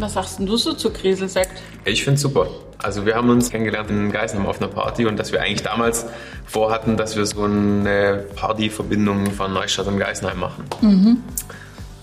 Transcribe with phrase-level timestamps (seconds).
[0.00, 1.62] Was sagst denn du so zu Kriselsekt?
[1.84, 2.48] Ich finde super.
[2.78, 6.06] Also wir haben uns kennengelernt in Geisenheim auf einer Party und dass wir eigentlich damals
[6.46, 10.64] vorhatten, dass wir so eine Partyverbindung von Neustadt und Geisenheim machen.
[10.80, 11.22] Mhm.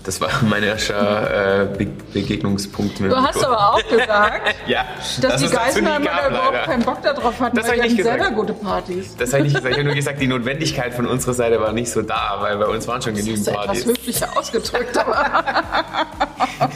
[0.08, 5.16] Das war mein erster äh, Be Begegnungspunkt mit Du hast aber auch gesagt, ja, dass
[5.16, 6.66] die dazu nie Geisenheimer gab, da überhaupt leider.
[6.66, 9.14] keinen Bock darauf hatten, Das weil die selber gute Partys.
[9.18, 9.72] Das habe ich nicht gesagt.
[9.74, 12.64] Ich habe nur gesagt, die Notwendigkeit von unserer Seite war nicht so da, weil bei
[12.64, 13.86] uns waren schon genügend Das ist etwas Partys.
[13.86, 15.64] höflicher ausgedrückt, aber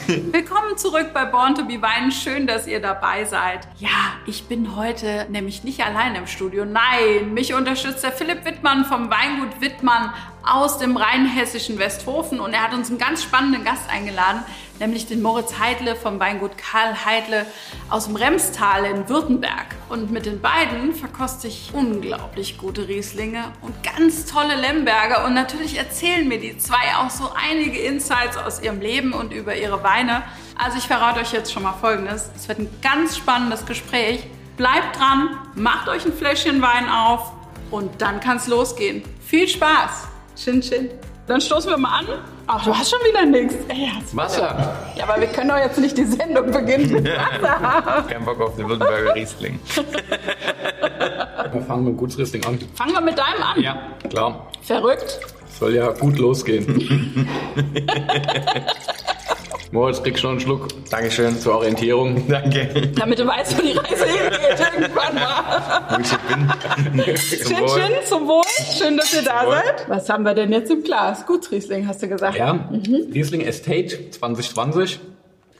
[0.31, 2.11] Willkommen zurück bei Born to be Wine.
[2.11, 3.61] Schön, dass ihr dabei seid.
[3.79, 3.89] Ja,
[4.27, 6.65] ich bin heute nämlich nicht allein im Studio.
[6.65, 12.63] Nein, mich unterstützt der Philipp Wittmann vom Weingut Wittmann aus dem rheinhessischen Westhofen und er
[12.63, 14.43] hat uns einen ganz spannenden Gast eingeladen,
[14.79, 17.45] nämlich den Moritz Heidle vom Weingut Karl Heidle
[17.89, 19.67] aus dem Remstal in Württemberg.
[19.87, 25.25] Und mit den beiden verkoste ich unglaublich gute Rieslinge und ganz tolle Lemberger.
[25.25, 29.55] Und natürlich erzählen mir die zwei auch so einige Insights aus ihrem Leben und über
[29.55, 30.23] ihre Weine.
[30.57, 32.29] Also ich verrate euch jetzt schon mal Folgendes.
[32.35, 34.25] Es wird ein ganz spannendes Gespräch.
[34.57, 37.31] Bleibt dran, macht euch ein Fläschchen Wein auf
[37.71, 39.03] und dann kann es losgehen.
[39.25, 40.12] Viel Spaß!
[40.35, 40.89] Chin Chin.
[41.25, 42.05] Dann stoßen wir mal an.
[42.47, 43.55] Ach, du hast schon wieder nichts.
[43.69, 44.75] Ey, Wasser.
[44.95, 47.05] Ja, aber wir können doch jetzt nicht die Sendung beginnen mit
[47.41, 48.03] Wasser.
[48.09, 49.57] Kein Bock auf den Württemberger Riesling.
[51.51, 52.59] Wir fangen mit Gutsriesling an.
[52.75, 53.61] Fangen wir mit deinem an.
[53.61, 53.77] Ja,
[54.09, 54.47] klar.
[54.61, 55.19] Verrückt.
[55.59, 57.27] Soll ja gut losgehen.
[59.71, 61.39] Moritz, kriegst schon einen Schluck Dankeschön.
[61.39, 62.27] zur Orientierung.
[62.29, 62.91] Danke.
[62.95, 65.89] Damit du weißt, wo die Reise hingeht irgendwann mal.
[65.89, 67.17] Wo ich bin.
[67.17, 67.69] Zum Schön, Wohl.
[67.69, 68.43] schön, zum Wohl.
[68.77, 69.53] Schön, dass ihr da Wohl.
[69.53, 69.89] seid.
[69.89, 71.25] Was haben wir denn jetzt im Glas?
[71.25, 72.37] Gutsriesling, hast du gesagt.
[72.37, 72.69] Ja,
[73.13, 74.99] Riesling Estate 2020.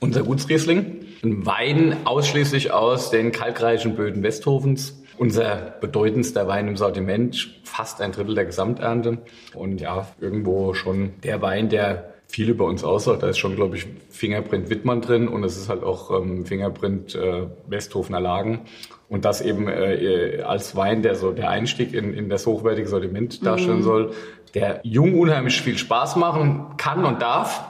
[0.00, 1.06] Unser Gutsriesling.
[1.24, 5.02] Ein Wein ausschließlich aus den kalkreichen Böden Westhofens.
[5.16, 9.18] Unser bedeutendster Wein im Sortiment, fast ein Drittel der Gesamternte.
[9.54, 13.22] Und ja, irgendwo schon der Wein, der viel über uns aussagt.
[13.22, 17.14] Da ist schon, glaube ich, Fingerprint Wittmann drin und es ist halt auch ähm, Fingerprint
[17.14, 18.62] äh, Westhofener Lagen.
[19.08, 23.46] Und das eben äh, als Wein, der so der Einstieg in, in das hochwertige Sortiment
[23.46, 24.12] darstellen soll,
[24.54, 27.64] der jung unheimlich viel Spaß machen kann und darf.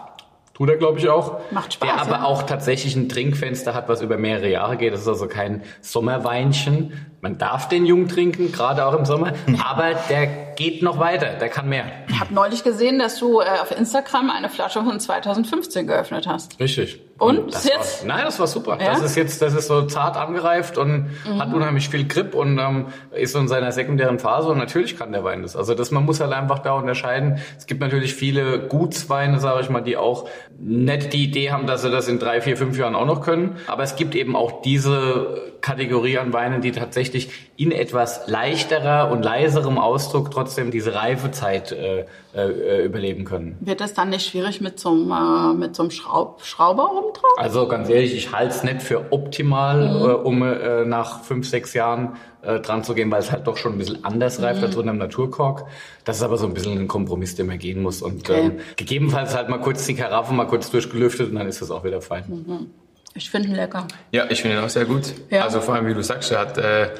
[0.54, 1.40] Tut er, glaube ich, auch.
[1.50, 2.24] Macht Spaß, Der aber ja.
[2.24, 4.92] auch tatsächlich ein Trinkfenster hat, was über mehrere Jahre geht.
[4.92, 6.92] Das ist also kein Sommerweinchen.
[7.24, 9.32] Man darf den jung trinken, gerade auch im Sommer.
[9.66, 10.26] Aber der
[10.56, 11.32] geht noch weiter.
[11.40, 11.86] Der kann mehr.
[12.06, 16.60] Ich habe neulich gesehen, dass du äh, auf Instagram eine Flasche von 2015 geöffnet hast.
[16.60, 17.00] Richtig.
[17.18, 17.54] Und?
[17.54, 18.02] das Jetzt?
[18.06, 18.76] War, nein, das war super.
[18.78, 18.88] Ja?
[18.90, 21.40] Das ist jetzt, das ist so zart angereift und Mhm.
[21.40, 25.10] hat unheimlich viel Grip und ähm, ist so in seiner sekundären Phase und natürlich kann
[25.12, 25.56] der Wein das.
[25.56, 27.38] Also das, man muss halt einfach da unterscheiden.
[27.56, 31.80] Es gibt natürlich viele Gutsweine, sage ich mal, die auch nicht die Idee haben, dass
[31.82, 33.56] sie das in drei, vier, fünf Jahren auch noch können.
[33.66, 39.22] Aber es gibt eben auch diese Kategorie an Weinen, die tatsächlich in etwas leichterer und
[39.24, 42.04] leiserem Ausdruck trotzdem diese Reifezeit äh,
[42.34, 43.56] äh, überleben können.
[43.60, 47.14] Wird das dann nicht schwierig mit so einem, äh, mit so einem Schraub Schrauber oben
[47.14, 47.32] drauf?
[47.38, 50.02] Also ganz ehrlich, ich halte es nicht für optimal, Mhm.
[50.04, 53.56] äh, um äh, nach fünf, sechs Jahren äh, dran zu gehen, weil es halt doch
[53.56, 54.66] schon ein bisschen anders reift Mhm.
[54.66, 55.64] als unter einem Naturkork.
[56.04, 58.02] Das ist aber so ein bisschen ein Kompromiss, den man gehen muss.
[58.02, 58.40] Und Okay.
[58.46, 61.84] ähm, gegebenenfalls halt mal kurz die Karaffe mal kurz durchgelüftet und dann ist das auch
[61.84, 62.68] wieder fein.
[63.16, 63.86] Ich finde ihn lecker.
[64.10, 65.14] Ja, ich finde ihn auch sehr gut.
[65.30, 65.42] Ja.
[65.42, 66.90] Also vor allem, wie du sagst, der hat, äh,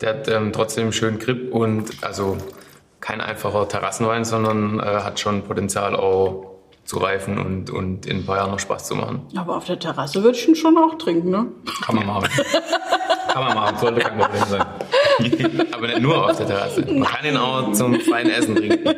[0.00, 2.38] der hat ähm, trotzdem schön Grip und also
[3.00, 6.50] kein einfacher Terrassenwein, sondern äh, hat schon Potenzial auch
[6.84, 9.22] zu reifen und, und in ein paar Jahren noch Spaß zu machen.
[9.36, 11.46] Aber auf der Terrasse würde ich ihn schon auch trinken, ne?
[11.84, 12.28] Kann man machen.
[13.32, 14.66] Kann man machen, sollte kein Problem sein.
[15.70, 16.80] Aber nicht nur auf der Terrasse.
[16.82, 18.96] Man kann ihn auch zum feinen Essen trinken.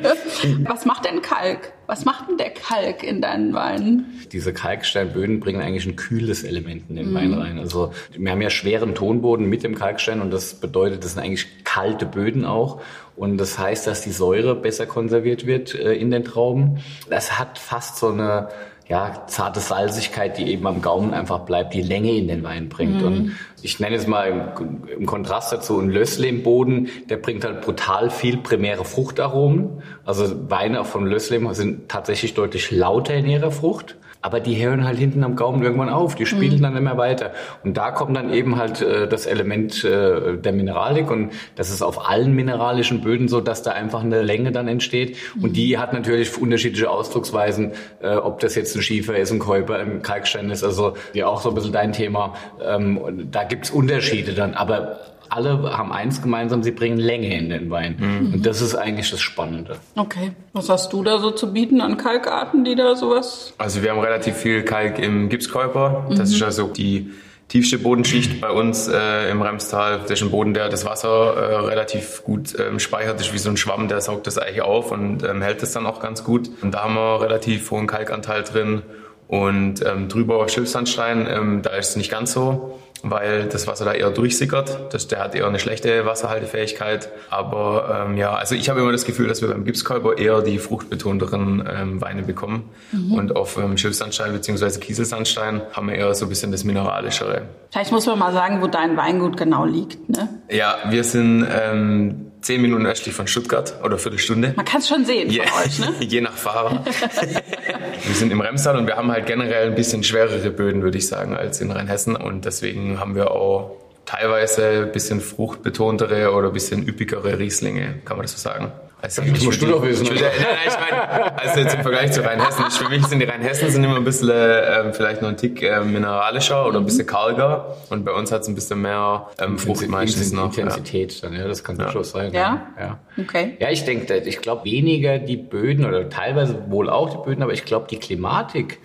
[0.67, 1.75] Was macht denn Kalk?
[1.93, 4.19] Was macht denn der Kalk in deinen Weinen?
[4.33, 7.59] Diese Kalksteinböden bringen eigentlich ein kühles Element in den Wein rein.
[7.59, 11.65] Also wir haben ja schweren Tonboden mit dem Kalkstein und das bedeutet, das sind eigentlich
[11.65, 12.81] kalte Böden auch.
[13.15, 16.79] Und das heißt, dass die Säure besser konserviert wird äh, in den Trauben.
[17.11, 18.49] Das hat fast so eine
[18.93, 23.03] ja, zarte Salzigkeit, die eben am Gaumen einfach bleibt, die Länge in den Wein bringt.
[23.03, 23.33] Und
[23.63, 27.63] ich nenne es mal im, im Kontrast dazu ein Lössle im Boden, der bringt halt
[27.63, 29.83] brutal viel primäre Fruchtaromen.
[30.05, 33.97] Also Weine auch von Lössle sind tatsächlich deutlich lauter in ihrer Frucht.
[34.23, 37.33] Aber die hören halt hinten am Gaumen irgendwann auf, die spielen dann immer weiter.
[37.65, 41.83] Und da kommt dann eben halt äh, das Element äh, der Mineralik und das ist
[41.83, 45.17] auf allen mineralischen Böden so, dass da einfach eine Länge dann entsteht.
[45.41, 49.77] Und die hat natürlich unterschiedliche Ausdrucksweisen, äh, ob das jetzt ein Schiefer ist, ein Käuper,
[49.77, 52.35] ein Kalkstein ist, also ja auch so ein bisschen dein Thema.
[52.65, 57.71] Ähm, da gibt's Unterschiede dann, aber alle haben eins gemeinsam, sie bringen Länge in den
[57.71, 57.97] Wein.
[58.35, 59.77] Und das ist eigentlich das Spannende.
[59.97, 60.33] Okay.
[60.53, 63.55] Was hast du da so zu bieten an Kalkarten, die da sowas?
[63.59, 66.07] Also wir haben relativ viel Kalk im Gipskäuper.
[66.11, 67.11] Das ist also die
[67.49, 70.01] tiefste Bodenschicht bei uns äh, im Remstal.
[70.03, 73.19] Das ist ein Boden, der das Wasser äh, relativ gut ähm, speichert.
[73.19, 75.73] Das ist wie so ein Schwamm, der saugt das eigentlich auf und ähm, hält es
[75.73, 76.51] dann auch ganz gut.
[76.63, 78.83] Und da haben wir relativ hohen Kalkanteil drin.
[79.29, 83.93] Und ähm, drüber Schilfsandstein, ähm, da ist es nicht ganz so weil das Wasser da
[83.93, 84.93] eher durchsickert.
[84.93, 87.11] Das, der hat eher eine schlechte Wasserhaltefähigkeit.
[87.31, 90.59] Aber ähm, ja, also ich habe immer das Gefühl, dass wir beim Gipskalber eher die
[90.59, 92.71] fruchtbetonteren ähm, Weine bekommen.
[92.93, 93.13] Mhm.
[93.15, 94.79] Und auf ähm, Schilfsandstein bzw.
[94.79, 97.43] Kieselsandstein haben wir eher so ein bisschen das Mineralischere.
[97.71, 100.09] Vielleicht muss man mal sagen, wo dein Weingut genau liegt.
[100.09, 100.29] Ne?
[100.51, 104.53] Ja, wir sind ähm, zehn Minuten östlich von Stuttgart oder Viertelstunde.
[104.57, 105.95] Man kann es schon sehen je, von euch, ne?
[106.01, 106.85] je nach Fahrer.
[108.05, 111.07] wir sind im Remstal und wir haben halt generell ein bisschen schwerere Böden, würde ich
[111.07, 112.17] sagen, als in Rheinhessen.
[112.17, 118.17] Und deswegen haben wir auch teilweise ein bisschen fruchtbetontere oder ein bisschen üppigere Rieslinge, kann
[118.17, 118.73] man das so sagen.
[119.03, 120.05] Also das musst du doch wissen.
[120.05, 122.71] Ich, nein, nein, ich meine, also jetzt im Vergleich zu Rheinhessen.
[122.71, 125.81] Für mich sind die Rheinhessen sind immer ein bisschen, ähm, vielleicht noch ein Tick äh,
[125.81, 127.77] mineralischer oder ein bisschen karger.
[127.91, 130.57] Und bei uns hat es ein bisschen mehr ähm, Frucht meistens noch.
[130.57, 131.29] Intensität ja.
[131.29, 131.87] dann, ja, das kann ja.
[131.87, 132.33] durchaus sein.
[132.33, 132.69] Ja?
[132.79, 133.01] ja?
[133.21, 133.57] Okay.
[133.59, 137.53] Ja, ich denke, ich glaube weniger die Böden oder teilweise wohl auch die Böden, aber
[137.53, 138.79] ich glaube die Klimatik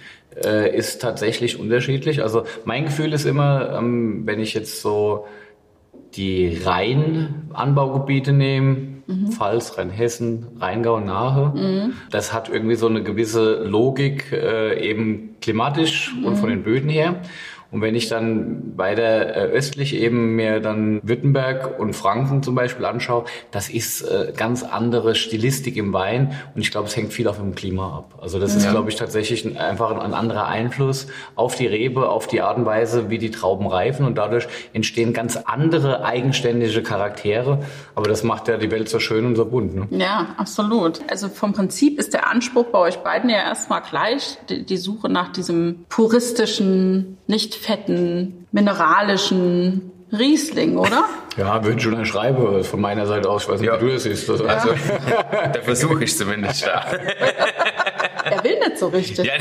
[0.44, 2.24] äh, ist tatsächlich unterschiedlich.
[2.24, 5.28] Also mein Gefühl ist immer, ähm, wenn ich jetzt so
[6.16, 9.32] die Rheinanbaugebiete nehme, mhm.
[9.32, 11.54] Pfalz, Rheinhessen, Rheingau, Nahe.
[11.56, 11.94] Mhm.
[12.12, 16.26] Das hat irgendwie so eine gewisse Logik, äh, eben klimatisch mhm.
[16.26, 17.22] und von den Böden her.
[17.78, 22.86] Und wenn ich dann weiter äh, östlich eben mir dann Württemberg und Franken zum Beispiel
[22.86, 27.28] anschaue, das ist äh, ganz andere Stilistik im Wein und ich glaube, es hängt viel
[27.28, 28.18] auch vom Klima ab.
[28.20, 28.62] Also das ja.
[28.62, 32.42] ist, glaube ich, tatsächlich ein, einfach ein, ein, anderer Einfluss auf die Rebe, auf die
[32.42, 37.60] Art und Weise, wie die Trauben reifen und dadurch entstehen ganz andere eigenständige Charaktere.
[37.94, 39.76] Aber das macht ja die Welt so schön und so bunt.
[39.76, 39.88] Ne?
[39.92, 41.02] Ja, absolut.
[41.12, 45.10] Also vom Prinzip ist der Anspruch bei euch beiden ja erstmal gleich, die, die Suche
[45.10, 51.04] nach diesem puristischen, nicht fetten, mineralischen Riesling, oder?
[51.36, 53.44] Ja, würde schon schreiben von meiner Seite aus.
[53.44, 53.80] Ich weiß nicht, ja.
[53.80, 54.30] wie du das siehst.
[54.30, 54.70] Also, also
[55.54, 56.86] da versuche ich zumindest da.
[58.48, 59.26] will nicht so richtig.
[59.26, 59.34] Ja,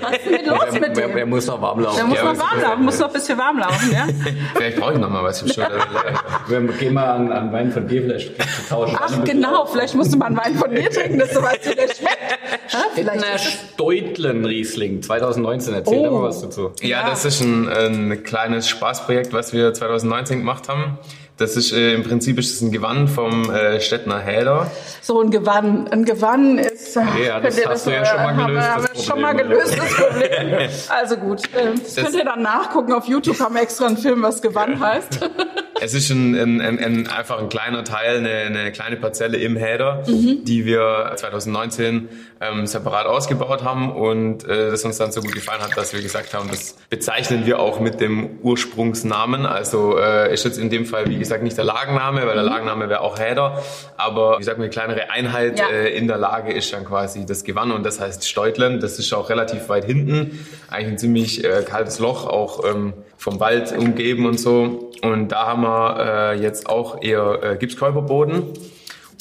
[0.00, 1.16] Was ist denn los mit dem?
[1.16, 1.96] Er muss noch warm laufen.
[1.96, 4.06] Der muss noch warm laufen, muss noch ein bisschen warm laufen, ja?
[4.54, 5.78] Vielleicht brauche ich noch mal was im Schulter.
[6.48, 8.32] Wir gehen mal an, an Wein von dir vielleicht
[8.68, 8.96] tauschen.
[9.00, 11.74] Ach genau, vielleicht musst du mal einen Wein von mir trinken, dass du weißt, wie
[11.74, 12.38] der schmeckt.
[12.94, 15.74] Vielleicht ein Steutlen Riesling 2019.
[15.74, 16.10] Erzähl oh.
[16.10, 16.72] mal was dazu.
[16.82, 20.98] Ja, das ist ein, ein kleines Spaßprojekt, was wir 2019 gemacht haben.
[21.36, 24.70] Das ist äh, im Prinzip ist das ein Gewann vom äh, Stettner Häder.
[25.00, 25.88] So ein Gewann.
[25.88, 26.94] Ein Gewann ist.
[26.94, 28.68] Ja, das hast das, du ja schon mal gelöst.
[28.68, 30.68] Haben wir schon mal gelöst, das Problem.
[30.88, 31.42] also gut.
[31.46, 32.92] Äh, das, das könnt ihr dann nachgucken.
[32.92, 35.28] Auf YouTube haben wir extra einen Film, was Gewann heißt.
[35.80, 39.56] Es ist ein, ein, ein, ein, einfach ein kleiner Teil, eine, eine kleine Parzelle im
[39.56, 40.44] Häder, mhm.
[40.44, 42.08] die wir 2019
[42.40, 46.02] ähm, separat ausgebaut haben und äh, das uns dann so gut gefallen hat, dass wir
[46.02, 49.46] gesagt haben, das bezeichnen wir auch mit dem Ursprungsnamen.
[49.46, 52.50] Also äh, ist jetzt in dem Fall, wie gesagt, nicht der Lagenname, weil der mhm.
[52.50, 53.62] Lagenname wäre auch Häder,
[53.96, 55.68] aber wie gesagt, eine kleinere Einheit ja.
[55.68, 58.80] äh, in der Lage ist dann quasi das Gewann und das heißt Steutlen.
[58.80, 63.40] Das ist auch relativ weit hinten, eigentlich ein ziemlich äh, kaltes Loch, auch ähm, vom
[63.40, 64.90] Wald umgeben und so.
[65.02, 68.54] Und da haben wir äh, jetzt auch eher äh, Gipskäuberboden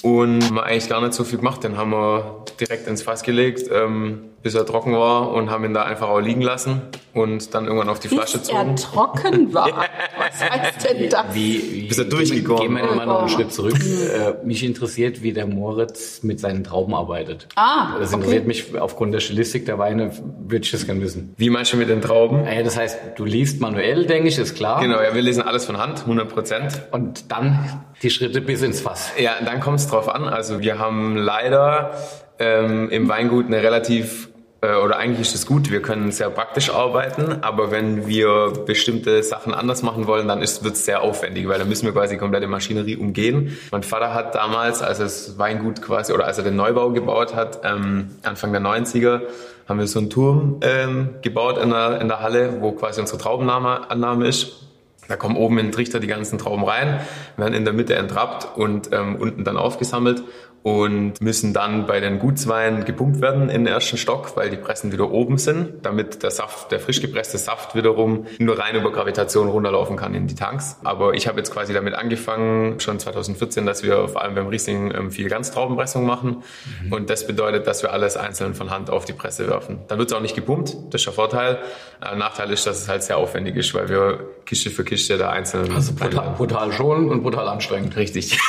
[0.03, 1.63] und haben eigentlich gar nicht so viel gemacht.
[1.63, 5.73] Den haben wir direkt ins Fass gelegt, ähm, bis er trocken war und haben ihn
[5.73, 6.81] da einfach auch liegen lassen
[7.13, 8.75] und dann irgendwann auf die Flasche bis gezogen.
[8.75, 9.69] Bis er trocken war?
[10.17, 11.23] Was heißt denn das?
[11.33, 13.73] Wie, wie, bis er durchgekommen Gehen wir mal noch einen Schritt zurück.
[13.79, 17.47] äh, mich interessiert, wie der Moritz mit seinen Trauben arbeitet.
[17.55, 18.47] Ah, Das interessiert okay.
[18.47, 20.11] mich aufgrund der Stilistik der Weine,
[20.45, 21.33] würde ich das gerne wissen.
[21.37, 22.43] Wie meinst du mit den Trauben?
[22.45, 24.81] Ja, das heißt, du liest manuell, denke ich, ist klar.
[24.81, 26.81] Genau, ja, wir lesen alles von Hand, 100 Prozent.
[26.91, 29.11] Und dann die Schritte bis ins Fass.
[29.17, 30.27] Ja, dann kommt es drauf an.
[30.27, 31.91] Also wir haben leider
[32.39, 34.29] ähm, im Weingut eine relativ
[34.63, 39.53] oder eigentlich ist es gut, wir können sehr praktisch arbeiten, aber wenn wir bestimmte Sachen
[39.53, 42.95] anders machen wollen, dann wird es sehr aufwendig, weil dann müssen wir quasi komplette Maschinerie
[42.95, 43.57] umgehen.
[43.71, 47.35] Mein Vater hat damals, als er das Weingut quasi oder als er den Neubau gebaut
[47.35, 49.21] hat, ähm, Anfang der 90er,
[49.67, 53.17] haben wir so einen Turm ähm, gebaut in der, in der Halle, wo quasi unsere
[53.17, 54.63] Traubenannahme ist.
[55.09, 57.01] Da kommen oben in den Trichter die ganzen Trauben rein,
[57.35, 60.23] werden in der Mitte entrappt und ähm, unten dann aufgesammelt
[60.63, 64.93] und müssen dann bei den Gutsweinen gepumpt werden in den ersten Stock, weil die Pressen
[64.93, 69.49] wieder oben sind, damit der Saft, der frisch gepresste Saft wiederum nur rein über Gravitation
[69.49, 70.77] runterlaufen kann in die Tanks.
[70.85, 74.93] Aber ich habe jetzt quasi damit angefangen, schon 2014, dass wir vor allem beim Riesling
[74.95, 76.43] ähm, viel Ganztraubenpressung machen.
[76.85, 76.93] Mhm.
[76.93, 79.79] Und das bedeutet, dass wir alles einzeln von Hand auf die Presse werfen.
[79.89, 81.59] Dann wird es auch nicht gepumpt, das ist der Vorteil.
[82.01, 85.31] Äh, Nachteil ist, dass es halt sehr aufwendig ist, weil wir Kiste für Kiste der
[85.31, 85.75] einzelnen.
[85.75, 87.97] Also brutal, brutal schonend und brutal anstrengend.
[87.97, 88.39] Richtig.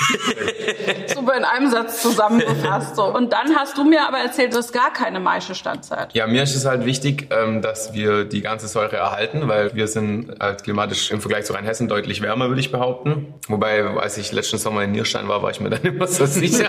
[1.13, 2.97] Super in einem Satz zusammengefasst.
[2.97, 3.05] So.
[3.05, 6.15] Und dann hast du mir aber erzählt, du hast gar keine Maischestandzeit.
[6.15, 9.89] Ja, mir ist es halt wichtig, ähm, dass wir die ganze Säure erhalten, weil wir
[9.89, 13.35] sind halt klimatisch im Vergleich zu Rheinhessen deutlich wärmer, würde ich behaupten.
[13.49, 16.69] Wobei, als ich letzten Sommer in Nierstein war, war ich mir dann immer so sicher.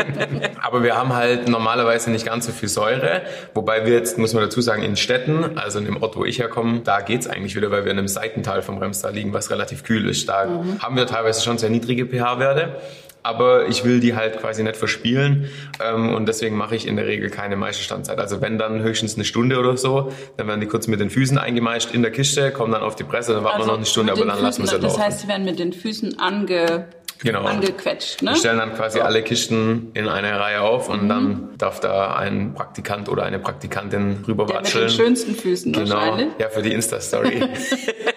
[0.62, 3.22] aber wir haben halt normalerweise nicht ganz so viel Säure.
[3.54, 6.38] Wobei wir jetzt, muss man dazu sagen, in Städten, also in dem Ort, wo ich
[6.38, 9.84] herkomme, da geht's eigentlich wieder, weil wir in einem Seitental vom Remstal liegen, was relativ
[9.84, 10.28] kühl ist.
[10.28, 10.82] Da mhm.
[10.82, 12.80] haben wir teilweise schon sehr niedrige pH-Werte
[13.24, 15.48] aber ich will die halt quasi nicht verspielen
[15.82, 18.18] ähm, und deswegen mache ich in der Regel keine Maischestandzeit.
[18.18, 21.38] Also wenn dann höchstens eine Stunde oder so, dann werden die kurz mit den Füßen
[21.38, 23.86] eingemeischt in der Kiste, kommen dann auf die Presse, dann warten also wir noch eine
[23.86, 24.96] Stunde, aber dann Füßen, lassen wir sie das laufen.
[24.96, 26.86] Das heißt, sie werden mit den Füßen ange
[27.22, 27.44] genau.
[27.44, 28.22] angequetscht.
[28.22, 28.32] Ne?
[28.32, 29.04] Wir stellen dann quasi ja.
[29.04, 31.08] alle Kisten in eine Reihe auf und mhm.
[31.08, 34.84] dann darf da ein Praktikant oder eine Praktikantin rüberwatscheln.
[34.84, 35.94] mit den schönsten Füßen genau.
[35.94, 36.28] wahrscheinlich.
[36.38, 37.48] Ja, für die Insta-Story.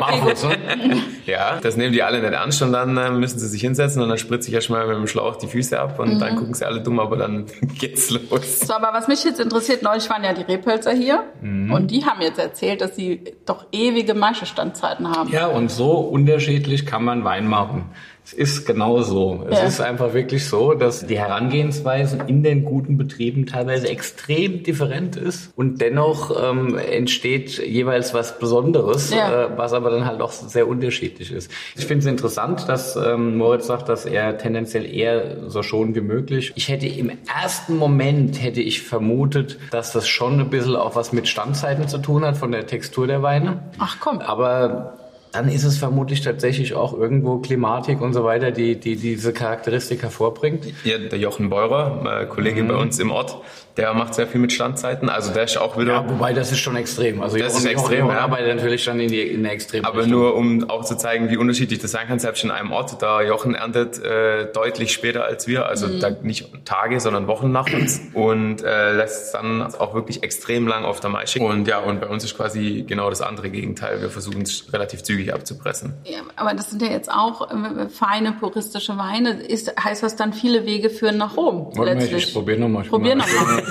[0.00, 0.56] Okay, Barfuß, ne?
[1.26, 4.08] Ja, das nehmen die alle nicht ernst und dann äh, müssen sie sich hinsetzen und
[4.08, 6.18] dann spritze ich erstmal mit dem Schlauch die Füße ab und mhm.
[6.18, 7.46] dann gucken sie alle dumm, aber dann
[7.78, 8.60] geht's los.
[8.60, 11.72] So, aber was mich jetzt interessiert, neulich waren ja die Repölzer hier mhm.
[11.72, 15.30] und die haben jetzt erzählt, dass sie doch ewige Maischestandzeiten haben.
[15.30, 17.90] Ja, und so unterschiedlich kann man Wein machen.
[18.24, 19.44] Es ist genau so.
[19.50, 19.64] Es ja.
[19.64, 25.52] ist einfach wirklich so, dass die Herangehensweise in den guten Betrieben teilweise extrem different ist
[25.56, 29.46] und dennoch ähm, entsteht jeweils was Besonderes, ja.
[29.46, 31.50] äh, was aber dann halt auch sehr unterschiedlich ist.
[31.76, 36.00] Ich finde es interessant, dass ähm, Moritz sagt, dass er tendenziell eher so schon wie
[36.00, 36.52] möglich.
[36.54, 37.10] Ich hätte im
[37.42, 41.98] ersten Moment hätte ich vermutet, dass das schon ein bisschen auch was mit Standzeiten zu
[41.98, 43.62] tun hat von der Textur der Weine.
[43.78, 44.20] Ach komm.
[44.20, 44.94] Aber
[45.32, 50.02] dann ist es vermutlich tatsächlich auch irgendwo Klimatik und so weiter, die, die diese Charakteristik
[50.02, 50.66] hervorbringt.
[50.84, 52.68] Ja, der Jochen Beurer, äh, Kollege mhm.
[52.68, 53.36] bei uns im Ort,
[53.76, 55.08] der macht sehr viel mit Standzeiten.
[55.08, 55.92] Also der ist auch wieder.
[55.92, 57.22] Ja, wobei das ist schon extrem.
[57.22, 58.08] Also das ist extrem.
[58.08, 58.18] Ja.
[58.18, 59.84] arbeitet natürlich schon in, die, in der Extrem.
[59.84, 63.00] Aber nur um auch zu zeigen, wie unterschiedlich das sein kann, selbst in einem Ort.
[63.00, 66.00] Da Jochen erntet äh, deutlich später als wir, also mhm.
[66.00, 70.84] da nicht Tage, sondern Wochen nach uns und äh, lässt dann auch wirklich extrem lang
[70.84, 71.40] auf der Maische.
[71.40, 74.00] Und ja, und bei uns ist quasi genau das andere Gegenteil.
[74.02, 75.94] Wir versuchen es relativ zügig abzupressen.
[76.04, 79.42] Ja, aber das sind ja jetzt auch äh, feine puristische Weine.
[79.42, 81.70] Ist, heißt das dann viele Wege führen nach Rom?
[81.74, 82.28] Warte letztlich?
[82.28, 82.84] ich probiere nochmal.
[82.84, 83.62] Probier nochmal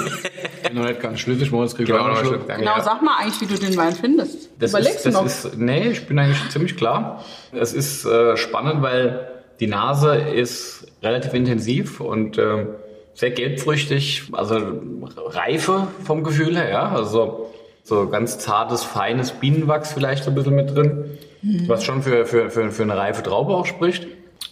[0.61, 2.81] ich bin noch nicht ganz schlüssig, morgens kriege ich auch noch Genau, ja.
[2.81, 4.49] sag mal eigentlich, wie du den Wein findest.
[4.59, 5.25] Das Überlegst ist, du noch?
[5.25, 7.23] Ist, nee, ich bin eigentlich ziemlich klar.
[7.51, 9.27] Es ist äh, spannend, weil
[9.59, 12.65] die Nase ist relativ intensiv und äh,
[13.13, 14.81] sehr gelbfrüchtig, also
[15.27, 16.89] Reife vom Gefühl her, ja.
[16.89, 17.51] Also
[17.83, 21.67] so ganz zartes, feines Bienenwachs vielleicht so ein bisschen mit drin, mhm.
[21.67, 24.07] was schon für, für, für, für eine reife Traube auch spricht.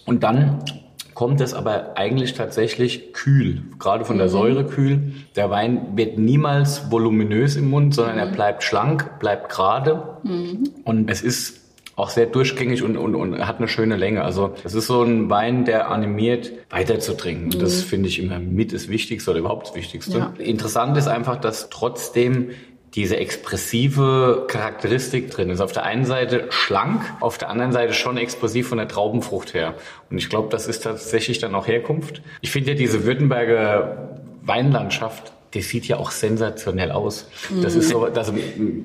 [0.06, 0.64] Und dann
[1.18, 4.32] kommt es aber eigentlich tatsächlich kühl, gerade von der mhm.
[4.32, 5.12] Säure kühl.
[5.34, 8.20] Der Wein wird niemals voluminös im Mund, sondern mhm.
[8.20, 10.70] er bleibt schlank, bleibt gerade mhm.
[10.84, 11.58] und es ist
[11.98, 14.22] auch sehr durchgängig und, und, und hat eine schöne Länge.
[14.22, 17.46] Also es ist so ein Wein, der animiert, weiter zu trinken.
[17.46, 17.58] Mhm.
[17.58, 20.18] Das finde ich immer mit das Wichtigste oder überhaupt das Wichtigste.
[20.18, 20.32] Ja.
[20.38, 22.50] Interessant ist einfach, dass trotzdem
[22.94, 25.60] diese expressive Charakteristik drin ist.
[25.60, 29.74] Auf der einen Seite schlank, auf der anderen Seite schon expressiv von der Traubenfrucht her.
[30.10, 32.22] Und ich glaube, das ist tatsächlich dann auch Herkunft.
[32.40, 34.08] Ich finde ja diese Württemberger
[34.42, 37.26] Weinlandschaft das sieht ja auch sensationell aus.
[37.62, 38.32] Das ist so, dass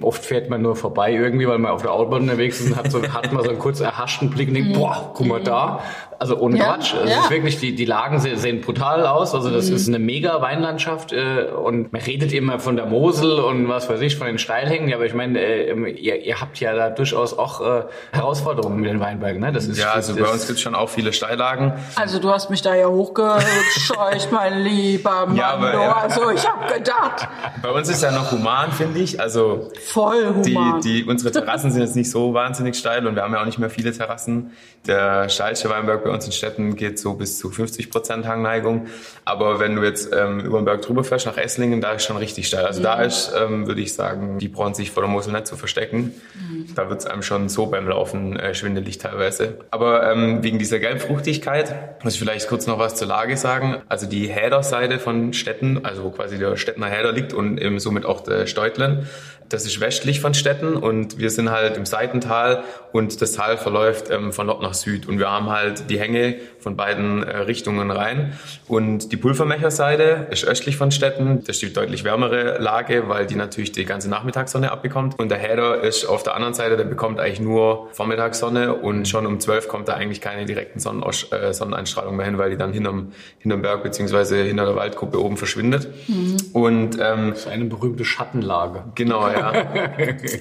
[0.02, 2.90] oft fährt man nur vorbei irgendwie, weil man auf der Autobahn unterwegs ist und hat,
[2.90, 4.74] so, hat man so einen kurz erhaschten Blick und denkt, mhm.
[4.74, 5.84] boah, guck mal da.
[6.24, 6.94] Also ohne ja, Quatsch.
[7.04, 7.20] Es ja.
[7.20, 9.36] ist wirklich, die, die Lagen sehen, brutal aus.
[9.36, 9.76] Also das mhm.
[9.76, 14.00] ist eine mega Weinlandschaft äh, und man redet immer von der Mosel und was weiß
[14.00, 14.88] ich, von den Steilhängen.
[14.88, 18.90] Ja, aber ich meine, äh, ihr, ihr habt ja da durchaus auch äh, Herausforderungen mit
[18.90, 19.42] den Weinbergen.
[19.42, 19.52] Ne?
[19.52, 21.74] Das ist, ja, also bei uns gibt es schon auch viele Steillagen.
[21.96, 25.36] Also du hast mich da ja hochgescheucht, mein lieber Mann.
[25.36, 25.92] Ja, aber, ja.
[25.98, 27.28] Also ich habe gedacht.
[27.62, 29.20] Bei uns ist ja noch human, finde ich.
[29.20, 30.80] Also voll human.
[30.80, 33.46] Die, die, unsere Terrassen sind jetzt nicht so wahnsinnig steil und wir haben ja auch
[33.46, 34.52] nicht mehr viele Terrassen.
[34.88, 38.88] Der steilste Weinberg bei uns in Städten geht so bis zu 50 Prozent Hangneigung.
[39.26, 42.18] Aber wenn du jetzt ähm, über den Berg drüber fährst nach Esslingen, da ist schon
[42.18, 42.66] richtig steil.
[42.66, 42.84] Also mhm.
[42.84, 46.14] da ist, ähm, würde ich sagen, die brauchen sich vor der Mosel nicht zu verstecken.
[46.34, 46.76] Mhm.
[46.76, 49.60] Da wird es einem schon so beim Laufen äh, schwindelig teilweise.
[49.72, 53.78] Aber ähm, wegen dieser Gelbfruchtigkeit muss ich vielleicht kurz noch was zur Lage sagen.
[53.90, 58.06] Also die Häderseite von Städten, also wo quasi der Städtner Häder liegt und eben somit
[58.06, 59.08] auch der Steutlen,
[59.50, 64.10] das ist westlich von Städten und wir sind halt im Seitental und das Tal verläuft
[64.10, 67.92] ähm, von Nord nach Süd und wir haben halt die Hänge von beiden äh, Richtungen
[67.92, 68.34] rein
[68.68, 73.36] und die Pulvermecherseite ist östlich von Städten, das ist die deutlich wärmere Lage, weil die
[73.36, 77.20] natürlich die ganze Nachmittagssonne abbekommt und der Häder ist auf der anderen Seite, der bekommt
[77.20, 82.16] eigentlich nur Vormittagssonne und schon um 12 kommt da eigentlich keine direkten Sonnenaus äh, Sonneneinstrahlung
[82.16, 85.90] mehr hin, weil die dann hinterm, hinterm Berg beziehungsweise hinter der Waldgruppe oben verschwindet.
[86.08, 86.38] Mhm.
[86.54, 88.84] Und ähm, das ist eine berühmte Schattenlage.
[88.96, 89.54] Genau, ja.
[89.54, 89.64] ja.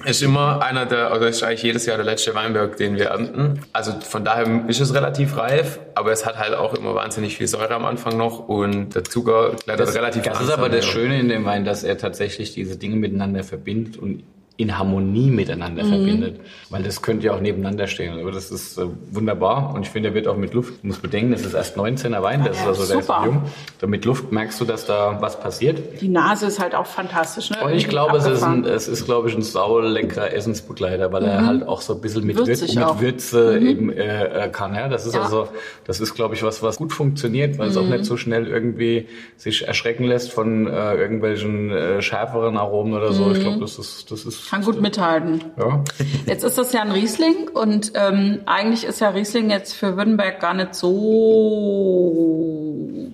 [0.05, 3.61] Ist immer einer der, oder ist eigentlich jedes Jahr der letzte Weinberg, den wir ernten.
[3.73, 7.47] Also von daher ist es relativ reif, aber es hat halt auch immer wahnsinnig viel
[7.47, 11.19] Säure am Anfang noch und der Zucker klettert das, relativ Das ist aber das Schöne
[11.19, 14.23] in dem Wein, dass er tatsächlich diese Dinge miteinander verbindet und
[14.55, 15.89] in Harmonie miteinander mhm.
[15.89, 16.39] verbindet.
[16.69, 18.19] Weil das könnte ja auch nebeneinander stehen.
[18.19, 19.73] Aber das ist äh, wunderbar.
[19.73, 22.43] Und ich finde, er wird auch mit Luft, muss bedenken, das ist erst 19er Wein,
[22.45, 23.41] das ja, ist also der ist jung.
[23.79, 26.01] Da mit Luft merkst du, dass da was passiert.
[26.01, 27.49] Die Nase ist halt auch fantastisch.
[27.49, 27.63] Ne?
[27.63, 31.29] Und ich glaube, es ist, ein, es ist, glaube ich, ein sauleckerer Essensbegleiter, weil mhm.
[31.29, 33.67] er halt auch so ein bisschen mit, Würz, mit Würze mhm.
[33.67, 34.75] eben äh, äh, kann.
[34.75, 34.87] Ja?
[34.87, 35.23] Das ist ja.
[35.23, 35.47] also,
[35.85, 37.89] das ist, glaube ich, was, was gut funktioniert, weil es auch mhm.
[37.89, 43.31] nicht so schnell irgendwie sich erschrecken lässt von äh, irgendwelchen äh, schärferen Aromen oder so.
[43.31, 45.43] Ich glaube, das ist, das ist kann gut mithalten.
[45.57, 45.83] Ja.
[46.25, 50.39] Jetzt ist das ja ein Riesling und ähm, eigentlich ist ja Riesling jetzt für Württemberg
[50.39, 50.93] gar nicht so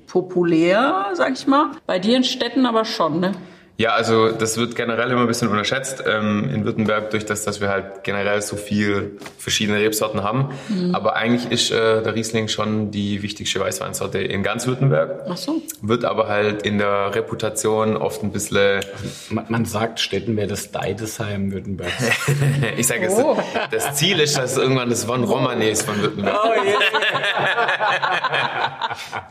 [0.07, 1.71] populär, sag ich mal.
[1.85, 3.33] Bei dir in Städten aber schon, ne?
[3.79, 7.61] Ja, also das wird generell immer ein bisschen unterschätzt ähm, in Württemberg durch das, dass
[7.61, 10.49] wir halt generell so viel verschiedene Rebsorten haben.
[10.67, 10.93] Mhm.
[10.93, 15.21] Aber eigentlich ist äh, der Riesling schon die wichtigste Weißweinsorte in ganz Württemberg.
[15.29, 15.61] Ach so.
[15.81, 18.81] Wird aber halt in der Reputation oft ein bisschen...
[19.29, 22.03] Man, man sagt, Städten wäre das Deidesheim Württembergs.
[22.77, 23.37] ich sage, oh.
[23.71, 26.37] das, das Ziel ist, dass irgendwann das Von Romanes von Württemberg.
[26.43, 26.79] Oh, yeah.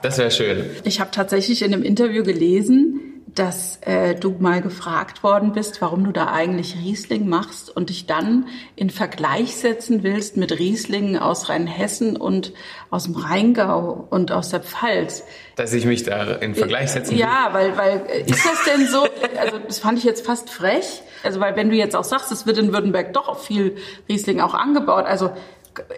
[0.01, 0.71] das wäre schön.
[0.85, 6.05] Ich habe tatsächlich in einem Interview gelesen, dass äh, du mal gefragt worden bist, warum
[6.05, 11.49] du da eigentlich Riesling machst und dich dann in Vergleich setzen willst mit Rieslingen aus
[11.49, 12.53] Rheinhessen und
[12.91, 15.25] aus dem Rheingau und aus der Pfalz.
[15.57, 17.19] Dass ich mich da in Vergleich setzen will?
[17.19, 19.07] Ja, weil, weil äh, ist das denn so,
[19.39, 22.47] also das fand ich jetzt fast frech, also weil wenn du jetzt auch sagst, es
[22.47, 23.77] wird in Württemberg doch viel
[24.09, 25.31] Riesling auch angebaut, also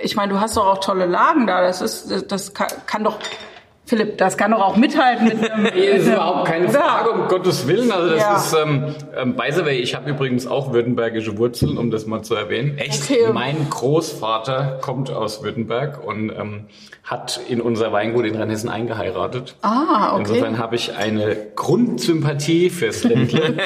[0.02, 3.18] ich meine, du hast doch auch tolle Lagen da, das ist, das kann, kann doch
[3.90, 5.64] Philipp, das kann doch auch mithalten mit einem.
[5.64, 7.90] Nee, ist überhaupt keine Frage, um Gottes Willen.
[7.90, 8.37] Also das ja.
[8.37, 12.23] ist, ähm, ähm, by the way, ich habe übrigens auch württembergische Wurzeln, um das mal
[12.23, 12.78] zu erwähnen.
[12.78, 13.11] Echt?
[13.11, 13.32] Okay.
[13.32, 16.66] Mein Großvater kommt aus Württemberg und ähm,
[17.02, 19.56] hat in unser Weingut in Rheinhessen eingeheiratet.
[19.62, 20.20] Ah, okay.
[20.20, 23.56] Insofern habe ich eine Grundsympathie fürs Ländle.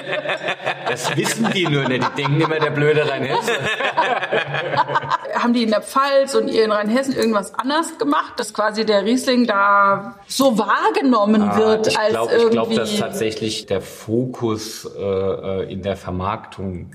[0.88, 2.02] das wissen die nur nicht.
[2.16, 3.52] Die denken immer, der blöde Rheinhesse.
[5.45, 9.05] Haben die in der Pfalz und ihr in Rheinhessen irgendwas anders gemacht, dass quasi der
[9.05, 12.47] Riesling da so wahrgenommen ah, wird ich als glaub, irgendwie...
[12.47, 16.93] Ich glaube, dass tatsächlich der Fokus äh, äh, in der Vermarktung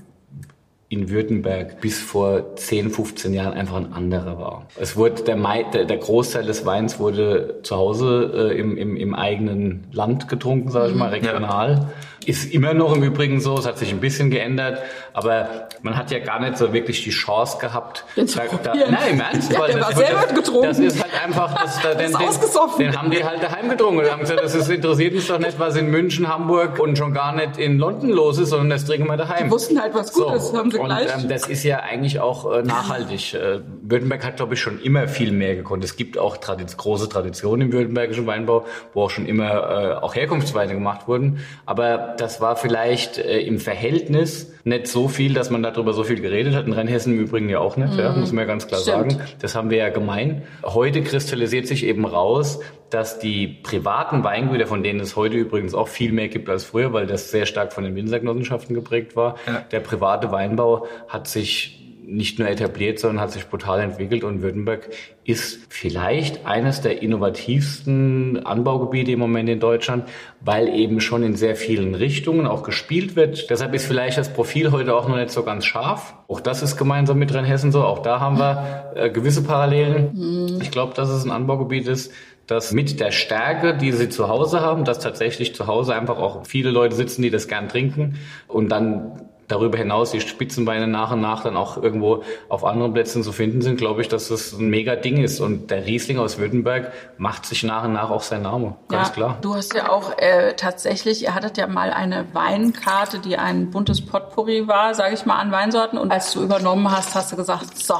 [0.88, 4.66] in Württemberg bis vor 10, 15 Jahren einfach ein anderer war.
[4.80, 8.96] Es wurde der, Mai, der, der Großteil des Weins wurde zu Hause äh, im, im,
[8.96, 11.24] im eigenen Land getrunken, sage ich mal, mhm.
[11.24, 11.70] regional.
[11.70, 11.88] Ja.
[12.26, 14.82] Ist immer noch im Übrigen so, es hat sich ein bisschen geändert,
[15.14, 18.04] aber man hat ja gar nicht so wirklich die Chance gehabt.
[18.14, 18.24] Da,
[18.62, 20.62] da, nein, im Ernst, ja, weil das, das, getrunken.
[20.62, 24.10] das ist halt einfach, das, da, den, den, den, haben die halt daheim getrunken und
[24.10, 27.34] haben gesagt, das ist, interessiert uns doch nicht, was in München, Hamburg und schon gar
[27.34, 29.46] nicht in London los ist, sondern das trinken wir daheim.
[29.46, 30.34] Die wussten halt, was gut so.
[30.34, 31.08] ist, haben sie und, gleich.
[31.14, 33.34] Ähm, das ist ja eigentlich auch äh, nachhaltig.
[33.34, 35.84] Äh, Württemberg hat, glaube ich, schon immer viel mehr gekonnt.
[35.84, 40.14] Es gibt auch Tradiz große Traditionen im württembergischen Weinbau, wo auch schon immer äh, auch
[40.14, 41.40] Herkunftsweine gemacht wurden.
[41.66, 46.20] Aber das war vielleicht äh, im Verhältnis nicht so viel, dass man darüber so viel
[46.20, 46.66] geredet hat.
[46.66, 47.98] In Rheinhessen im Übrigen ja auch nicht, mhm.
[47.98, 49.12] ja, muss man ja ganz klar Stimmt.
[49.12, 49.24] sagen.
[49.40, 50.42] Das haben wir ja gemein.
[50.62, 55.88] Heute kristallisiert sich eben raus, dass die privaten Weingüter, von denen es heute übrigens auch
[55.88, 59.64] viel mehr gibt als früher, weil das sehr stark von den Winzergenossenschaften geprägt war, ja.
[59.70, 64.90] der private Weinbau hat sich nicht nur etabliert, sondern hat sich brutal entwickelt und Württemberg
[65.24, 70.04] ist vielleicht eines der innovativsten Anbaugebiete im Moment in Deutschland,
[70.40, 73.48] weil eben schon in sehr vielen Richtungen auch gespielt wird.
[73.48, 76.14] Deshalb ist vielleicht das Profil heute auch noch nicht so ganz scharf.
[76.26, 77.84] Auch das ist gemeinsam mit Rheinhessen so.
[77.84, 80.10] Auch da haben wir äh, gewisse Parallelen.
[80.12, 80.60] Mhm.
[80.62, 82.12] Ich glaube, dass es ein Anbaugebiet ist,
[82.48, 86.44] dass mit der Stärke, die sie zu Hause haben, dass tatsächlich zu Hause einfach auch
[86.44, 88.18] viele Leute sitzen, die das gern trinken
[88.48, 93.22] und dann darüber hinaus die Spitzenweine nach und nach dann auch irgendwo auf anderen Plätzen
[93.22, 95.40] zu finden sind, glaube ich, dass das ein mega Ding ist.
[95.40, 99.14] Und der Riesling aus Württemberg macht sich nach und nach auch sein Name, ganz ja,
[99.14, 99.38] klar.
[99.40, 104.04] Du hast ja auch äh, tatsächlich, ihr hattet ja mal eine Weinkarte, die ein buntes
[104.04, 105.98] Potpourri war, sage ich mal, an Weinsorten.
[105.98, 107.94] Und als du übernommen hast, hast du gesagt, so,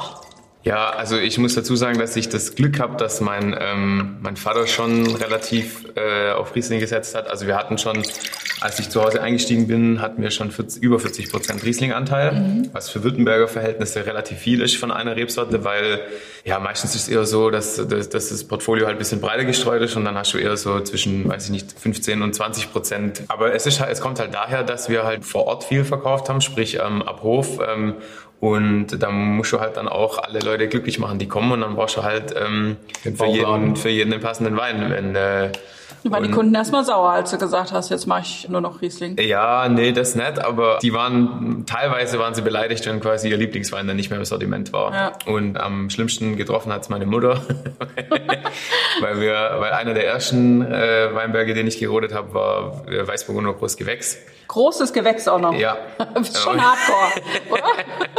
[0.63, 4.35] ja, also ich muss dazu sagen, dass ich das Glück habe, dass mein, ähm, mein
[4.35, 7.31] Vater schon relativ äh, auf Riesling gesetzt hat.
[7.31, 8.03] Also wir hatten schon,
[8.59, 12.69] als ich zu Hause eingestiegen bin, hatten wir schon 40, über 40 Prozent Rieslinganteil, mhm.
[12.73, 15.99] was für Württemberger Verhältnisse relativ viel ist von einer Rebsorte, weil
[16.45, 19.45] ja meistens ist es eher so, dass, dass, dass das Portfolio halt ein bisschen breiter
[19.45, 22.71] gestreut ist und dann hast du eher so zwischen, weiß ich nicht, 15 und 20
[22.71, 23.23] Prozent.
[23.29, 26.29] Aber es, ist halt, es kommt halt daher, dass wir halt vor Ort viel verkauft
[26.29, 27.95] haben, sprich ähm, ab Hof ähm,
[28.41, 31.75] und da musst du halt dann auch alle Leute glücklich machen, die kommen und dann
[31.75, 32.75] brauchst du halt ähm,
[33.15, 34.89] für, jeden, für jeden den passenden Wein.
[34.89, 35.51] Wenn, äh,
[36.03, 38.81] Waren die Und- Kunden erstmal sauer, als du gesagt hast, jetzt mache ich nur noch
[38.81, 39.17] Riesling?
[39.19, 43.85] Ja, nee, das nicht, aber die waren, teilweise waren sie beleidigt, wenn quasi ihr Lieblingswein
[43.87, 44.91] dann nicht mehr im Sortiment war.
[44.91, 45.11] Ja.
[45.31, 47.41] Und am schlimmsten getroffen hat's meine Mutter,
[49.01, 53.53] weil wir, weil einer der ersten äh, Weinberge, den ich gerodet habe, war äh, Weißburgunder
[53.53, 54.17] Großgewächs.
[54.47, 55.53] Großes Gewächs auch noch.
[55.53, 55.77] Ja.
[56.43, 57.61] Schon hardcore, oder?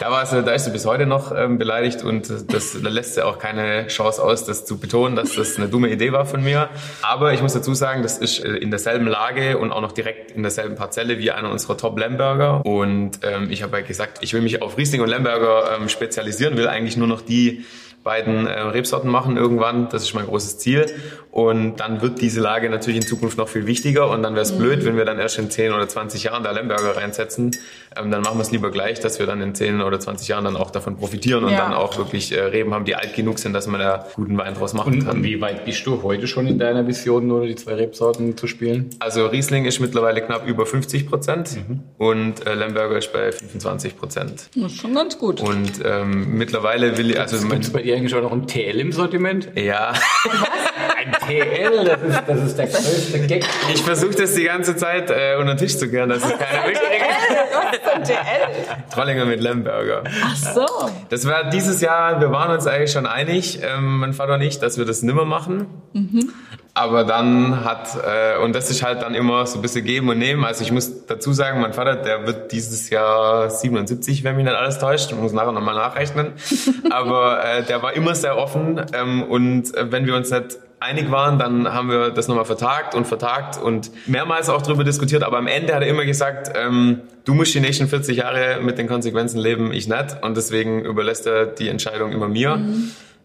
[0.00, 3.14] Da, war sie, da ist sie bis heute noch ähm, beleidigt und das, da lässt
[3.14, 6.42] sie auch keine Chance aus, das zu betonen, dass das eine dumme Idee war von
[6.42, 6.68] mir.
[7.02, 10.32] Aber ich muss dazu sagen, das ist äh, in derselben Lage und auch noch direkt
[10.32, 12.64] in derselben Parzelle wie einer unserer Top Lemberger.
[12.66, 16.56] Und ähm, ich habe halt gesagt, ich will mich auf Riesling und Lemberger ähm, spezialisieren,
[16.56, 17.64] will eigentlich nur noch die
[18.04, 19.88] beiden äh, Rebsorten machen irgendwann.
[19.88, 20.86] Das ist mein großes Ziel.
[21.34, 24.08] Und dann wird diese Lage natürlich in Zukunft noch viel wichtiger.
[24.08, 26.52] Und dann wäre es blöd, wenn wir dann erst in 10 oder 20 Jahren da
[26.52, 27.50] Lemberger reinsetzen.
[27.96, 30.44] Ähm, dann machen wir es lieber gleich, dass wir dann in 10 oder 20 Jahren
[30.44, 31.58] dann auch davon profitieren und Ja.
[31.58, 34.54] dann auch wirklich äh, Reben haben, die alt genug sind, dass man da guten Wein
[34.54, 35.16] draus machen Und, kann.
[35.16, 38.46] und wie weit bist du heute schon in deiner Vision, nur die zwei Rebsorten zu
[38.46, 38.90] spielen?
[39.00, 41.58] Also Riesling ist mittlerweile knapp über 50 Prozent
[41.98, 44.50] und äh, Lemberger ist bei 25 Prozent.
[44.54, 45.40] Das ist schon ganz gut.
[45.40, 48.78] Und ähm, mittlerweile will ich, also Gibt es bei dir eigentlich auch noch ein TL
[48.78, 49.48] im Sortiment?
[49.56, 49.92] ja,
[50.96, 53.44] Ein TL, das ist, das ist der größte Gag.
[53.72, 56.66] ich versuche das die ganze Zeit äh, unter den Tisch zu kehren, dass es keiner
[56.66, 57.04] mitkriegt.
[58.06, 58.16] DL?
[58.92, 60.04] Trollinger mit Lemberger.
[60.24, 60.66] Ach so.
[61.08, 64.58] Das war dieses Jahr, wir waren uns eigentlich schon einig, ähm, mein Vater und ich,
[64.58, 65.66] dass wir das nimmer machen.
[66.76, 70.18] Aber dann hat, äh, und das ist halt dann immer so ein bisschen geben und
[70.18, 70.44] nehmen.
[70.44, 74.56] Also ich muss dazu sagen, mein Vater, der wird dieses Jahr 77, wenn mich nicht
[74.56, 75.12] alles täuscht.
[75.12, 76.32] Ich muss nachher nochmal nachrechnen.
[76.90, 78.84] Aber äh, der war immer sehr offen.
[78.92, 82.94] Ähm, und äh, wenn wir uns nicht einig waren, dann haben wir das nochmal vertagt
[82.94, 85.22] und vertagt und mehrmals auch darüber diskutiert.
[85.22, 88.78] Aber am Ende hat er immer gesagt, ähm, du musst die nächsten 40 Jahre mit
[88.78, 90.22] den Konsequenzen leben, ich nicht.
[90.22, 92.62] Und deswegen überlässt er die Entscheidung immer mir.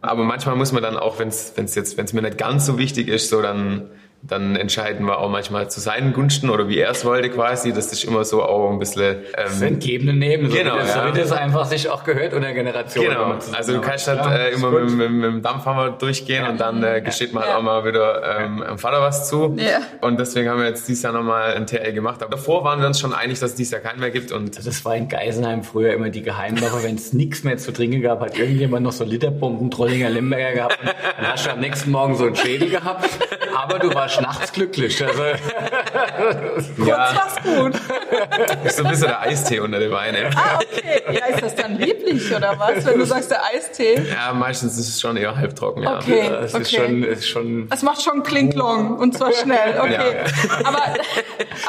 [0.01, 2.77] Aber manchmal muss man dann auch, wenn es jetzt, wenn es mir nicht ganz so
[2.77, 3.89] wichtig ist, so dann
[4.21, 7.71] dann entscheiden wir auch manchmal zu seinen Gunsten oder wie er es wollte quasi.
[7.73, 9.17] Das ist immer so auch ein bisschen.
[9.35, 11.13] Das Ähm, Entgebene nehmen, so, Genau, wie das, so ja.
[11.13, 13.05] wie das einfach sich auch gehört unter Generation.
[13.05, 16.59] Genau, also du kannst halt Ja, äh, immer mit, mit, mit dem Dampfhammer durchgehen und
[16.59, 17.57] dann äh, gesteht man halt Ja.
[17.59, 19.55] auch mal wieder ähm, dem Vater was zu.
[19.57, 19.79] Ja.
[20.01, 22.21] Und deswegen haben wir jetzt dieses Jahr nochmal ein TL gemacht.
[22.21, 24.31] Aber davor waren wir uns schon einig, dass es dieses Jahr keinen mehr gibt.
[24.33, 26.83] Und Das war in Geisenheim früher immer die Geheimwaffe.
[26.83, 30.77] Wenn es nichts mehr zu trinken gab, hat irgendjemand noch so Literbomben Trollinger Lemberger gehabt.
[30.81, 30.89] Und
[31.23, 33.09] dann hast du am nächsten Morgen so einen Schädel gehabt.
[33.55, 35.03] Aber du warst nachts glücklich.
[35.03, 35.23] Also,
[36.77, 37.73] Kurz war's gut.
[38.65, 40.33] ist so ein bisschen der Eistee unter den Weinen.
[40.35, 41.01] Ah, okay.
[41.11, 44.01] Ja, ist das dann lieblich oder was, wenn du sagst, der Eistee?
[44.09, 45.97] Ja, meistens ist es schon eher halbtrocken, ja.
[45.97, 46.63] Okay, das okay.
[46.63, 49.91] ist schon, ist schon Es macht schon Klinklong und zwar schnell, okay.
[49.91, 50.65] Ja.
[50.65, 50.83] Aber,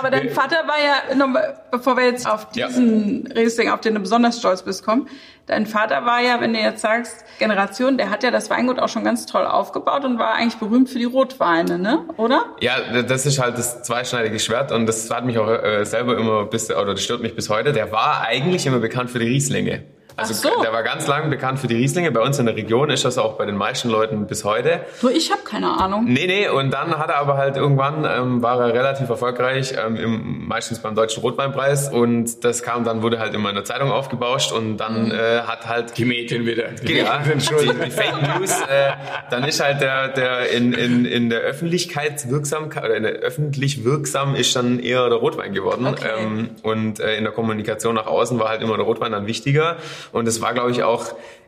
[0.01, 2.67] aber dein Vater war ja, mal, bevor wir jetzt auf Ja.
[2.67, 5.09] diesen Riesling, auf den du besonders stolz bist, kommen.
[5.47, 8.89] Dein Vater war ja, wenn du jetzt sagst, Generation, der hat ja das Weingut auch
[8.89, 12.05] schon ganz toll aufgebaut und war eigentlich berühmt für die Rotweine, ne?
[12.17, 12.45] Oder?
[12.61, 16.45] Ja, das ist halt das zweischneidige Schwert und das hat mich auch äh, selber immer
[16.45, 17.73] bis, oder das stört mich bis heute.
[17.73, 19.83] Der war eigentlich immer bekannt für die Rieslinge.
[20.17, 20.63] Also Ach so.
[20.63, 22.11] der war ganz lang bekannt für die Rieslinge.
[22.11, 24.81] Bei uns in der Region ist das auch bei den meisten Leuten bis heute.
[25.03, 26.05] Nur ich habe keine Ahnung.
[26.07, 29.97] Nee, nee, und dann hat er aber halt irgendwann, ähm, war er relativ erfolgreich, ähm,
[29.97, 33.91] im, meistens beim Deutschen Rotweinpreis und das kam, dann wurde halt immer in der Zeitung
[33.91, 36.69] aufgebauscht und dann äh, hat halt die Mädchen wieder.
[36.69, 37.77] Die ja, Mädchen sind schuld.
[37.81, 38.93] die, die Fake News, äh,
[39.31, 44.35] dann ist halt der, der in, in, in der Öffentlichkeitswirksamkeit oder in der öffentlich wirksam
[44.35, 45.87] ist dann eher der Rotwein geworden.
[45.87, 46.09] Okay.
[46.19, 49.77] Ähm, und äh, in der Kommunikation nach außen war halt immer der Rotwein dann wichtiger.
[50.13, 51.07] Und das war, glaube ich, auch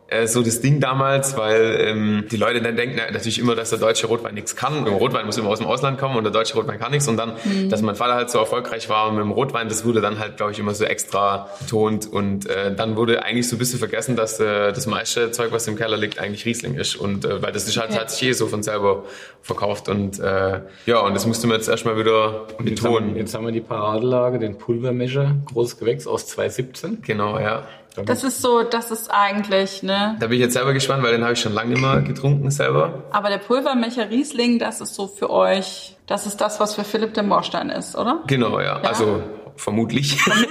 [0.09, 3.71] äh, so das Ding damals, weil ähm, die Leute dann denken na, natürlich immer, dass
[3.71, 4.85] der deutsche Rotwein nichts kann.
[4.85, 7.09] Der Rotwein muss immer aus dem Ausland kommen und der deutsche Rotwein kann nichts.
[7.09, 7.33] Und dann,
[7.71, 10.53] dass mein Vater halt so erfolgreich war mit dem Rotwein, das wurde dann halt, glaube
[10.53, 12.13] ich, immer so extra betont.
[12.13, 15.67] Und äh, dann wurde eigentlich so ein bisschen vergessen, dass äh, das meiste Zeug, was
[15.67, 16.95] im Keller liegt, eigentlich Riesling ist.
[16.97, 17.99] Und äh, weil das ist halt, Okay.
[18.01, 19.05] hat sich eh so von selber
[19.41, 19.89] verkauft.
[19.89, 23.17] Und äh, ja, und das musste man jetzt erstmal wieder Jetzt haben, betonen.
[23.17, 26.99] jetzt haben wir die Paradelage, den Pulvermischer, großes Gewächs aus 2017.
[27.01, 27.63] Genau, ja.
[28.07, 30.17] Das ist so, das ist eigentlich, ne?
[30.19, 32.51] Da bin ich jetzt selber gespannt, weil den habe ich schon lange nicht mehr getrunken
[32.51, 33.05] selber.
[33.11, 37.13] Aber der Pulvermecher Riesling, das ist so für euch, das ist das, was für Philipp
[37.15, 38.23] de Moorstein ist, oder?
[38.27, 38.81] Genau, ja.
[38.81, 39.23] Also
[39.57, 40.21] vermutlich.
[40.21, 40.47] Frage?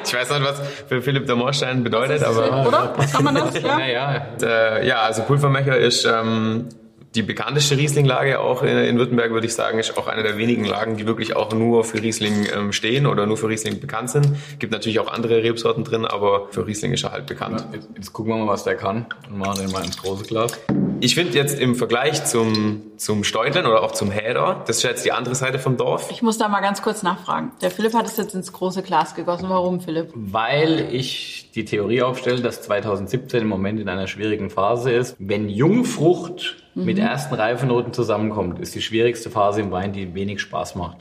[0.04, 2.94] Ich weiß nicht, was für Philipp der Moorstein bedeutet, aber oder?
[3.10, 3.54] Kann man das?
[3.62, 3.78] Ja.
[3.78, 6.68] Naja, äh, ja, also Pulvermecher ist ähm,
[7.14, 10.64] die bekannteste Riesling-Lage auch in, in Württemberg, würde ich sagen, ist auch eine der wenigen
[10.64, 14.36] Lagen, die wirklich auch nur für Riesling ähm, stehen oder nur für Riesling bekannt sind.
[14.58, 17.66] Gibt natürlich auch andere Rebsorten drin, aber für Riesling ist er halt bekannt.
[17.72, 20.58] jetzt, jetzt gucken wir mal, was der kann und machen den mal ins große Glas.
[21.00, 25.04] Ich finde jetzt im Vergleich zum, zum Steuteln oder auch zum Häder, das ist jetzt
[25.04, 26.10] die andere Seite vom Dorf.
[26.12, 27.50] Ich muss da mal ganz kurz nachfragen.
[27.60, 29.48] Der Philipp hat es jetzt ins große Glas gegossen.
[29.48, 30.12] Warum, Philipp?
[30.14, 35.16] Weil ich die Theorie aufstelle, dass 2017 im Moment in einer schwierigen Phase ist.
[35.18, 40.74] Wenn Jungfrucht mit ersten Reifenoten zusammenkommt, ist die schwierigste Phase im Wein, die wenig Spaß
[40.74, 40.98] macht.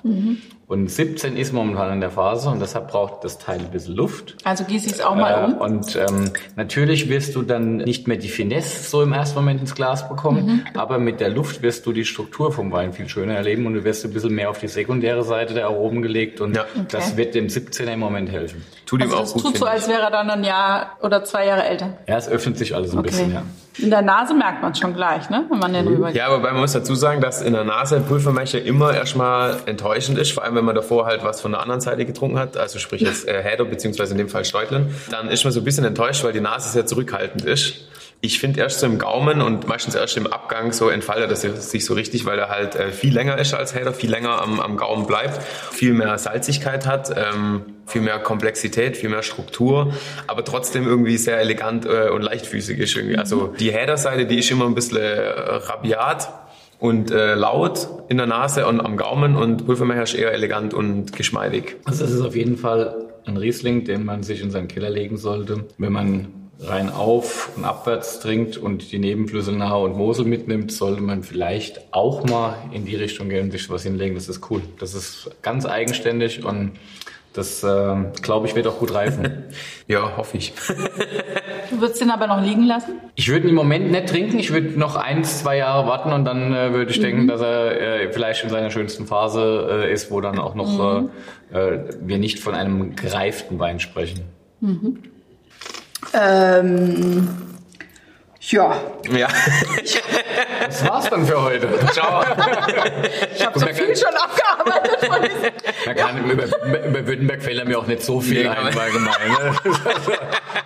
[0.72, 4.38] Und 17 ist momentan in der Phase und deshalb braucht das Teil ein bisschen Luft.
[4.46, 5.54] Also gieße ich es auch mal Äh, um.
[5.58, 9.76] Und ähm, natürlich wirst du dann nicht mehr die Finesse so im ersten Moment ins
[9.76, 13.66] Glas bekommen, aber mit der Luft wirst du die Struktur vom Wein viel schöner erleben
[13.66, 16.64] und du wirst ein bisschen mehr auf die sekundäre Seite der Aromen gelegt und Ja.
[16.88, 18.64] das wird dem 17er im Moment helfen.
[18.86, 19.44] Tut ihm Also auch das gut.
[19.44, 21.98] tut so, als wäre er dann ein Jahr oder zwei Jahre älter.
[22.08, 23.44] Ja, es öffnet sich alles ein bisschen, ja.
[23.78, 25.46] In der Nase merkt man schon gleich, ne?
[25.50, 26.16] Wenn man den rüber ich.
[26.16, 30.18] Ja, wobei man muss dazu sagen, dass in der Nase ein Pulvermescher immer erstmal enttäuschend
[30.18, 32.78] ist, vor allem wenn man davor halt was von der anderen Seite getrunken hat, also
[32.78, 35.86] sprich jetzt äh, Häder beziehungsweise in dem Fall Steutlin, dann ist man so ein bisschen
[35.86, 37.88] enttäuscht, weil die Nase sehr zurückhaltend ist.
[38.24, 41.84] Ich finde erst so im Gaumen und meistens erst im Abgang so entfaltet das sich
[41.84, 44.78] so richtig, weil er halt äh, viel länger ist als Häder, viel länger am, am
[44.78, 49.92] Gaumen bleibt, viel mehr Salzigkeit hat, ähm, viel mehr Komplexität, viel mehr Struktur,
[50.28, 53.18] aber trotzdem irgendwie sehr elegant äh, und leichtfüßig ist irgendwie.
[53.18, 56.41] Also die Häderseite, die ist immer ein bisschen äh, rabiat
[56.82, 61.14] und äh, laut in der Nase und am Gaumen und Pulvermecher ist eher elegant und
[61.14, 61.76] geschmeidig.
[61.86, 65.18] Also es ist auf jeden Fall ein Riesling, den man sich in seinen Keller legen
[65.18, 66.28] sollte, wenn man
[66.60, 71.94] rein auf und abwärts trinkt und die Nebenflüsse Nahe und Mosel mitnimmt, sollte man vielleicht
[71.94, 74.16] auch mal in die Richtung gehen und sich was hinlegen.
[74.16, 74.64] Das ist cool.
[74.80, 76.72] Das ist ganz eigenständig und
[77.34, 79.44] das, äh, glaube ich, wird auch gut reifen.
[79.88, 80.54] Ja, hoffe ich.
[81.70, 82.94] Du würdest den aber noch liegen lassen?
[83.16, 84.40] Ich würde ihn im Moment nicht trinken.
[84.40, 88.04] Ich würde noch eins, zwei Jahre warten und dann äh, würde ich denken, dass er
[88.04, 91.10] äh, vielleicht in seiner schönsten Phase äh, ist, wo dann auch noch
[91.52, 94.22] äh, äh, wir nicht von einem gereiften Wein sprechen.
[96.14, 97.28] Ähm,
[98.42, 98.76] ja.
[99.10, 99.28] Ja,
[100.68, 101.68] Das war's dann für heute.
[101.92, 102.24] ciao.
[103.36, 105.52] Ich habe so viel kann- schon abgearbeitet von diesem.
[105.86, 106.44] Man kann, über,
[106.86, 109.32] über Württemberg fällt mir auch nicht so viel Nee, ein, man- allgemein.
[109.32, 109.56] Ne?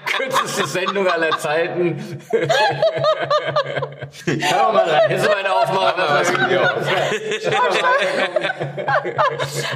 [0.06, 2.20] Kürzeste Sendung aller Zeiten.
[4.26, 5.10] Kann auch mal rein.
[5.10, 6.04] Hessewein aufmachen.
[6.08, 6.78] was mit dir auf?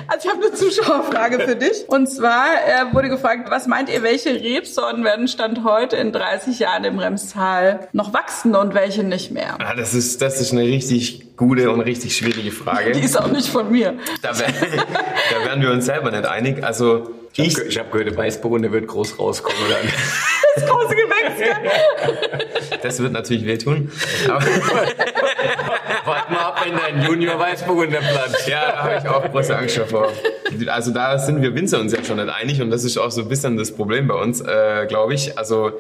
[0.08, 1.88] Also ich habe eine Zuschauerfrage für dich.
[1.88, 2.46] Und zwar
[2.94, 7.89] wurde gefragt, was meint ihr, welche Rebsorten werden Stand heute in 30 Jahren im Remstal
[7.92, 9.56] noch wachsen und welche nicht mehr?
[9.60, 12.92] Ah, das, ist, das ist eine richtig gute und richtig schwierige Frage.
[12.92, 13.96] Die ist auch nicht von mir.
[14.22, 14.48] Da, wär,
[15.32, 16.64] da wären wir uns selber nicht einig.
[16.64, 19.58] Also ich, Ich, ich habe gehört, der Weißburgunder wird groß rauskommen.
[19.70, 19.92] Dann.
[20.56, 21.58] Das große Gewächs.
[22.82, 23.92] das wird natürlich wehtun.
[24.28, 24.42] Aber,
[26.06, 28.48] Warte mal ab, wenn dein Junior Weißburgunder platzt.
[28.48, 30.12] ja, da habe ich auch große Angst davor.
[30.68, 33.22] Also da sind wir Winzer uns ja schon nicht einig und das ist auch so
[33.22, 35.38] ein bisschen das Problem bei uns, äh, glaube ich.
[35.38, 35.74] Also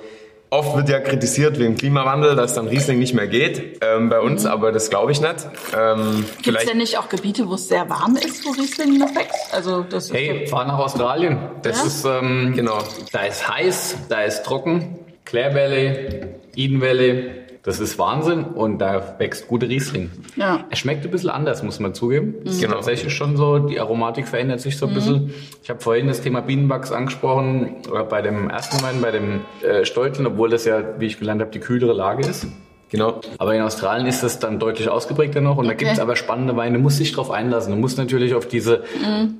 [0.49, 4.45] oft wird ja kritisiert wegen Klimawandel, dass dann Riesling nicht mehr geht ähm, bei uns,
[4.45, 5.47] aber das glaube ich nicht.
[5.77, 9.13] Ähm, Gibt es denn nicht auch Gebiete, wo es sehr warm ist, wo Riesling noch
[9.15, 9.53] wächst?
[9.53, 11.37] Also das ist Hey, fahr nach Australien.
[11.61, 11.85] Das Ja?
[11.85, 12.79] ist, ähm, Genau.
[13.11, 14.99] Da ist heiß, da ist trocken.
[15.25, 16.21] Clare Valley,
[16.55, 17.31] Eden Valley.
[17.63, 20.09] Das ist Wahnsinn und da wächst gute Riesling.
[20.37, 20.63] Ja.
[20.69, 22.35] Er schmeckt ein bisschen anders, muss man zugeben.
[22.45, 22.75] Ist Genau.
[22.75, 25.33] tatsächlich schon so, die Aromatik verändert sich so ein bisschen.
[25.61, 29.83] Ich habe vorhin das Thema Bienenwachs angesprochen, oder bei dem ersten Wein, bei dem äh,
[29.85, 32.47] Stolten, obwohl das ja, wie ich gelernt habe, die kühlere Lage ist.
[32.89, 33.21] Genau.
[33.37, 35.85] Aber in Australien ist das dann deutlich ausgeprägter noch und da Okay.
[35.85, 36.77] gibt es aber spannende Weine.
[36.77, 37.73] Du musst dich drauf einlassen.
[37.73, 38.83] Du musst natürlich auf diese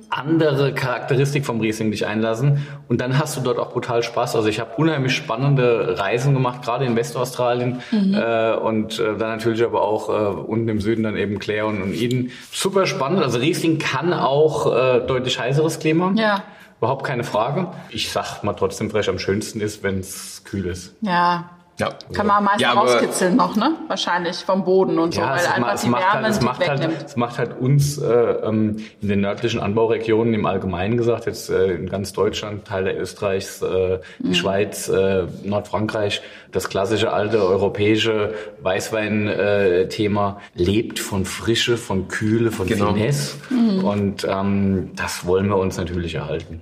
[0.08, 4.36] andere Charakteristik vom Riesling dich einlassen und dann hast du dort auch brutal Spaß.
[4.36, 9.62] Also ich habe unheimlich spannende Reisen gemacht, gerade in Westaustralien äh, und äh, dann natürlich
[9.62, 12.30] aber auch äh, unten im Süden dann eben Clare und, und Eden.
[12.52, 13.22] Super spannend.
[13.22, 16.12] Also Riesling kann auch äh, deutlich heißeres Klima.
[16.16, 16.42] Ja.
[16.78, 17.68] Überhaupt keine Frage.
[17.90, 20.94] Ich sag mal trotzdem frech, am schönsten ist, wenn es kühl ist.
[21.02, 21.50] Ja.
[21.80, 21.90] Ja.
[22.12, 23.72] Kann man am meisten Ja, rauskitzeln noch, ne?
[23.88, 26.38] Wahrscheinlich vom Boden und so, Ja, weil es, einfach es die macht, Wärme halt, es,
[26.38, 27.04] die macht halt, wegnimmt.
[27.06, 31.72] es macht halt uns äh, ähm, in den nördlichen Anbauregionen im Allgemeinen gesagt, jetzt äh,
[31.74, 34.34] in ganz Deutschland, Teil der Österreichs, äh, die Mhm.
[34.34, 42.92] Schweiz, äh, Nordfrankreich, das klassische alte europäische Weißwein-Thema lebt von Frische, von Kühle, von Genau.
[42.92, 43.36] Finesse.
[43.50, 43.84] Mhm.
[43.84, 46.60] Und ähm, das wollen wir uns natürlich erhalten.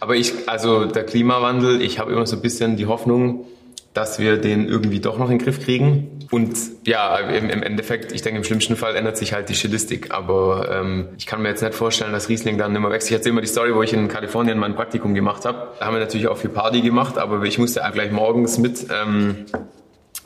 [0.00, 3.44] Aber ich, also der Klimawandel, ich habe immer so ein bisschen die Hoffnung,
[3.92, 6.26] dass wir den irgendwie doch noch in den Griff kriegen.
[6.30, 10.12] Und ja, im, im Endeffekt, ich denke, im schlimmsten Fall ändert sich halt die Stilistik.
[10.12, 13.08] Aber ähm, ich kann mir jetzt nicht vorstellen, dass Riesling dann immer wächst.
[13.08, 15.72] Ich erzähle immer die Story, wo ich in Kalifornien mein Praktikum gemacht habe.
[15.78, 19.46] Da haben wir natürlich auch viel Party gemacht, aber ich musste gleich morgens mit ähm,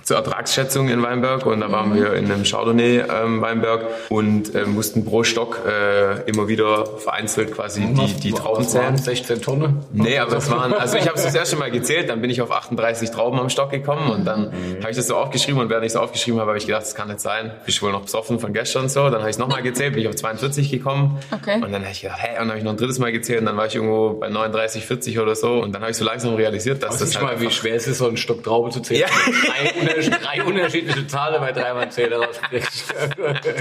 [0.05, 4.65] zur Ertragsschätzung in Weinberg und da waren wir in einem Chardonnay ähm, Weinberg und äh,
[4.67, 8.97] mussten pro Stock äh, immer wieder vereinzelt quasi die, die Trauben zählen.
[8.97, 9.85] 16 Tonnen?
[9.93, 12.43] Nee, aber es waren, also ich habe es das erste Mal gezählt, dann bin ich
[12.43, 15.87] auf 38 Trauben am Stock gekommen und dann habe ich das so aufgeschrieben und während
[15.87, 17.53] ich es aufgeschrieben habe, habe ich gedacht, das kann nicht sein.
[17.65, 19.05] Bist wohl noch besoffen von gestern so.
[19.05, 21.19] Dann habe ich es nochmal gezählt, bin ich auf 42 gekommen.
[21.31, 21.57] Okay.
[21.57, 23.41] Und dann habe ich gedacht, hä, und dann habe ich noch ein drittes Mal gezählt
[23.41, 26.05] und dann war ich irgendwo bei 39, 40 oder so und dann habe ich so
[26.05, 28.71] langsam realisiert, dass Das das halt mal, wie schwer es ist, so einen Stock Traube
[28.71, 29.03] zu zählen.
[29.03, 29.94] Ja.
[30.01, 32.95] Drei unterschiedliche Zahlen bei dreimal Zähler rauskriegst.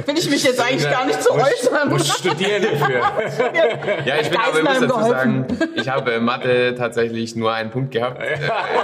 [0.05, 1.89] Will ich mich jetzt eigentlich gar nicht zu äußern.
[1.89, 3.01] Musst studieren dafür.
[4.05, 5.45] Ja, ich bin aber, ich muss dazu geholfen.
[5.49, 8.21] sagen, ich habe in Mathe tatsächlich nur einen Punkt gehabt.
[8.21, 8.33] äh,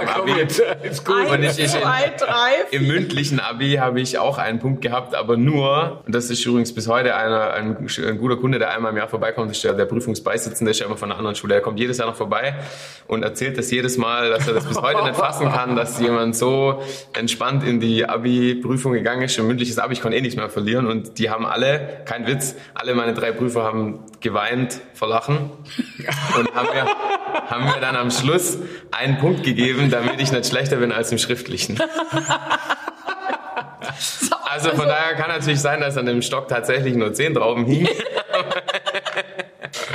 [0.02, 0.32] im Abi.
[0.32, 1.28] jetzt, ist gut.
[1.30, 2.12] Und ich- ich- drei,
[2.70, 6.74] Im mündlichen Abi habe ich auch einen Punkt gehabt, aber nur, und das ist übrigens
[6.74, 9.84] bis heute einer, ein, ein guter Kunde, der einmal im Jahr vorbeikommt, ist der, der
[9.86, 11.54] Prüfungsbeisitzende, ist ja immer von einer anderen Schule.
[11.54, 12.54] Er kommt jedes Jahr noch vorbei
[13.06, 16.36] und erzählt das jedes Mal, dass er das bis heute nicht fassen kann, dass jemand
[16.36, 16.82] so
[17.12, 19.38] entspannt in die Abi-Prüfung gegangen ist.
[19.38, 22.54] Ein mündliches Abi, ich konnte eh nichts mehr verlieren und die haben alle, kein Witz,
[22.74, 25.50] alle meine drei Prüfer haben geweint vor Lachen
[26.38, 26.86] und haben mir,
[27.48, 28.58] haben mir dann am Schluss
[28.90, 31.78] einen Punkt gegeben, damit ich nicht schlechter bin als im Schriftlichen.
[34.52, 37.88] Also von daher kann natürlich sein, dass an dem Stock tatsächlich nur 10 Trauben hingen.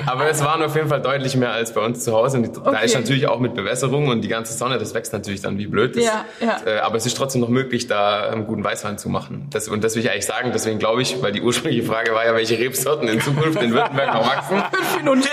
[0.05, 2.37] Aber es waren auf jeden Fall deutlich mehr als bei uns zu Hause.
[2.37, 2.85] Und die, da Okay.
[2.85, 5.95] ist natürlich auch mit Bewässerung und die ganze Sonne, das wächst natürlich dann wie blöd.
[5.95, 6.57] Das, Ja, ja.
[6.65, 9.47] Äh, aber es ist trotzdem noch möglich, da einen guten Weißwein zu machen.
[9.51, 10.51] Das, und das will ich eigentlich sagen.
[10.53, 14.13] Deswegen glaube ich, weil die ursprüngliche Frage war ja, welche Rebsorten in Zukunft in Württemberg
[14.13, 14.63] noch wachsen.
[14.71, 15.23] fünf Minuten.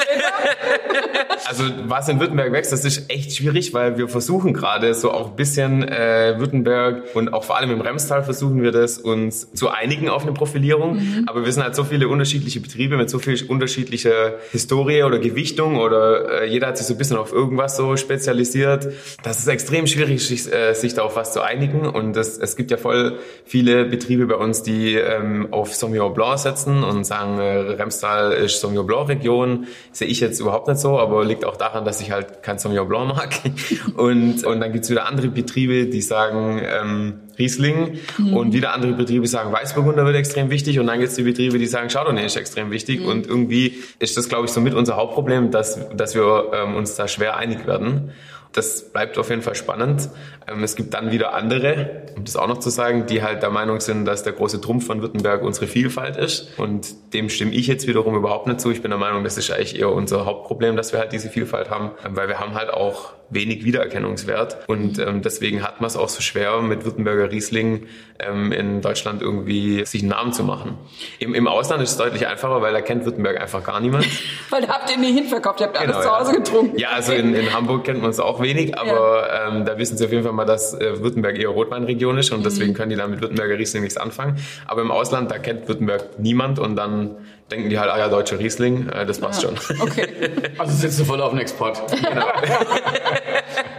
[1.48, 5.30] Also was in Württemberg wächst, das ist echt schwierig, weil wir versuchen gerade so auch
[5.30, 9.68] ein bisschen äh, Württemberg und auch vor allem im Remstal versuchen wir das, uns zu
[9.68, 11.24] einigen auf eine Profilierung.
[11.26, 15.76] Aber wir sind halt so viele unterschiedliche Betriebe mit so viel unterschiedlicher Historie oder Gewichtung
[15.76, 18.88] oder äh, jeder hat sich so ein bisschen auf irgendwas so spezialisiert.
[19.22, 21.86] Das ist extrem schwierig, sich, äh, sich da auf was zu einigen.
[21.86, 26.38] Und das, es gibt ja voll viele Betriebe bei uns, die ähm, auf Sauvignon Blanc
[26.38, 29.66] setzen und sagen, äh, Remstal ist Sauvignon Blanc Region.
[29.92, 32.88] Sehe ich jetzt überhaupt nicht so, aber liegt auch daran, dass ich halt kein Sauvignon
[32.88, 33.30] Blanc mag.
[33.96, 37.98] Und, und dann gibt's wieder andere Betriebe, die sagen ähm, Riesling
[38.32, 41.66] und wieder andere Betriebe sagen Weißburgunder wird extrem wichtig und dann gibt's die Betriebe, die
[41.66, 45.50] sagen Chardonnay ist extrem wichtig und irgendwie ist das, glaube ich, so mit unser Hauptproblem,
[45.50, 48.12] dass, dass wir ähm, uns da schwer einig werden.
[48.52, 50.10] Das bleibt auf jeden Fall spannend.
[50.46, 53.50] Ähm, es gibt dann wieder andere, um das auch noch zu sagen, die halt der
[53.50, 56.58] Meinung sind, dass der große Trumpf von Württemberg unsere Vielfalt ist.
[56.58, 58.70] Und dem stimme ich jetzt wiederum überhaupt nicht zu.
[58.70, 61.70] Ich bin der Meinung, das ist eigentlich eher unser Hauptproblem, dass wir halt diese Vielfalt
[61.70, 64.68] haben, weil wir haben halt auch wenig Wiedererkennungswert.
[64.68, 67.86] Und ähm, deswegen hat man es auch so schwer, mit Württemberger Riesling
[68.18, 70.76] ähm, in Deutschland irgendwie sich einen Namen zu machen.
[71.18, 74.06] Im, Im Ausland ist es deutlich einfacher, weil da kennt Württemberg einfach gar niemand.
[74.50, 76.38] Weil da habt ihr nie hinverkauft, ihr habt alles Genau, zu Hause ja.
[76.38, 76.78] getrunken.
[76.78, 80.04] Ja, also in, in Hamburg kennt man es auch wenig, aber ähm, da wissen sie
[80.04, 82.44] auf jeden Fall mal, dass äh, Württemberg eher Rotweinregion ist und Mhm.
[82.44, 84.36] deswegen können die dann mit Württemberger Riesling nichts anfangen.
[84.66, 87.16] Aber im Ausland, da kennt Württemberg niemand und dann
[87.52, 89.54] denken die halt, ah ja, deutscher Riesling, äh, das passt schon.
[89.80, 90.08] Okay.
[90.58, 91.80] Also sitzt du voll auf dem Export.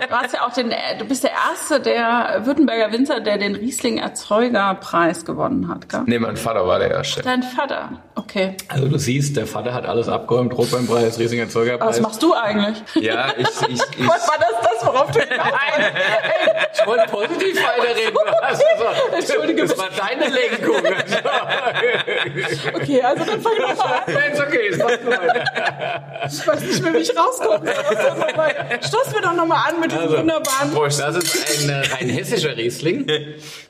[0.09, 3.55] Du hast ja auch den, äh, du bist der erste der Württemberger Winzer, der den
[3.55, 6.01] Riesling Erzeugerpreis gewonnen hat, gell?
[6.05, 7.21] nee, mein Vater war der Erste.
[7.21, 7.89] Dein Vater.
[8.15, 8.55] Okay.
[8.67, 12.01] Also du siehst, der Vater hat alles abgeräumt, Rotweinpreis, Riesinger Aber was Erzeugerpreis.
[12.01, 12.83] machst du eigentlich?
[12.95, 15.47] Ja, ich, ich, ich, Was war das, das worauf du hinaus?
[16.75, 18.17] Ich wollte positiv weiterreden.
[18.43, 20.75] Also, so, Entschuldige das war deine Lenkung.
[22.73, 23.62] Okay, also dann fang doch mal an.
[24.07, 26.27] Nein, ist okay, du weiter.
[26.27, 27.73] Ich weiß nicht mehr, wie ich rauskomme.
[28.81, 30.71] Stoßen wir doch nochmal an mit diesem Also, wunderbaren...
[30.73, 30.99] Prost.
[30.99, 33.07] Das ist ein äh, rein hessischer Riesling.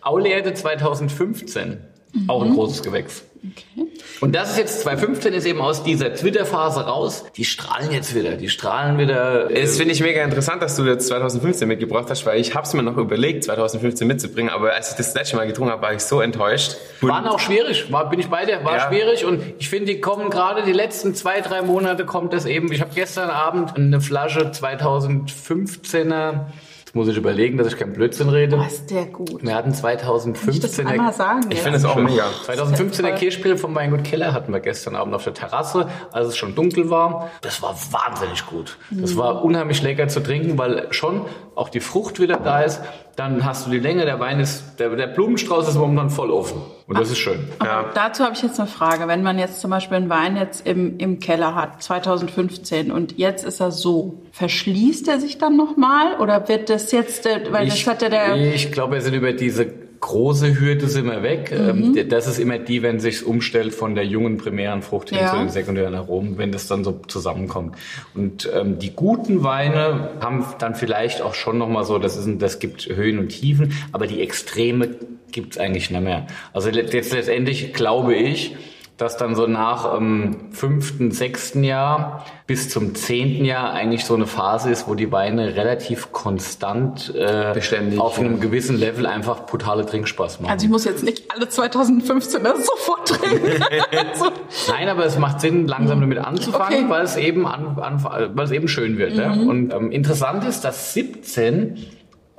[0.02, 1.80] Aulerde 2015.
[2.28, 3.24] Auch ein großes Gewächs.
[3.46, 3.88] Okay.
[4.22, 7.26] Und das ist jetzt 2015 ist eben aus dieser Twitter-Phase raus.
[7.36, 8.38] Die strahlen jetzt wieder.
[8.38, 9.52] Die strahlen wieder.
[9.52, 12.66] äh, Das finde ich mega interessant, dass du jetzt 2015 mitgebracht hast, weil ich habe
[12.66, 15.94] es mir noch überlegt, 2015 mitzubringen, aber als ich das letzte Mal getrunken habe, war
[15.94, 16.78] ich so enttäuscht.
[17.02, 18.88] Waren auch schwierig, war, bin ich bei dir, war Ja.
[18.88, 22.72] schwierig und ich finde, die kommen gerade die letzten zwei, drei Monate kommt das eben.
[22.72, 26.46] Ich habe gestern Abend eine Flasche 2015er,
[26.94, 28.60] jetzt muss ich überlegen, dass ich keinen Blödsinn rede.
[28.60, 29.42] Was ist der gut?
[29.44, 31.42] Wir hatten Kann ich das 2015er einmal sagen?
[31.50, 31.64] ich ja?
[31.64, 32.28] finde es auch mega.
[32.46, 36.54] 2015er Kirschspiel vom Weingut Keller hatten wir gestern Abend auf der Terrasse, als es schon
[36.54, 37.32] dunkel war.
[37.42, 38.78] Das war wahnsinnig gut.
[38.92, 41.26] Das war unheimlich lecker zu trinken, weil schon
[41.56, 42.80] auch die Frucht wieder da ist.
[43.16, 46.62] Dann hast du die Länge, der Wein ist, der, der Blumenstrauß ist momentan voll offen.
[46.88, 47.48] Und das ist schön.
[47.60, 49.08] Aber dazu habe ich jetzt eine Frage.
[49.08, 53.46] Wenn man jetzt zum Beispiel einen Wein jetzt im, im Keller hat, 2015, und jetzt
[53.46, 56.20] ist er so, verschließt er sich dann nochmal?
[56.20, 58.36] Oder wird das jetzt, äh, weil das hat ja der...
[58.36, 61.52] ich glaube, wir sind über diese große Hürde sind wir weg.
[61.52, 61.96] Mhm.
[61.98, 65.32] Ähm, Das ist immer die, wenn sich umstellt von der jungen primären Frucht hin Ja.
[65.32, 67.76] zu den sekundären Aromen, wenn das dann so zusammenkommt.
[68.14, 72.26] Und ähm, die guten Weine haben dann vielleicht auch schon noch mal so, das ist,
[72.28, 74.90] ein- das gibt Höhen und Tiefen, aber die Extreme
[75.32, 76.28] gibt's eigentlich nicht mehr.
[76.54, 78.56] Also jetzt letztendlich glaube ich,
[78.98, 84.28] dass dann so nach ähm, fünften, sechsten Jahr bis zum zehnten Jahr eigentlich so eine
[84.28, 88.40] Phase ist, wo die Weine relativ konstant äh, Beständig, auf einem ja.
[88.40, 90.52] gewissen Level einfach brutale Trinkspaß machen.
[90.52, 93.64] Also ich muss jetzt nicht alle 2015 das sofort trinken.
[94.14, 94.26] so.
[94.72, 96.90] Nein, aber es macht Sinn, langsam damit anzufangen, Okay.
[96.90, 98.04] weil es eben an, an,
[98.36, 99.14] weil es eben schön wird.
[99.14, 99.32] Ja?
[99.34, 101.78] Und ähm, interessant ist, dass 17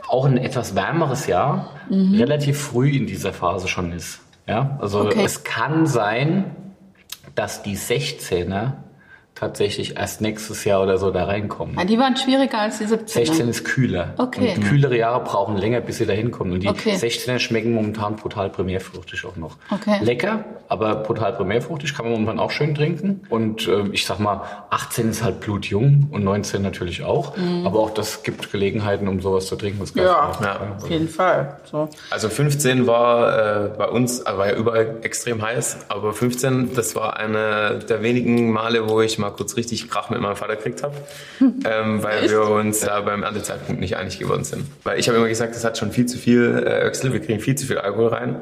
[0.08, 4.20] auch ein etwas wärmeres Jahr relativ früh in dieser Phase schon ist.
[4.46, 5.24] Ja, also Okay.
[5.24, 6.54] es kann sein,
[7.34, 8.72] dass die 16er
[9.34, 11.76] tatsächlich erst nächstes Jahr oder so da reinkommen.
[11.76, 13.08] Ah, die waren schwieriger als die 17er.
[13.08, 14.14] 16 ist kühler.
[14.16, 14.54] Okay.
[14.56, 16.52] Und kühlere Jahre brauchen länger, bis sie da hinkommen.
[16.52, 16.94] Und die Okay.
[16.94, 19.56] 16er schmecken momentan brutal primärfruchtig auch noch.
[19.70, 19.98] Okay.
[20.02, 23.22] Lecker, aber brutal primärfruchtig kann man momentan auch schön trinken.
[23.28, 27.32] Und äh, ich sag mal, 18 ist halt blutjung und 19 natürlich auch.
[27.64, 29.80] Aber auch das gibt Gelegenheiten, um sowas zu trinken.
[29.80, 30.02] Das Mhm.
[30.02, 30.76] Ja, Ja.
[30.78, 31.56] auf jeden Fall.
[31.70, 31.88] So.
[32.10, 36.94] Also 15 war äh, bei uns, äh, war ja überall extrem heiß, aber 15, das
[36.94, 40.82] war eine der wenigen Male, wo ich mal kurz richtig Krach mit meinem Vater gekriegt
[40.82, 40.94] habe,
[41.40, 44.66] ähm, weil wir uns da beim Erntezeitpunkt nicht einig geworden sind.
[44.82, 47.54] Weil ich habe immer gesagt, das hat schon viel zu viel äh, wir kriegen viel
[47.54, 48.36] zu viel Alkohol rein.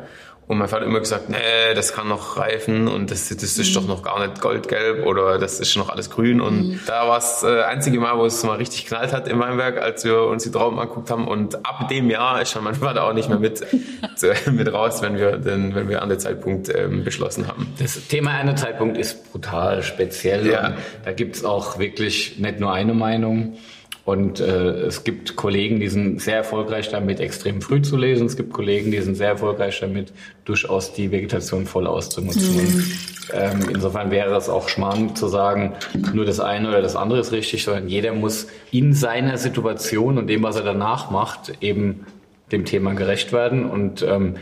[0.49, 1.37] Und mein Vater hat immer gesagt, nee,
[1.75, 5.61] das kann noch reifen und das, das ist doch noch gar nicht goldgelb oder das
[5.61, 6.41] ist noch alles grün.
[6.41, 9.81] Und da war es äh, einzige Mal, wo es mal richtig knallt hat im Weinberg,
[9.81, 11.29] als wir uns die Trauben angeguckt haben.
[11.29, 13.65] Und ab dem Jahr ist schon mein Vater auch nicht mehr mit,
[14.17, 17.73] zu, mit raus, wenn wir, den, wenn wir an den Zeitpunkt ähm, beschlossen haben.
[17.79, 20.47] Das Thema Erntezeitpunkt ist brutal speziell.
[20.47, 20.75] Ja.
[21.05, 23.57] Da gibt's auch wirklich nicht nur eine Meinung.
[24.05, 28.27] Und äh, es gibt Kollegen, die sind sehr erfolgreich damit, extrem früh zu lesen.
[28.27, 30.13] Es gibt Kollegen, die sind sehr erfolgreich damit,
[30.45, 32.59] durchaus die Vegetation voll auszunutzen.
[32.59, 32.85] Und,
[33.33, 35.75] ähm, insofern wäre es auch Schmarrn zu sagen,
[36.13, 40.27] nur das eine oder das andere ist richtig, sondern jeder muss in seiner Situation und
[40.27, 42.05] dem, was er danach macht, eben
[42.51, 43.65] dem Thema gerecht werden.
[43.65, 44.35] Und ähm,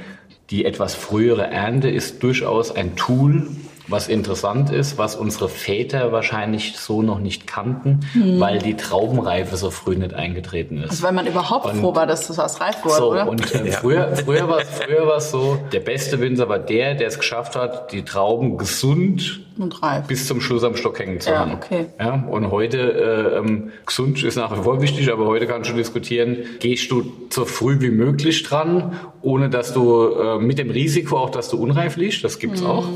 [0.49, 3.47] die etwas frühere Ernte ist durchaus ein Tool,
[3.91, 8.01] was interessant ist, was unsere Väter wahrscheinlich so noch nicht kannten,
[8.38, 10.91] weil die Traubenreife so früh nicht eingetreten ist.
[10.91, 13.28] Also weil man überhaupt Und- froh war, dass das was reif wurde, So, oder?
[13.28, 17.09] und äh, früher, früher war es früher war's so, der beste Winzer war der, der
[17.09, 20.07] es geschafft hat, die Trauben gesund Und reif.
[20.07, 21.53] bis zum Schluss am Stock hängen zu Ja, haben.
[21.55, 21.87] okay.
[21.99, 25.75] Ja, und heute, äh, ähm, gesund ist nach wie vor wichtig, aber heute kannst du
[25.75, 31.19] diskutieren, gehst du so früh wie möglich dran, ohne dass du, äh, mit dem Risiko
[31.19, 32.89] auch, dass du unreif liegst, das gibt's auch.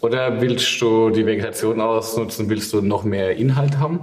[0.00, 4.00] Oder willst du die Vegetation ausnutzen, willst du noch mehr Inhalt haben?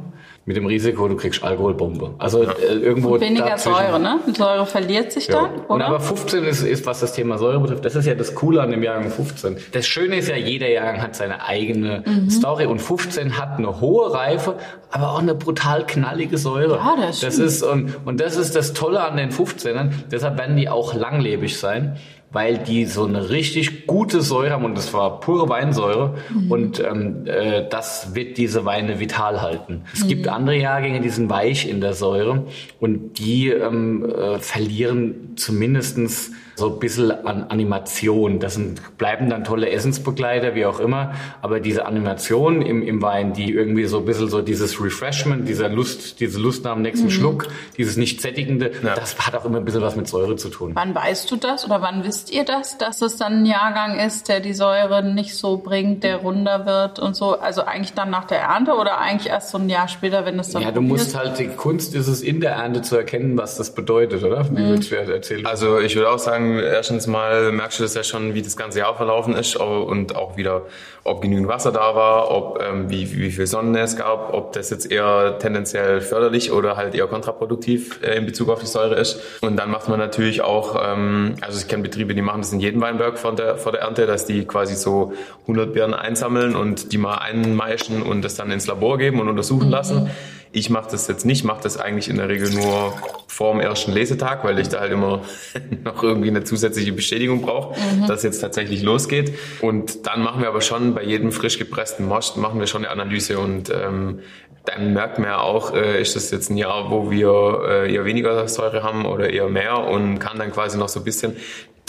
[0.49, 2.15] Mit dem Risiko, du kriegst Alkoholbombe.
[2.17, 3.75] Also äh, irgendwo Weniger dazwischen.
[3.77, 4.19] Säure, ne?
[4.25, 5.43] Die Säure verliert sich Ja.
[5.43, 5.85] dann, Und oder?
[5.85, 8.71] aber 15 ist, ist, was das Thema Säure betrifft, das ist ja das Coole an
[8.71, 9.57] dem Jahrgang 15.
[9.73, 12.31] Das Schöne ist ja, jeder Jahrgang hat seine eigene Mhm.
[12.31, 14.55] Story und 15 hat eine hohe Reife,
[14.89, 16.77] aber auch eine brutal knallige Säure.
[16.77, 19.91] Ja, das das ist und, und das ist das Tolle an den 15ern.
[20.11, 21.97] Deshalb werden die auch langlebig sein.
[22.31, 26.51] Weil die so eine richtig gute Säure haben und das war pure Weinsäure Mhm.
[26.51, 29.81] und ähm, äh, das wird diese Weine vital halten.
[29.93, 30.31] Es gibt Mhm.
[30.33, 32.43] andere Jahrgänge, die sind weich in der Säure
[32.79, 38.39] und die ähm, äh, verlieren zumindestens so ein bisschen an Animation.
[38.41, 43.31] Das sind, bleiben dann tolle Essensbegleiter, wie auch immer, aber diese Animation im, im Wein,
[43.31, 47.09] die irgendwie so ein bisschen so dieses Refreshment, dieser Lust, diese Lust nach dem nächsten
[47.11, 48.93] Schluck, dieses nicht sättigende, Ja.
[48.93, 50.71] das hat auch immer ein bisschen was mit Säure zu tun.
[50.73, 54.27] Wann weißt du das oder wann wisst ihr das, dass es dann ein Jahrgang ist,
[54.27, 57.39] der die Säure nicht so bringt, der runder wird und so?
[57.39, 60.51] Also eigentlich dann nach der Ernte oder eigentlich erst so ein Jahr später, wenn es
[60.51, 63.57] dann Ja, du musst halt, die Kunst ist es in der Ernte zu erkennen, was
[63.57, 64.49] das bedeutet, oder?
[64.49, 65.45] Wie willst du das erzählen?
[65.45, 68.79] Also ich würde auch sagen, erstens mal merkst du das ja schon, wie das ganze
[68.79, 70.63] Jahr verlaufen ist und auch wieder,
[71.09, 74.69] ob genügend Wasser da war, ob ähm, wie, wie viel Sonne es gab, ob das
[74.69, 79.19] jetzt eher tendenziell förderlich oder halt eher kontraproduktiv äh, in Bezug auf die Säure ist.
[79.41, 82.59] Und dann macht man natürlich auch, ähm, also ich kenne Betriebe, die machen das in
[82.59, 86.91] jedem Weinberg vor der, vor der Ernte, dass die quasi so 100 Beeren einsammeln und
[86.93, 90.11] die mal einmeischen und das dann ins Labor geben und untersuchen lassen.
[90.51, 92.93] Ich mache das jetzt nicht, mache das eigentlich in der Regel nur
[93.27, 95.21] vor dem ersten Lesetag, weil ich da halt immer
[95.83, 99.33] noch irgendwie eine zusätzliche Bestätigung brauche, dass es jetzt tatsächlich losgeht.
[99.61, 102.91] Und dann machen wir aber schon bei jedem frisch gepressten Most machen wir schon eine
[102.91, 104.19] Analyse und ähm,
[104.65, 108.05] dann merkt man ja auch, äh, ist das jetzt ein Jahr, wo wir äh, eher
[108.05, 111.35] weniger Säure haben oder eher mehr und kann dann quasi noch so ein bisschen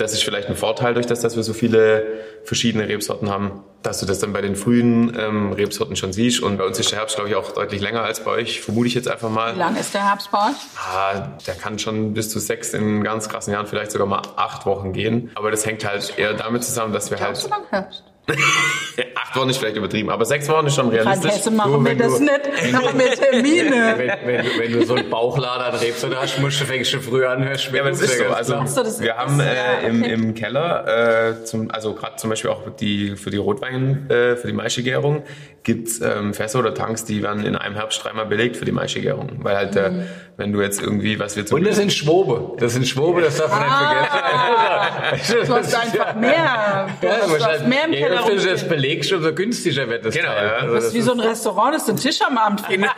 [0.00, 2.06] das ist vielleicht ein Vorteil durch das, dass wir so viele
[2.44, 6.40] verschiedene Rebsorten haben, dass du das dann bei den frühen ähm, Rebsorten schon siehst.
[6.40, 8.88] Und bei uns ist der Herbst, glaube ich, auch deutlich länger als bei euch, vermute
[8.88, 9.54] ich jetzt einfach mal.
[9.54, 10.56] Wie lang ist der Herbst bei euch?
[10.78, 14.64] Ah, der kann schon bis zu sechs in ganz krassen Jahren, vielleicht sogar mal acht
[14.64, 15.30] Wochen gehen.
[15.34, 18.04] Aber das hängt halt eher damit zusammen, dass wir Glaubst du halt lang Herbst?
[19.14, 21.30] Acht Wochen ist vielleicht übertrieben, aber sechs Wochen ist schon realistisch.
[21.32, 22.40] Hesse machen Du, wir wenn das du- nicht.
[22.72, 23.94] Machen wir Termine.
[23.96, 27.00] wenn, wenn, du- wenn du so einen Bauchlader an Rebsorte hast, musst du fängst du
[27.00, 28.24] früh an, hörst Ja, aber das ist so.
[28.24, 31.94] Also, Ach so, das wir ist- haben äh, ja, im, im Keller, äh, zum, also
[31.94, 35.22] gerade zum Beispiel auch die, für die Rotwein, äh, für die Maischegärung,
[35.62, 39.38] gibt's ähm, Fässer oder Tanks, die werden in einem Herbst dreimal belegt für die Maischegärung.
[39.42, 39.90] Weil halt, äh,
[40.36, 42.56] wenn du jetzt irgendwie, was wir zum Und das sind Schwobe.
[42.58, 44.00] Das sind Schwobe, das darf man Ah.
[44.00, 44.59] nicht vergessen.
[45.46, 46.88] Du hast einfach mehr.
[47.00, 49.32] Du Ja, hast, du hast wahrscheinlich, mehr im je Keller öfter du das belegst, umso
[49.34, 50.46] günstiger wird das Genau, Teil.
[50.46, 50.52] ja.
[50.58, 52.62] Also Das ist wie so ein Restaurant, das ist ein Tisch am Abend.
[52.68, 52.88] Genau.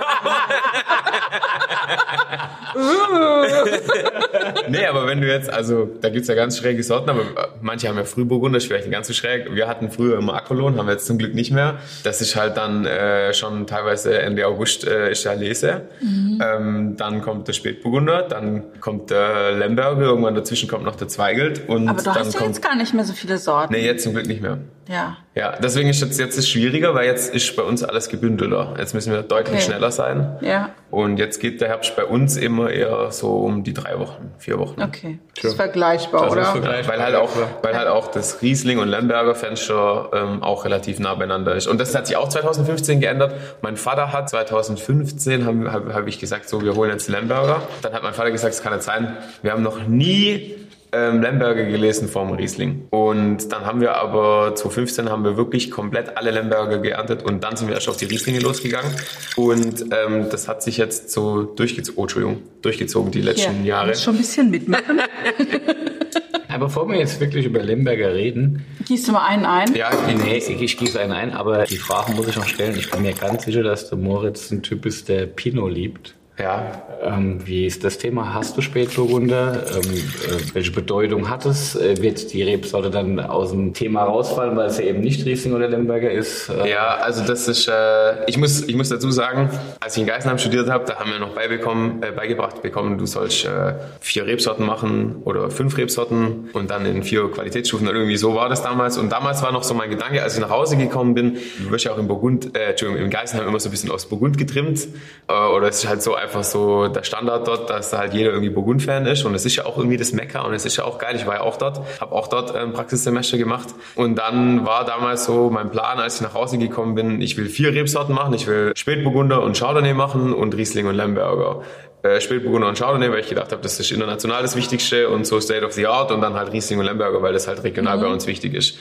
[4.68, 7.88] nee, aber wenn du jetzt, also da gibt's ja ganz schräge Sorten, aber äh, manche
[7.88, 9.54] haben ja Frühburgunder, ist vielleicht nicht ganz so schräg.
[9.54, 11.74] Wir hatten früher immer Akolon, haben wir jetzt zum Glück nicht mehr.
[12.04, 15.82] Das ist halt dann äh, schon teilweise Ende August äh, ist der Lese.
[16.00, 16.42] Mhm.
[16.42, 21.68] Ähm, dann kommt der Spätburgunder, dann kommt der Lemberger, irgendwann dazwischen kommt noch der Zweigelt.
[21.68, 23.72] Und Aber du dann hast ja kommt, jetzt gar nicht mehr so viele Sorten.
[23.72, 24.58] Nee, jetzt zum Glück nicht mehr.
[24.88, 25.16] Ja.
[25.34, 28.74] Ja, deswegen ist jetzt, jetzt ist schwieriger, weil jetzt ist bei uns alles gebündelter.
[28.78, 29.64] Jetzt müssen wir deutlich Okay.
[29.64, 30.36] schneller sein.
[30.42, 30.70] Ja.
[30.90, 34.58] Und jetzt geht der Herbst bei uns immer eher so um die drei Wochen, vier
[34.58, 34.82] Wochen.
[34.82, 35.20] Okay.
[35.36, 36.44] Das ist vergleichbar, Das ist oder?
[36.46, 36.96] vergleichbar.
[36.96, 37.30] Weil halt auch,
[37.62, 41.66] weil halt auch das Riesling und Lemberger Fenster ähm, auch relativ nah beieinander ist.
[41.68, 43.34] Und das hat sich auch 2015 geändert.
[43.62, 47.62] Mein Vater hat 2015, habe hab, hab ich gesagt, so, wir holen jetzt Lemberger.
[47.82, 49.16] Dann hat mein Vater gesagt, es kann nicht sein.
[49.42, 50.56] Wir haben noch nie
[50.92, 52.86] ähm, Lemberger gelesen vom Riesling.
[52.90, 57.56] Und dann haben wir aber 2015 haben wir wirklich komplett alle Lemberger geerntet und dann
[57.56, 58.92] sind wir erst auf die Rieslinge losgegangen.
[59.36, 63.94] Und ähm, das hat sich jetzt so durchgezogen, oh, Entschuldigung, durchgezogen die letzten Ja, Jahre.
[63.94, 65.00] schon ein bisschen mitmachen.
[66.48, 69.74] Aber bevor wir jetzt wirklich über Lemberger reden, Gießt du mal einen ein?
[69.74, 72.76] Ja, nee, ich, ich gieße einen ein, aber die Fragen muss ich noch stellen.
[72.76, 76.14] Ich bin mir ganz sicher, dass der Moritz ein Typ ist, der Pinot liebt.
[76.38, 78.32] Ja, Ähm, wie ist das Thema?
[78.32, 79.64] Hast du Spätburgunder?
[79.74, 81.74] Ähm, äh, welche Bedeutung hat es?
[81.74, 85.52] Äh, wird die Rebsorte dann aus dem Thema rausfallen, weil es ja eben nicht Riesling
[85.52, 86.48] oder Lemberger ist?
[86.48, 90.06] Äh, Ja, also das ist, äh, ich muss, ich muss dazu sagen, als ich in
[90.06, 94.24] Geisenheim studiert habe, da haben wir noch beibekommen, äh, beigebracht bekommen, du sollst äh, vier
[94.26, 98.62] Rebsorten machen oder fünf Rebsorten und dann in vier Qualitätsstufen oder irgendwie so war das
[98.62, 98.96] damals.
[98.96, 101.84] Und damals war noch so mein Gedanke, als ich nach Hause gekommen bin, du wirst
[101.84, 104.86] ja auch im Burgund, Entschuldigung, im Geisenheim immer so ein bisschen aufs Burgund getrimmt
[105.26, 109.06] oder es ist halt so einfach so der Standard dort, dass halt jeder irgendwie Burgund-Fan
[109.06, 111.16] ist und es ist ja auch irgendwie das Mecker und es ist ja auch geil.
[111.16, 115.24] Ich war ja auch dort, habe auch dort ein Praxissemester gemacht und dann war damals
[115.24, 118.46] so mein Plan, als ich nach Hause gekommen bin, ich will vier Rebsorten machen, ich
[118.46, 121.62] will Spätburgunder und Chardonnay machen und Riesling und Lemberger.
[122.02, 125.40] Äh, Spätburgunder und Chardonnay, weil ich gedacht habe, das ist international das Wichtigste und so
[125.40, 128.06] State of the Art und dann halt Riesling und Lemberger, weil das halt regional bei
[128.06, 128.78] uns wichtig ist.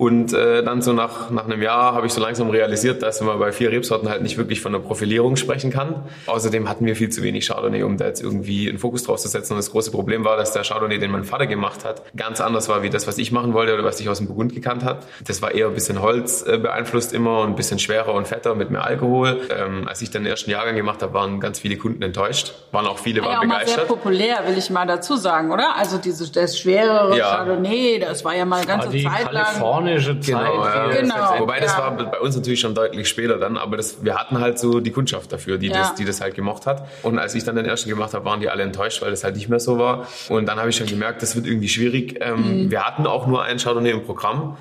[0.00, 3.38] Und äh, dann so nach, nach einem Jahr habe ich so langsam realisiert, dass man
[3.38, 6.04] bei vier Rebsorten halt nicht wirklich von der Profilierung sprechen kann.
[6.24, 9.28] Außerdem hatten wir viel zu wenig Chardonnay, um da jetzt irgendwie einen Fokus drauf zu
[9.28, 9.52] setzen.
[9.52, 12.70] Und das große Problem war, dass der Chardonnay, den mein Vater gemacht hat, ganz anders
[12.70, 15.06] war wie das, was ich machen wollte oder was ich aus dem Burgund gekannt hat.
[15.26, 18.54] Das war eher ein bisschen Holz äh, beeinflusst immer und ein bisschen schwerer und fetter
[18.54, 19.42] mit mehr Alkohol.
[19.54, 22.54] Ähm, als ich dann den ersten Jahrgang gemacht habe, waren ganz viele Kunden enttäuscht.
[22.72, 23.88] Waren auch viele, War ja waren auch mal sehr begeistert.
[23.88, 25.76] populär, will ich mal dazu sagen, oder?
[25.76, 27.36] Also dieses, das schwerere Ja.
[27.36, 29.89] Chardonnay, das war ja mal ganz War die Zeit lang.
[29.94, 30.44] Kalifornische Zeit.
[30.52, 30.88] Genau, ja.
[31.00, 31.40] Genau.
[31.40, 31.78] Wobei das Ja.
[31.78, 34.90] war bei uns natürlich schon deutlich später dann, aber das, wir hatten halt so die
[34.90, 35.74] Kundschaft dafür, die, Ja.
[35.78, 36.86] das, die das halt gemocht hat.
[37.02, 39.36] Und als ich dann den ersten gemacht habe, waren die alle enttäuscht, weil das halt
[39.36, 40.06] nicht mehr so war.
[40.28, 42.18] Und dann habe ich schon gemerkt, das wird irgendwie schwierig.
[42.20, 42.70] Ähm, Mhm.
[42.70, 44.56] Wir hatten auch nur einen Chardonnay im Programm.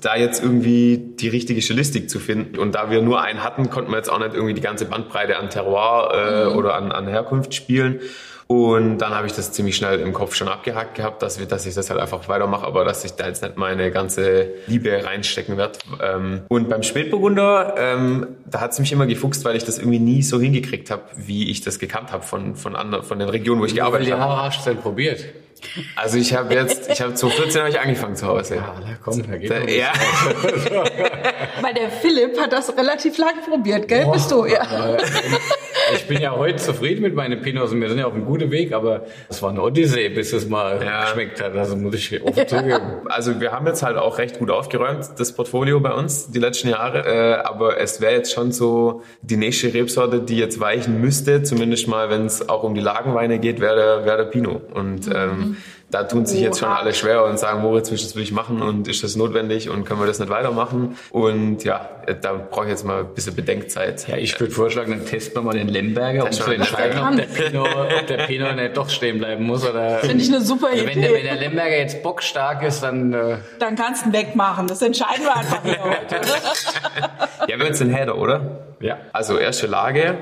[0.00, 2.58] Da jetzt irgendwie die richtige Stilistik zu finden.
[2.58, 5.36] Und da wir nur einen hatten, konnten wir jetzt auch nicht irgendwie die ganze Bandbreite
[5.36, 6.56] an Terroir äh, Mhm.
[6.56, 8.00] oder an, an Herkunft spielen.
[8.54, 11.66] Und dann habe ich das ziemlich schnell im Kopf schon abgehakt gehabt, dass, wir, dass
[11.66, 15.56] ich das halt einfach weitermache, aber dass ich da jetzt nicht meine ganze Liebe reinstecken
[15.56, 15.78] werde.
[16.00, 19.98] Ähm, und beim Spätburgunder, ähm, da hat es mich immer gefuchst, weil ich das irgendwie
[19.98, 23.60] nie so hingekriegt habe, wie ich das gekannt habe von, von, anderen, von den Regionen,
[23.60, 24.20] wo ich Wie gearbeitet habe.
[24.20, 25.24] Jahre hast du denn probiert?
[25.96, 28.56] Also ich habe jetzt, ich habe 2014 habe ich angefangen zu Hause.
[28.56, 29.92] Ja, na komm, da geht Da, ja,
[31.60, 34.06] Weil der Philipp hat das relativ lang probiert, gell?
[34.12, 34.44] Bist du?
[34.44, 34.96] Ja.
[35.94, 38.50] Ich bin ja heute zufrieden mit meinen Pinots und wir sind ja auf einem guten
[38.50, 41.02] Weg, aber es war eine Odyssee, bis es mal Ja.
[41.02, 41.54] geschmeckt hat.
[41.56, 42.80] Also muss ich offen zugeben.
[43.06, 46.68] also wir haben jetzt halt auch recht gut aufgeräumt, das Portfolio bei uns, die letzten
[46.68, 47.04] Jahre.
[47.06, 51.88] Äh, aber es wäre jetzt schon so die nächste Rebsorte, die jetzt weichen müsste, zumindest
[51.88, 54.72] mal, wenn es auch um die Lagenweine geht, wäre der, wär der Pinot.
[54.72, 55.56] Und ähm,
[55.94, 58.32] da tun sich jetzt schon alle schwer und sagen, Moritz, willst du das will ich
[58.32, 60.98] machen und ist das notwendig und können wir das nicht weitermachen?
[61.10, 61.88] Und ja,
[62.20, 64.08] da brauche ich jetzt mal ein bisschen Bedenkzeit.
[64.08, 67.26] Ja, ich würde vorschlagen, dann testen wir mal den Lemberger, um zu entscheiden, ob der,
[67.26, 69.64] Pinot, ob der Pinot nicht doch stehen bleiben muss.
[69.64, 71.28] Oder Finde ich eine super Also wenn, der, wenn Idee.
[71.28, 74.66] der Lemberger jetzt bockstark ist, dann äh, Dann kannst du ihn wegmachen.
[74.66, 76.20] Das entscheiden wir einfach hier heute.
[77.48, 78.64] Ja, wir uns den Häder, oder?
[78.80, 78.98] ja.
[79.12, 80.16] Also erste Lage,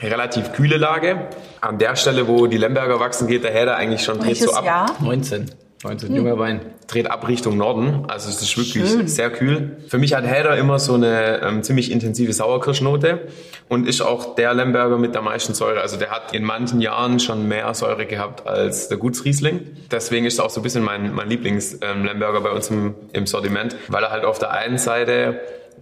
[0.00, 1.28] relativ kühle Lage.
[1.60, 4.64] An der Stelle, wo die Lemberger wachsen, geht der Häder eigentlich schon dreht so ab.
[4.64, 4.96] Jahr?
[5.00, 5.50] 19.
[5.84, 6.60] 19 junger Wein.
[6.86, 8.04] dreht ab Richtung Norden.
[8.08, 9.06] Also es ist wirklich Schön.
[9.08, 9.76] sehr kühl.
[9.88, 13.28] Für mich hat Häder immer so eine ähm, ziemlich intensive Sauerkirschnote
[13.68, 15.80] und ist auch der Lemberger mit der meisten Säure.
[15.80, 19.66] Also der hat in manchen Jahren schon mehr Säure gehabt als der Gutsriesling.
[19.90, 23.76] Deswegen ist er auch so ein bisschen mein, mein Lieblings-Lemberger bei uns im, im Sortiment,
[23.88, 25.40] weil er halt auf der einen Seite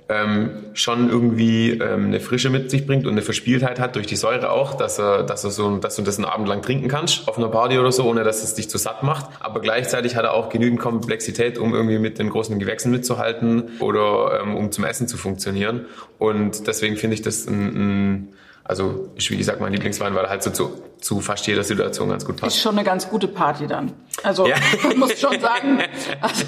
[0.08, 4.16] ähm, schon irgendwie ähm, eine Frische mit sich bringt und eine Verspieltheit hat durch die
[4.16, 7.26] Säure auch, dass er, dass er so, dass du das einen Abend lang trinken kannst
[7.26, 9.30] auf einer Party oder so, ohne dass es dich zu satt macht.
[9.40, 14.40] Aber gleichzeitig hat er auch genügend Komplexität, um irgendwie mit den großen Gewächsen mitzuhalten oder
[14.42, 15.86] ähm, um zum Essen zu funktionieren.
[16.18, 18.28] Und deswegen finde ich das ein, ein
[18.66, 22.08] Also ist wie gesagt mein Lieblingswein, weil er halt so zu, zu fast jeder Situation
[22.08, 22.56] ganz gut passt.
[22.56, 23.92] Ist schon eine ganz gute Party dann.
[24.22, 24.56] Also Ja.
[24.84, 25.80] man muss schon sagen,
[26.22, 26.44] also,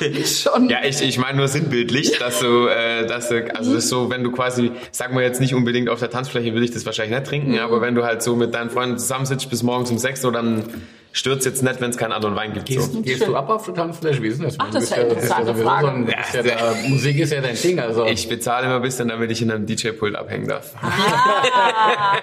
[0.50, 3.90] schon Ja, ich, ich meine nur sinnbildlich, dass du, äh, dass du, also das ist
[3.90, 6.84] so, wenn du quasi, sagen wir jetzt nicht unbedingt auf der Tanzfläche will ich das
[6.84, 9.98] wahrscheinlich nicht trinken, aber wenn du halt so mit deinen Freunden zusammensitzt bis morgens um
[9.98, 10.64] sechs Uhr, dann
[11.12, 12.66] stört's jetzt nicht, wenn es keinen anderen Wein gibt.
[12.66, 13.02] Gehst, So.
[13.02, 14.22] gehst du ab auf die Tanzfläche?
[14.22, 14.56] Wie ist denn das?
[14.58, 15.86] Ach, das ist ja interessante Frage.
[15.86, 17.78] So ein, ja da, Musik ist ja dein Ding.
[17.78, 18.06] Also.
[18.06, 20.72] Ich bezahle immer ein bisschen, damit ich in einem DJ-Pult abhängen darf.
[20.82, 22.16] Ah,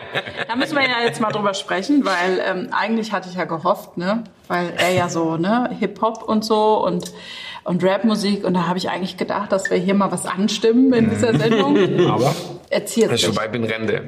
[0.47, 3.97] da müssen wir ja jetzt mal drüber sprechen, weil ähm, eigentlich hatte ich ja gehofft,
[3.97, 7.11] ne, weil er ja so, ne, Hip-Hop und so und
[7.65, 11.09] und Rapmusik und da habe ich eigentlich gedacht, dass wir hier mal was anstimmen in
[11.11, 11.77] dieser Sendung.
[12.09, 12.33] aber
[12.69, 13.25] Erzählt Ich sich.
[13.25, 14.01] vorbei bin Rente.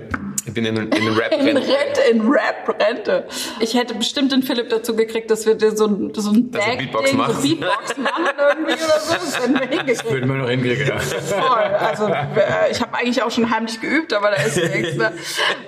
[0.51, 1.45] Ich bin in, in Rap-Rente.
[1.55, 3.25] Rente, in Rap-Rente.
[3.61, 6.91] Ich hätte bestimmt den Philipp dazu gekriegt, dass wir dir so ein, so ein Back-Ding,
[6.91, 7.41] Beatbox so macht.
[7.41, 9.13] Beatbox machen irgendwie oder so.
[9.13, 10.11] Das hätten wir hingekriegt.
[10.11, 10.87] würden wir noch hinkriegen.
[10.87, 10.99] Ja.
[10.99, 11.63] Voll.
[11.63, 14.97] Also äh, ich habe eigentlich auch schon heimlich geübt, aber da ist nichts.
[14.97, 15.13] Ne?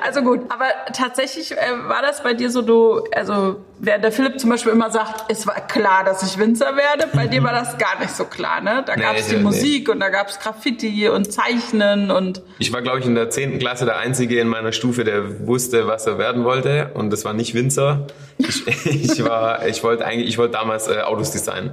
[0.04, 1.58] Also gut, aber tatsächlich äh,
[1.88, 5.46] war das bei dir so, du, also während der Philipp zum Beispiel immer sagt, es
[5.46, 8.84] war klar, dass ich Winzer werde, bei dir war das gar nicht so klar, ne?
[8.86, 9.42] Da Nee, gab es die nee.
[9.42, 13.30] Musik und da gab es Graffiti und Zeichnen und Ich war, glaube ich, in der
[13.30, 13.60] 10.
[13.60, 16.92] Klasse der Einzige in meiner Stufe, der wusste, was er werden wollte.
[16.94, 18.08] Und das war nicht Winzer.
[18.38, 21.72] Ich, ich, war, ich wollte eigentlich, ich wollte damals äh, Autos designen.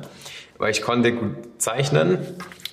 [0.58, 2.18] Weil ich konnte gut zeichnen.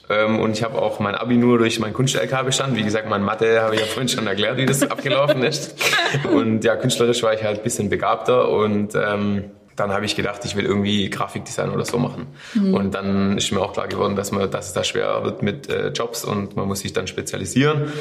[0.09, 2.77] Ähm, und ich habe auch mein Abi nur durch mein Kunst-LK bestanden.
[2.77, 5.75] Wie gesagt, mein Mathe habe ich ja vorhin schon erklärt, wie das abgelaufen ist.
[6.33, 8.49] Und ja, künstlerisch war ich halt ein bisschen begabter.
[8.49, 12.27] Und ähm, dann habe ich gedacht, ich will irgendwie Grafikdesign oder so machen.
[12.73, 15.69] Und dann ist mir auch klar geworden, dass, man, dass es da schwer wird mit
[15.69, 17.91] äh, Jobs und man muss sich dann spezialisieren.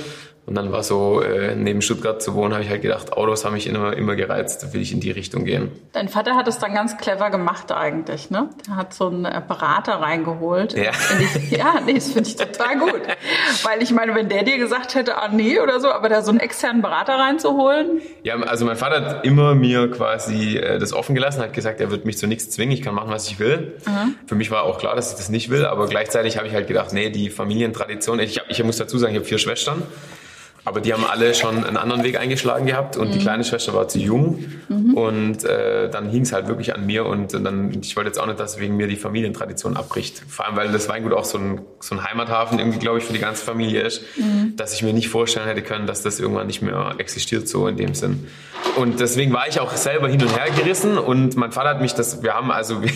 [0.47, 3.55] Und dann war so, äh, neben Stuttgart zu wohnen, habe ich halt gedacht, Autos haben
[3.55, 5.73] mich immer, immer gereizt, da will ich in die Richtung gehen.
[5.93, 8.49] dein Vater hat es dann ganz clever gemacht eigentlich, ne?
[8.69, 10.75] Der hat so einen äh, Berater reingeholt.
[10.77, 10.93] Ja.
[11.19, 13.03] Die, ja, nee, das finde ich total gut.
[13.65, 16.31] Weil ich meine, wenn der dir gesagt hätte, ah nee oder so, aber da so
[16.31, 21.17] einen externen Berater reinzuholen, Ja, also mein Vater hat immer mir quasi äh, das offen
[21.17, 23.75] gelassen, hat gesagt, er wird mich zu nichts zwingen, ich kann machen, was ich will.
[24.27, 26.69] Für mich war auch klar, dass ich das nicht will, aber gleichzeitig habe ich halt
[26.69, 29.83] gedacht, nee, die Familientradition, ich, hab, ich muss dazu sagen, ich habe vier Schwestern,
[30.67, 33.87] aber die haben alle schon einen anderen Weg eingeschlagen gehabt und die kleine Schwester war
[33.87, 38.09] zu jung und äh, dann hing es halt wirklich an mir und dann, ich wollte
[38.09, 40.25] jetzt auch nicht, dass wegen mir die Familientradition abbricht.
[40.27, 43.12] Vor allem, weil das Weingut auch so ein, so ein Heimathafen irgendwie, glaube ich, für
[43.12, 44.03] die ganze Familie ist,
[44.57, 47.77] dass ich mir nicht vorstellen hätte können, dass das irgendwann nicht mehr existiert so in
[47.77, 48.27] dem Sinn.
[48.77, 51.95] Und deswegen war ich auch selber hin und her gerissen und mein Vater hat mich
[51.95, 52.91] das, wir haben also, wir,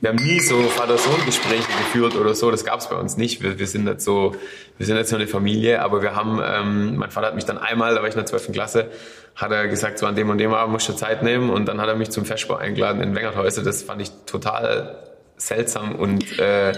[0.00, 3.40] wir haben nie so Vater-Sohn-Gespräche geführt oder so, das gab es bei uns nicht.
[3.40, 4.34] Wir, wir sind nicht so,
[4.78, 7.58] wir sind jetzt so eine Familie, aber wir haben, ähm, mein Vater hat mich dann
[7.58, 8.50] einmal, da war ich in der 12.
[8.50, 8.90] Klasse,
[9.36, 11.80] hat er gesagt, so an dem und dem Abend musst du Zeit nehmen und dann
[11.80, 13.62] hat er mich zum Festbau eingeladen in Wengerthäuser.
[13.62, 14.96] Das fand ich total
[15.36, 16.72] seltsam und äh,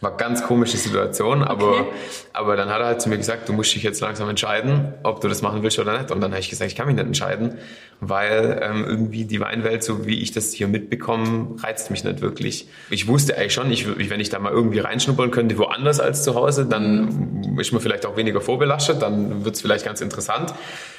[0.00, 1.84] war ganz komische Situation, aber, Okay.
[2.32, 5.20] aber dann hat er halt zu mir gesagt, du musst dich jetzt langsam entscheiden, ob
[5.20, 6.10] du das machen willst oder nicht.
[6.10, 7.58] Und dann habe ich gesagt, ich kann mich nicht entscheiden,
[8.00, 12.68] weil ähm, irgendwie die Weinwelt, so wie ich das hier mitbekomme, reizt mich nicht wirklich.
[12.88, 16.34] Ich wusste eigentlich schon, ich, wenn ich da mal irgendwie reinschnuppern könnte, woanders als zu
[16.34, 20.54] Hause, dann ist man vielleicht auch weniger vorbelastet, dann wird es vielleicht ganz interessant.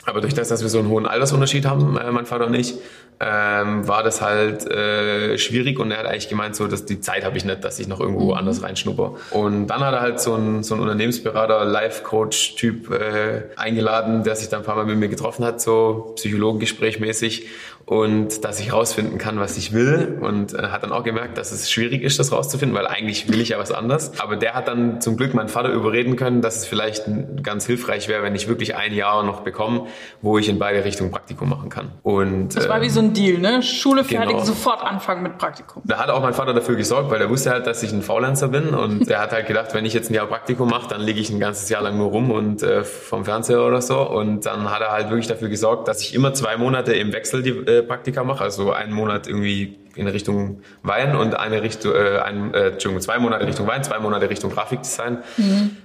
[0.05, 2.75] Aber durch das, dass wir so einen hohen Altersunterschied haben, äh, mein Vater und ich,
[3.23, 7.23] ähm, war das halt äh, schwierig und er hat eigentlich gemeint, so, dass die Zeit
[7.23, 9.13] habe ich nicht, dass ich noch irgendwo anders reinschnupper.
[9.29, 14.49] Und dann hat er halt so einen, so einen Unternehmensberater, Life-Coach-Typ äh, eingeladen, der sich
[14.49, 17.47] dann ein paar Mal mit mir getroffen hat, so Psychologengespräch mäßig
[17.85, 21.51] und dass ich rausfinden kann, was ich will und äh, hat dann auch gemerkt, dass
[21.51, 24.11] es schwierig ist, das rauszufinden, weil eigentlich will ich ja was anderes.
[24.19, 27.03] Aber der hat dann zum Glück meinen Vater überreden können, dass es vielleicht
[27.43, 29.87] ganz hilfreich wäre, wenn ich wirklich ein Jahr noch bekomme,
[30.21, 31.91] wo ich in beide Richtungen Praktikum machen kann.
[32.03, 33.61] Und das war äh, wie so ein Deal, ne?
[33.63, 34.43] Schule fertig, Genau.
[34.43, 35.81] sofort anfangen mit Praktikum.
[35.85, 38.47] da hat auch mein Vater dafür gesorgt, weil er wusste halt, dass ich ein Faulenzer
[38.49, 41.19] bin und der hat halt gedacht, wenn ich jetzt ein Jahr Praktikum mache, dann liege
[41.19, 44.69] ich ein ganzes Jahr lang nur rum und äh, vom Fernseher oder so und dann
[44.69, 47.49] hat er halt wirklich dafür gesorgt, dass ich immer zwei Monate im Wechsel die
[47.79, 52.53] äh, Praktika mache, also einen Monat irgendwie in Richtung Wein und eine Richtung, äh, ein,
[52.53, 55.19] äh, Entschuldigung, zwei Monate Richtung Wein, zwei Monate Richtung Grafikdesign.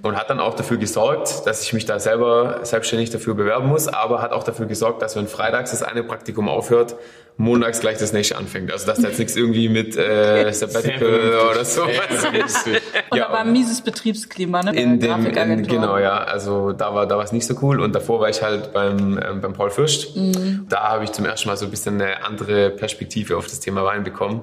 [0.02, 3.88] Und hat dann auch dafür gesorgt, dass ich mich da selber selbstständig dafür bewerben muss,
[3.88, 6.96] aber hat auch dafür gesorgt, dass wenn freitags das eine Praktikum aufhört,
[7.38, 8.72] montags gleich das nächste anfängt.
[8.72, 11.82] Also dass da jetzt nichts irgendwie mit äh, Sabbatical oder so.
[11.84, 11.90] Und
[13.14, 14.70] Ja, da war ein mieses Betriebsklima, ne?
[14.80, 16.18] in dem, in, genau, ja.
[16.18, 17.80] Also da war da war es nicht so cool.
[17.80, 20.16] Und davor war ich halt beim, ähm, beim Paul Fürst.
[20.68, 23.84] Da habe ich zum ersten Mal so ein bisschen eine andere Perspektive auf das Thema
[23.84, 24.42] Wein bekommen.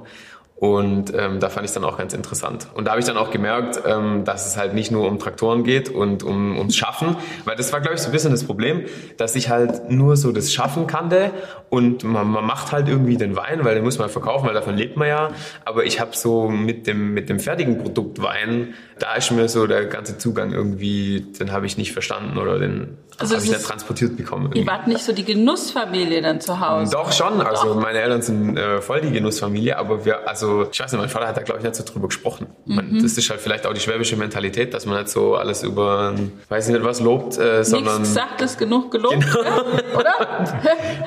[0.63, 2.67] Und ähm, da fand ich dann auch ganz interessant.
[2.73, 5.65] Und da habe ich dann auch gemerkt, ähm, dass es halt nicht nur um Traktoren
[5.65, 8.85] geht und um, ums Schaffen, weil das war, glaube ich, so ein bisschen das Problem,
[9.17, 11.31] dass ich halt nur so das Schaffen kannte
[11.69, 14.77] und man, man macht halt irgendwie den Wein, weil den muss man verkaufen, weil davon
[14.77, 15.31] lebt man ja.
[15.65, 18.73] Aber ich habe so mit dem, mit dem fertigen Produkt Wein,
[19.03, 22.97] da ist mir so der ganze Zugang irgendwie, den habe ich nicht verstanden oder den
[23.17, 24.45] Also habe ich nicht transportiert bekommen.
[24.45, 24.67] Ihr Irgendwie.
[24.67, 26.93] wart nicht so die Genussfamilie dann zu Hause.
[26.93, 30.93] Doch schon, also meine Eltern sind äh, voll die Genussfamilie, aber wir, also ich weiß
[30.93, 32.47] nicht, mein Vater hat da glaube ich nicht so drüber gesprochen.
[32.65, 36.15] Man, das ist halt vielleicht auch die schwäbische Mentalität, dass man nicht so alles über,
[36.47, 39.97] weiß nicht was lobt, äh, sondern Nichts gesagt ist genug gelobt, ja?
[39.97, 40.47] oder?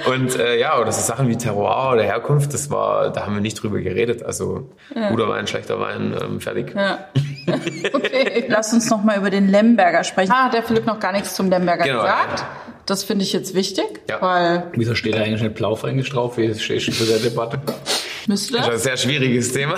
[0.14, 3.40] und äh, ja, oder so Sachen wie Terroir oder Herkunft, das war, da haben wir
[3.40, 4.22] nicht drüber geredet.
[4.22, 4.70] Also
[5.08, 6.74] guter Wein, schlechter Wein, ähm, fertig.
[6.74, 6.98] Ja.
[7.92, 10.32] Okay, lass uns noch mal über den Lemberger sprechen.
[10.32, 12.40] Ah, hat der Philipp noch gar nichts zum Lemberger Genau, gesagt.
[12.40, 12.46] ja.
[12.86, 14.20] Das finde ich jetzt wichtig, Ja.
[14.22, 16.36] weil Wieso steht da eigentlich nicht Blaufränkisch drauf?
[16.38, 17.60] Wie stehst du zu der Debatte?
[18.28, 19.74] müsste Das ist ein sehr schwieriges Thema.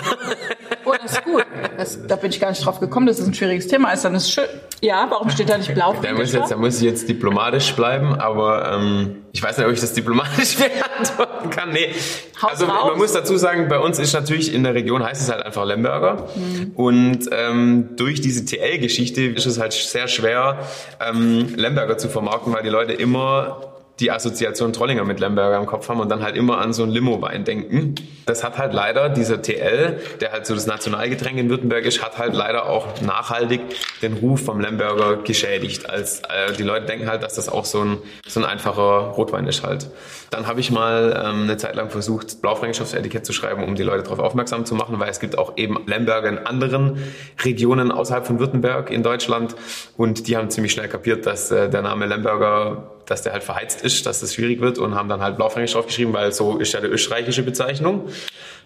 [0.85, 1.45] Oh, das ist gut.
[1.77, 4.05] Das, da bin ich gar nicht drauf gekommen, dass es ein schwieriges Thema ist.
[4.05, 4.45] Dann ist schön.
[4.81, 5.95] Ja, warum steht da nicht blau?
[6.01, 9.73] Da muss, jetzt, da muss ich jetzt diplomatisch bleiben, aber ähm, ich weiß nicht, ob
[9.73, 11.71] ich das diplomatisch beantworten kann.
[11.73, 11.93] Nee.
[12.41, 12.91] Haus Also raus.
[12.91, 15.65] man muss dazu sagen, bei uns ist natürlich in der Region heißt es halt einfach
[15.65, 16.29] Lemberger.
[16.37, 16.73] Mhm.
[16.77, 20.59] Und ähm, durch diese TL-Geschichte ist es halt sehr schwer,
[21.01, 23.68] ähm, Lemberger zu vermarkten, weil die Leute immer
[24.01, 26.93] die Assoziation Trollinger mit Lemberger im Kopf haben und dann halt immer an so einen
[26.93, 27.95] Limo-Wein denken.
[28.27, 32.19] Das hat halt leider dieser TL, der halt so das Nationalgetränk in Württemberg ist, hat
[32.19, 33.61] halt leider auch nachhaltig
[34.03, 35.89] den Ruf vom Lemberger geschädigt.
[35.89, 39.47] Als äh, die Leute denken halt, dass das auch so ein so ein einfacher Rotwein
[39.47, 39.91] ist halt.
[40.31, 43.75] Dann habe ich mal ähm, eine Zeit lang versucht, Blaufränkisch aufs Etikett zu schreiben, um
[43.75, 46.99] die Leute darauf aufmerksam zu machen, weil es gibt auch eben Lemberger in anderen
[47.43, 49.57] Regionen außerhalb von Württemberg in Deutschland
[49.97, 53.83] und die haben ziemlich schnell kapiert, dass äh, der Name Lemberger dass der halt verheizt
[53.83, 56.81] ist, dass das schwierig wird und haben dann halt Blaufränkisch draufgeschrieben, weil so ist ja
[56.81, 58.09] die österreichische Bezeichnung.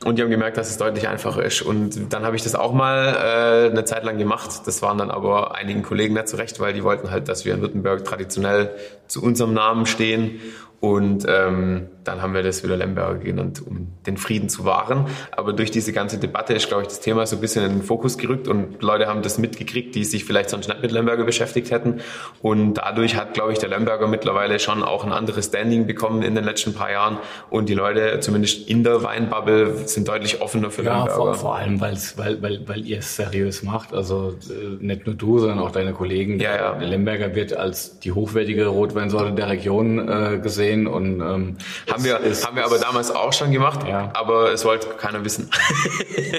[0.04, 1.62] Und die haben gemerkt, dass es deutlich einfacher ist.
[1.62, 4.62] Und dann habe ich das auch mal äh, eine Zeit lang gemacht.
[4.66, 7.54] Das waren dann aber einigen Kollegen nicht so recht, weil die wollten halt, dass wir
[7.54, 8.74] in Württemberg traditionell
[9.06, 10.40] zu unserem Namen stehen.
[10.80, 15.06] Und ähm, dann haben wir das wieder Lemberger genannt, um den Frieden zu wahren.
[15.30, 17.82] Aber durch diese ganze Debatte ist, glaube ich, das Thema so ein bisschen in den
[17.82, 21.70] Fokus gerückt und Leute haben das mitgekriegt, die sich vielleicht sonst nicht mit Lemberger beschäftigt
[21.70, 22.00] hätten.
[22.40, 26.34] Und dadurch hat, glaube ich, der Lemberger mittlerweile schon auch ein anderes Standing bekommen in
[26.34, 27.18] den letzten paar Jahren.
[27.50, 31.16] Und die Leute, zumindest in der Weinbubble, sind deutlich offener für Ja, Lemberger.
[31.16, 33.94] vor, vor allem, weil's, weil, weil, weil ihr es seriös macht.
[33.94, 36.40] Also äh, nicht nur du, sondern auch deine Kollegen.
[36.40, 36.72] Ja, ja.
[36.78, 41.56] Der Lemberger wird als die hochwertige Rotweinsorte der Region äh, gesehen und ähm,
[41.92, 44.10] Haben wir, es- haben wir aber damals auch schon gemacht, Ja.
[44.14, 45.50] aber es wollte keiner wissen.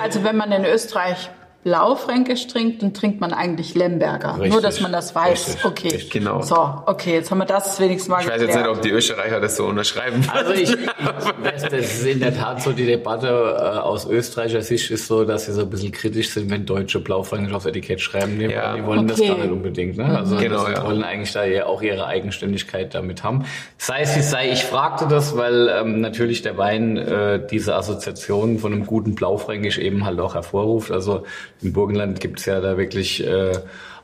[0.01, 1.29] Also wenn man in Österreich
[1.63, 4.33] Blaufränkisch trinkt, dann trinkt man eigentlich Lemberger.
[4.35, 4.51] Richtig.
[4.51, 5.47] Nur, dass man das weiß.
[5.47, 5.65] Richtig.
[5.65, 5.87] Okay.
[5.89, 6.09] Richtig.
[6.11, 6.41] Genau.
[6.41, 6.55] So,
[6.85, 9.55] okay, jetzt haben wir das wenigstens mal Ich weiß jetzt nicht, ob die Österreicher das
[9.55, 10.25] so unterschreiben.
[10.33, 10.77] Also ich, ich
[11.43, 15.23] das, das ist in der Tat so, die Debatte äh, aus Österreicher Sicht ist so,
[15.23, 18.39] dass sie so ein bisschen kritisch sind, wenn Deutsche Blaufränkisch aufs Etikett schreiben.
[18.39, 18.75] Die, Ja.
[18.75, 19.29] die wollen das Okay.
[19.29, 19.97] gar nicht unbedingt.
[19.97, 20.05] Ne?
[20.17, 20.85] Also Genau, das ja.
[20.85, 23.45] wollen eigentlich da ja auch ihre Eigenständigkeit damit haben.
[23.77, 27.75] Sei es wie es sei, ich fragte das, weil ähm, natürlich der Wein äh, diese
[27.75, 30.91] Assoziation von einem guten Blaufränkisch eben halt auch hervorruft.
[30.91, 31.23] Also
[31.61, 33.53] im Burgenland gibt es ja da wirklich äh,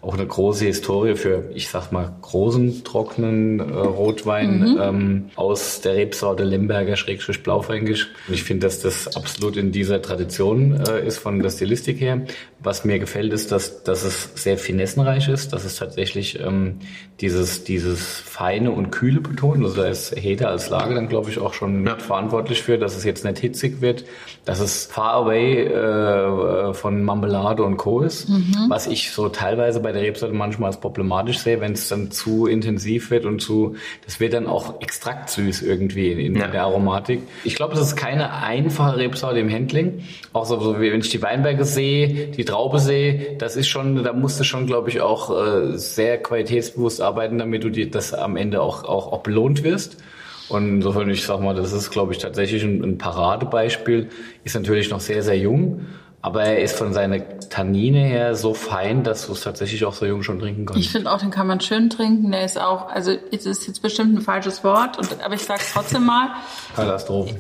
[0.02, 5.96] auch eine große Historie für, ich sag mal, großen, trockenen äh, Rotwein ähm, aus der
[5.96, 8.08] Rebsorte Lemberger Schrägstrich Blaufränkisch.
[8.28, 12.22] Und ich finde, dass das absolut in dieser Tradition äh, ist von der Stilistik her.
[12.62, 16.80] Was mir gefällt, ist, dass, dass es sehr finessenreich ist, dass es tatsächlich ähm,
[17.22, 19.64] dieses, dieses Feine und Kühle betont.
[19.64, 22.98] Also da ist Heder als Lage dann, glaube ich, auch schon mit verantwortlich für, dass
[22.98, 24.04] es jetzt nicht hitzig wird,
[24.44, 28.02] dass es far away äh, von Marmelade und Co.
[28.02, 28.28] ist,
[28.68, 32.46] was ich so teilweise bei der Rebsorte manchmal als problematisch sehe, wenn es dann zu
[32.46, 36.48] intensiv wird und zu, das wird dann auch extrakt süß irgendwie in, in Ja.
[36.48, 37.22] der Aromatik.
[37.46, 40.04] Ich glaube, das ist keine einfache Rebsorte im Handling.
[40.34, 44.04] Auch so, so wie wenn ich die Weinberge sehe, die Traube sehe, das ist schon,
[44.04, 48.14] da musst du schon, glaube ich, auch äh, sehr qualitätsbewusst arbeiten, damit du dir das
[48.14, 49.98] am Ende auch, auch, auch belohnt wirst.
[50.50, 54.10] Und insofern, ich sag mal, das ist, glaube ich, tatsächlich ein, ein Paradebeispiel.
[54.44, 55.86] Ist natürlich noch sehr, sehr jung,
[56.22, 60.06] aber er ist von seiner Tannine her so fein, dass du es tatsächlich auch so
[60.06, 60.82] jung schon trinken kannst.
[60.82, 62.32] Ich finde auch, den kann man schön trinken.
[62.32, 65.72] Der ist auch, also es ist jetzt bestimmt ein falsches Wort, und, aber ich sag's
[65.72, 66.30] trotzdem mal.
[66.76, 67.36] Katastrophe.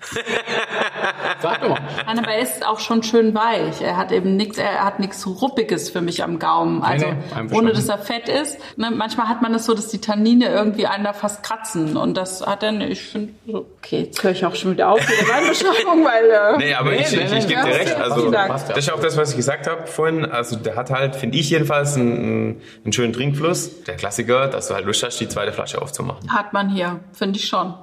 [1.42, 1.78] Sag doch.
[2.06, 3.80] Nein, aber er ist auch schon schön weich.
[3.82, 6.82] Er hat eben nichts, er hat nichts Ruppiges für mich am Gaumen.
[6.82, 7.54] Also nee, einverstanden.
[7.54, 8.58] ohne dass er fett ist.
[8.76, 11.96] Ne, manchmal hat man das so, dass die Tannine irgendwie einen da fast kratzen.
[11.96, 15.20] Und das hat dann, ich finde, okay, jetzt höre ich auch schon wieder auf mit
[15.20, 17.96] der Weinbeschreibung, weil äh, Nee, aber Nee, ich, nee, ich, nee, ich gebe dir recht.
[17.96, 20.24] Also, das ist auch das, was ich gesagt habe vorhin.
[20.24, 23.84] Also, der hat halt, finde ich jedenfalls, einen, einen schönen Trinkfluss.
[23.84, 26.32] Der Klassiker, dass du halt Lust hast, die zweite Flasche aufzumachen.
[26.32, 27.74] Hat man hier, finde ich schon.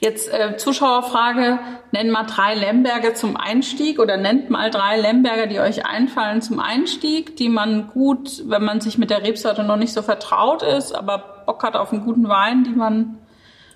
[0.00, 1.59] Jetzt äh, Zuschauerfrage,
[1.92, 6.60] nenn mal drei Lemberger zum Einstieg oder nennt mal drei Lemberger, die euch einfallen zum
[6.60, 10.92] Einstieg, die man gut, wenn man sich mit der Rebsorte noch nicht so vertraut ist,
[10.92, 13.18] aber Bock hat auf einen guten Wein, die man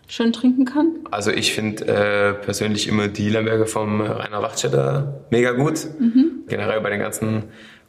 [0.07, 0.89] schön trinken kann.
[1.11, 5.87] Also, ich finde äh, persönlich immer die Lemberger vom Rainer Wachtstätter mega gut.
[6.47, 7.45] Generell bei den ganzen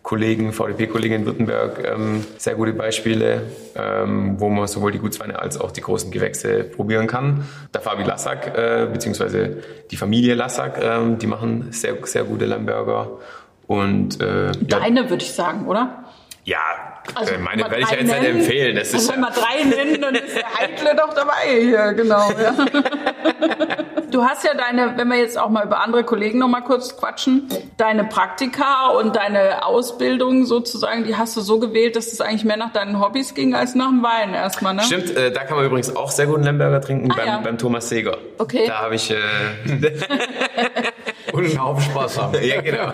[0.05, 3.41] Kollegen, VDP-Kollegen in Württemberg, ähm, sehr gute Beispiele,
[3.75, 7.43] ähm, wo man sowohl die Gutsweine als auch die großen Gewächse probieren kann.
[7.73, 13.17] Der Fabi Lassack, äh, beziehungsweise die Familie Lassack, ähm, die machen sehr, sehr gute Lamberger.
[13.65, 16.03] Und, äh, Deine ja, würde ich sagen, oder?
[16.43, 16.59] Ja,
[17.15, 18.75] also, äh, meine werde ich ja jetzt nicht empfehlen.
[18.75, 22.29] Das ist ja mal drei nennen, dann ist der Heikle doch dabei hier, genau.
[22.29, 22.53] Ja.
[24.15, 26.95] Du hast ja deine, wenn wir jetzt auch mal über andere Kollegen noch mal kurz
[26.95, 32.45] quatschen, deine Praktika und deine Ausbildung sozusagen, die hast du so gewählt, dass es eigentlich
[32.45, 34.83] mehr nach deinen Hobbys ging als nach dem Wein erstmal, ne?
[34.83, 37.37] Stimmt, äh, da kann man übrigens auch sehr guten Lemberger trinken ah, beim, ja.
[37.39, 38.17] beim Thomas Seger.
[38.37, 38.67] Okay.
[38.67, 39.15] Da habe ich äh,
[41.33, 42.37] und einen Haufen Spaß haben.
[42.41, 42.93] ja, genau.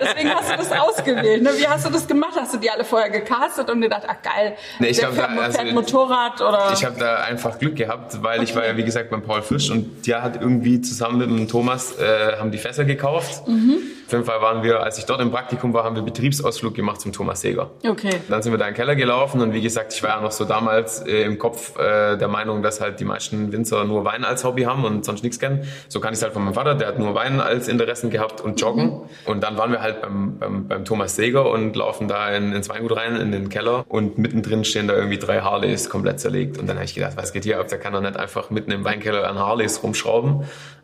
[0.00, 1.42] Deswegen hast du das ausgewählt.
[1.42, 1.50] Ne?
[1.56, 2.34] Wie hast du das gemacht?
[2.38, 5.42] Hast du die alle vorher gecastet und gedacht, ach geil, nee, ich der fährt, da,
[5.42, 6.72] also, Motorrad oder?
[6.74, 8.48] Ich habe da einfach Glück gehabt, weil okay.
[8.50, 11.48] ich war ja wie gesagt beim Paul Fisch und der hat irgendwie zusammen mit dem
[11.48, 13.46] Thomas äh, haben die Fässer gekauft.
[13.48, 13.78] Mhm.
[14.06, 17.00] Auf jeden Fall waren wir, als ich dort im Praktikum war, haben wir Betriebsausflug gemacht
[17.00, 17.70] zum Thomas Seger.
[17.88, 18.10] Okay.
[18.28, 20.30] Dann sind wir da in den Keller gelaufen und wie gesagt, ich war ja noch
[20.30, 24.24] so damals äh, im Kopf äh, der Meinung, dass halt die meisten Winzer nur Wein
[24.24, 25.66] als Hobby haben und sonst nichts kennen.
[25.88, 28.42] So kann ich es halt von meinem Vater, der hat nur Wein als Interessen gehabt
[28.42, 28.86] und Joggen.
[28.86, 29.00] Mhm.
[29.24, 32.68] Und dann waren wir halt beim, beim, beim Thomas Seger und laufen da in, ins
[32.68, 36.58] Weingut rein, in den Keller und mittendrin stehen da irgendwie drei Harleys komplett zerlegt.
[36.58, 37.68] Und dann habe ich gedacht, was geht hier ab?
[37.68, 40.23] Der kann doch nicht einfach mitten im Weinkeller an Harleys rumschrauben.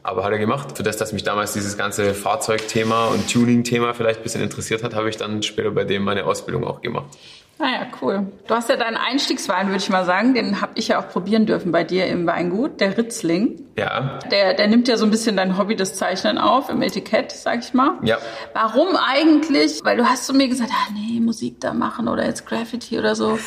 [0.02, 0.76] Aber hat er gemacht.
[0.76, 4.94] Für das, dass mich damals dieses ganze Fahrzeugthema und Tuning-Thema vielleicht ein bisschen interessiert hat,
[4.94, 7.18] habe ich dann später bei dem meine Ausbildung auch gemacht.
[7.60, 8.26] Ah ja, cool.
[8.48, 11.44] Du hast ja deinen Einstiegswein, würde ich mal sagen, den habe ich ja auch probieren
[11.44, 13.66] dürfen bei dir im Weingut, der Ritzling.
[13.76, 14.18] Ja.
[14.30, 17.60] Der, der nimmt ja so ein bisschen dein Hobby des Zeichnen auf, im Etikett, sag
[17.60, 17.98] ich mal.
[18.02, 18.16] Ja.
[18.54, 19.80] Warum eigentlich?
[19.84, 23.14] Weil du hast zu mir gesagt, ah nee, Musik da machen oder jetzt Graffiti oder
[23.14, 23.38] so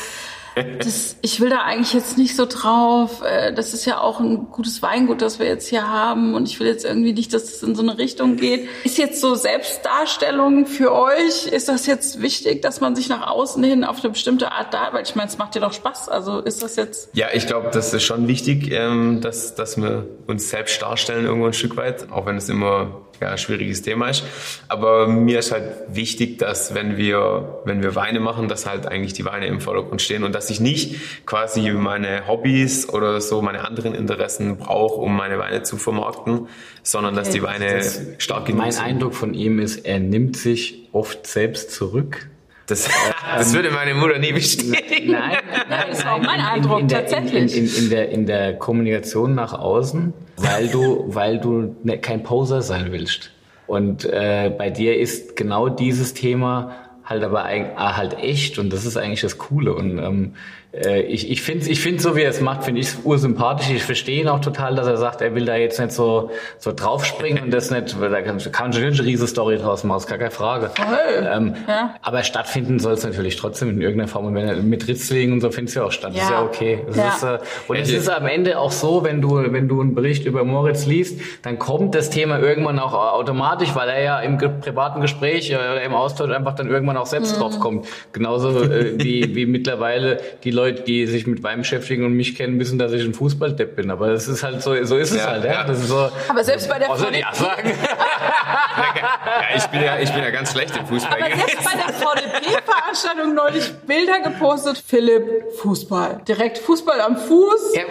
[0.78, 3.22] das, ich will da eigentlich jetzt nicht so drauf.
[3.22, 6.34] Äh, das ist ja auch ein gutes Weingut, das wir jetzt hier haben.
[6.34, 8.68] Und ich will jetzt irgendwie nicht, dass es in so eine Richtung geht.
[8.84, 11.46] Ist jetzt so Selbstdarstellung für euch?
[11.46, 14.92] Ist das jetzt wichtig, dass man sich nach außen hin auf eine bestimmte Art da,
[14.92, 16.08] weil ich meine, es macht dir doch Spaß.
[16.08, 17.10] Also ist das jetzt?
[17.14, 21.46] Ja, ich glaube, das ist schon wichtig, ähm, dass, dass wir uns selbst darstellen irgendwo
[21.46, 22.10] ein Stück weit.
[22.12, 24.24] Auch wenn es immer ja, schwieriges Thema ist.
[24.68, 29.12] Aber mir ist halt wichtig, dass wenn wir, wenn wir Weine machen, dass halt eigentlich
[29.12, 33.66] die Weine im Vordergrund stehen und dass ich nicht quasi meine Hobbys oder so meine
[33.66, 36.48] anderen Interessen brauche, um meine Weine zu vermarkten,
[36.82, 38.82] sondern dass die Weine das, stark genug mein sind.
[38.82, 42.28] Mein Eindruck von ihm ist, er nimmt sich oft selbst zurück
[42.66, 42.88] das,
[43.36, 45.12] das würde meine Mutter nie bestätigen.
[45.12, 45.38] Nein,
[45.68, 47.56] nein, das ist auch mein Eindruck, in, in der, tatsächlich.
[47.56, 52.22] In, in, in, der, in der Kommunikation nach außen, weil du, weil du ne, kein
[52.22, 53.30] Poser sein willst.
[53.66, 58.96] Und äh, bei dir ist genau dieses Thema halt aber halt echt und das ist
[58.96, 59.74] eigentlich das Coole.
[59.74, 62.88] Und ähm, äh, ich, ich finde ich find so, wie er es macht, finde ich
[62.88, 63.70] es ursympathisch.
[63.70, 66.72] Ich verstehe ihn auch total, dass er sagt, er will da jetzt nicht so, so
[66.72, 70.18] draufspringen und das nicht, da kann, kann schon eine riesige Story draus machen, ist gar
[70.18, 70.70] keine Frage.
[70.74, 71.28] Toll.
[71.32, 71.94] Ähm, ja.
[72.02, 74.26] Aber stattfinden soll es natürlich trotzdem in irgendeiner Form.
[74.26, 76.12] Und wenn er mit Ritzlingen und so findest du ja auch statt.
[76.12, 76.18] Ja.
[76.18, 76.84] Das ist ja okay.
[76.88, 77.08] Das ja.
[77.08, 80.26] Ist, äh, und es ist am Ende auch so, wenn du, wenn du einen Bericht
[80.26, 85.00] über Moritz liest, dann kommt das Thema irgendwann auch automatisch, weil er ja im privaten
[85.00, 87.40] Gespräch äh, oder im Austausch einfach dann irgendwann auch selbst mhm.
[87.40, 87.86] drauf kommt.
[88.12, 92.36] Genauso äh, wie, wie mittlerweile die Leute Leute, die sich mit Wein beschäftigen und mich
[92.36, 93.90] kennen, wissen, dass ich ein Fußballdepp bin.
[93.90, 95.44] Aber das ist halt so, so ist es ja, halt.
[95.44, 95.52] Ja.
[95.52, 95.64] ja.
[95.64, 97.20] Das ist so, aber selbst bei der VDP...
[97.20, 97.70] Ja sagen.
[97.70, 101.18] ja, ich bin ja, ich bin ja ganz schlecht im Fußball.
[101.20, 106.22] Aber selbst bei der VDP-Veranstaltung neulich Bilder gepostet, Philipp, Fußball.
[106.26, 107.74] Direkt Fußball am Fuß.
[107.74, 107.82] Ja.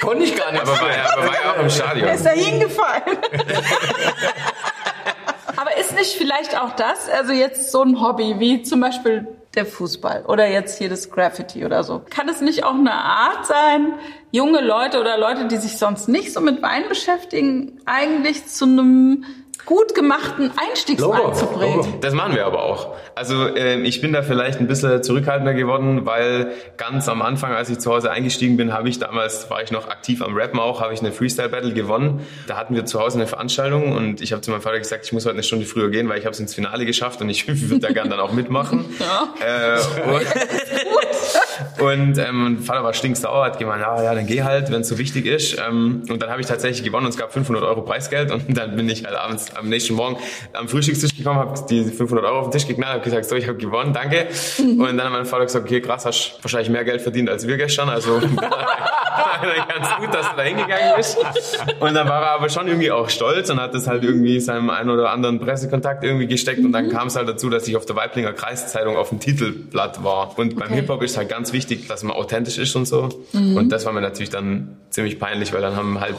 [0.00, 0.62] Konnte ich gar nicht.
[0.62, 2.08] Aber war, ja, aber war ja auch im Stadion.
[2.08, 3.02] Er ist da hingefallen.
[5.56, 9.66] aber ist nicht vielleicht auch das, also jetzt so ein Hobby, wie zum Beispiel der
[9.66, 12.02] Fußball oder jetzt hier das Graffiti oder so.
[12.10, 13.94] Kann es nicht auch eine Art sein,
[14.30, 19.24] junge Leute oder Leute, die sich sonst nicht so mit Wein beschäftigen, eigentlich zu einem
[19.68, 22.00] gut gemachten Einstiegswein zu bringen.
[22.00, 22.94] Das machen wir aber auch.
[23.14, 27.68] Also äh, ich bin da vielleicht ein bisschen zurückhaltender geworden, weil ganz am Anfang, als
[27.68, 30.80] ich zu Hause eingestiegen bin, habe ich damals, war ich noch aktiv am Rappen auch,
[30.80, 32.26] habe ich eine Freestyle-Battle gewonnen.
[32.46, 35.12] Da hatten wir zu Hause eine Veranstaltung und ich habe zu meinem Vater gesagt, ich
[35.12, 37.46] muss heute eine Stunde früher gehen, weil ich habe es ins Finale geschafft und ich
[37.68, 38.86] würde da gerne dann auch mitmachen.
[38.98, 39.34] ja.
[39.44, 39.80] Äh,
[41.78, 44.88] und, ähm, mein Vater war stinksauer, hat gemeint, ah, ja, dann geh halt, wenn es
[44.88, 45.58] so wichtig ist.
[45.58, 48.76] Ähm, und dann habe ich tatsächlich gewonnen und es gab 500 Euro Preisgeld und dann
[48.76, 50.16] bin ich halt abends am nächsten Morgen
[50.52, 53.48] am Frühstückstisch gekommen, habe die 500 Euro auf den Tisch geknallt, habe gesagt, so, ich
[53.48, 54.28] habe gewonnen, danke.
[54.58, 54.80] Mhm.
[54.88, 57.56] Und dann hat mein Vater gesagt, okay, krass, hast wahrscheinlich mehr Geld verdient als wir
[57.56, 58.20] gestern, also
[59.68, 61.18] ganz gut, dass du da hingegangen bist.
[61.80, 64.70] Und dann war er aber schon irgendwie auch stolz und hat das halt irgendwie seinem
[64.70, 66.60] einen oder anderen Pressekontakt irgendwie gesteckt.
[66.64, 66.90] Und dann Mhm.
[66.92, 70.38] kam es halt dazu, dass ich auf der Weiblinger Kreiszeitung auf dem Titelblatt war.
[70.38, 70.76] Und beim Okay.
[70.80, 73.08] Hip-Hop ist halt ganz wichtig, dass man authentisch ist und so.
[73.32, 73.56] Mhm.
[73.56, 76.14] Und das war mir natürlich dann ziemlich peinlich, weil dann haben halt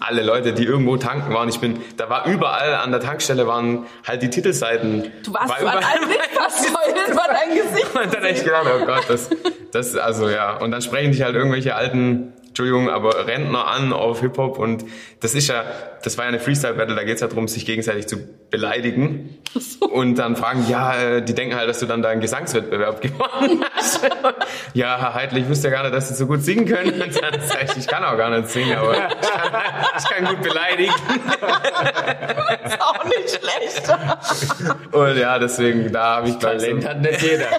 [0.00, 3.86] alle Leute, die irgendwo tanken waren, ich bin, da war überall an der Tankstelle waren
[4.06, 5.10] halt die Titelseiten.
[5.24, 7.94] Du warst War so an allen Litfaßsäulen war dein Gesicht.
[7.94, 9.28] und dann ich gedacht, oh Gott, das,
[9.72, 10.56] das, also ja.
[10.58, 14.84] Und dann sprechen dich halt irgendwelche alten, Entschuldigung, aber Rentner an auf Hip-Hop und
[15.18, 15.64] das ist ja,
[16.04, 18.16] das war ja eine Freestyle-Battle, da geht's ja darum, sich gegenseitig zu
[18.50, 19.38] beleidigen.
[19.80, 23.64] Und dann fragen, ja, äh, die denken halt, dass du dann da einen Gesangswettbewerb gewonnen
[23.74, 24.00] hast.
[24.74, 26.92] ja, Herr Heidel, ich wusste ja gar nicht, dass Sie so gut singen können.
[27.00, 29.62] Und dann sag ich, ich kann auch gar nicht singen, aber ich kann,
[29.98, 30.92] ich kann gut beleidigen.
[32.64, 33.98] ist auch nicht schlecht.
[34.92, 37.46] Und ja, deswegen, da habe ich gleich so- Talent hat nicht jeder.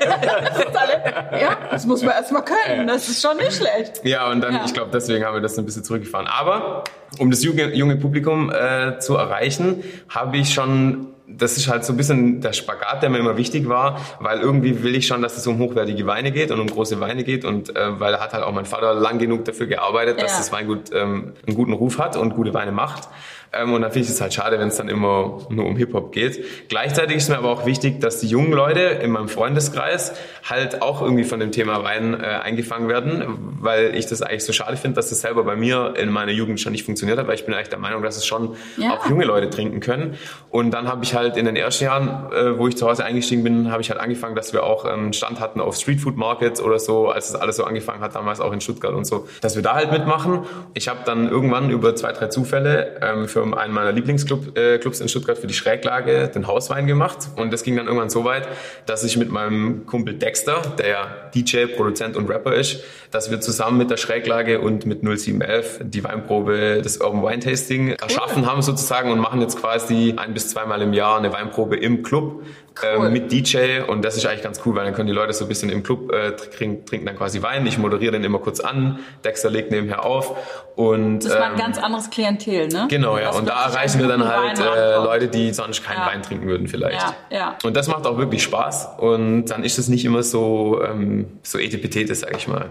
[1.39, 2.87] Ja, das muss man erstmal können.
[2.87, 4.01] Das ist schon nicht schlecht.
[4.03, 4.63] Ja, und dann, Ja.
[4.65, 6.27] ich glaube, deswegen haben wir das ein bisschen zurückgefahren.
[6.27, 6.83] Aber
[7.20, 11.97] um das junge, Publikum äh, zu erreichen, habe ich schon, das ist halt so ein
[11.97, 15.47] bisschen der Spagat, der mir immer wichtig war, weil irgendwie will ich schon, dass es
[15.47, 18.51] um hochwertige Weine geht und um große Weine geht und äh, weil hat halt auch
[18.51, 20.38] mein Vater lang genug dafür gearbeitet, dass Ja.
[20.38, 23.08] das Weingut ähm, einen guten Ruf hat und gute Weine macht.
[23.56, 26.12] Ähm, und dann finde ich es halt schade, wenn es dann immer nur um Hip-Hop
[26.12, 26.43] geht.
[26.70, 31.01] Gleichzeitig ist mir aber auch wichtig, dass die jungen Leute in meinem Freundeskreis halt auch
[31.01, 33.24] irgendwie von dem Thema Wein äh, eingefangen werden,
[33.60, 36.60] weil ich das eigentlich so schade finde, dass das selber bei mir in meiner Jugend
[36.60, 38.91] schon nicht funktioniert hat, weil ich bin eigentlich der Meinung, dass es schon Ja.
[38.91, 40.16] auch junge Leute trinken können.
[40.49, 43.43] Und dann habe ich halt in den ersten Jahren, äh, wo ich zu Hause eingestiegen
[43.43, 46.80] bin, habe ich halt angefangen, dass wir auch ähm, Stand hatten auf Streetfood Markets oder
[46.80, 49.64] so, als das alles so angefangen hat, damals auch in Stuttgart und so, dass wir
[49.64, 50.39] da halt mitmachen.
[50.74, 55.09] Ich habe dann irgendwann über zwei, drei Zufälle ähm, für einen meiner Lieblingsclubs äh, in
[55.09, 57.29] Stuttgart für die Schräglage den Hauswein gemacht.
[57.35, 58.47] Und das ging dann irgendwann so weit,
[58.85, 63.41] dass ich mit meinem Kumpel Dexter, der ja DJ, Produzent und Rapper ist, dass wir
[63.41, 68.61] zusammen mit der Schräglage und mit 0711 die Weinprobe des Urban Wine Tasting erschaffen haben
[68.61, 72.41] sozusagen und machen jetzt quasi ein bis zweimal im Jahr eine Weinprobe im Club
[72.81, 73.05] Cool.
[73.05, 75.45] äh, mit DJ und das ist eigentlich ganz cool, weil dann können die Leute so
[75.45, 77.65] ein bisschen im Club äh, trinken, trinken dann quasi Wein.
[77.67, 80.35] Ich moderiere den immer kurz an, Dexter legt nebenher auf
[80.75, 82.87] und Das war ein ähm, ganz anderes Klientel, ne?
[82.89, 83.31] Genau, ja.
[83.38, 84.95] Und da erreichen wir dann halt äh.
[84.95, 86.07] Leute, die sonst keinen Ja.
[86.07, 87.01] Wein trinken würden vielleicht.
[87.29, 87.55] Ja, ja.
[87.63, 88.89] Und das macht auch wirklich Spaß.
[88.97, 92.67] Und dann ist es nicht immer so, ähm, so etipetete, sag ich mal.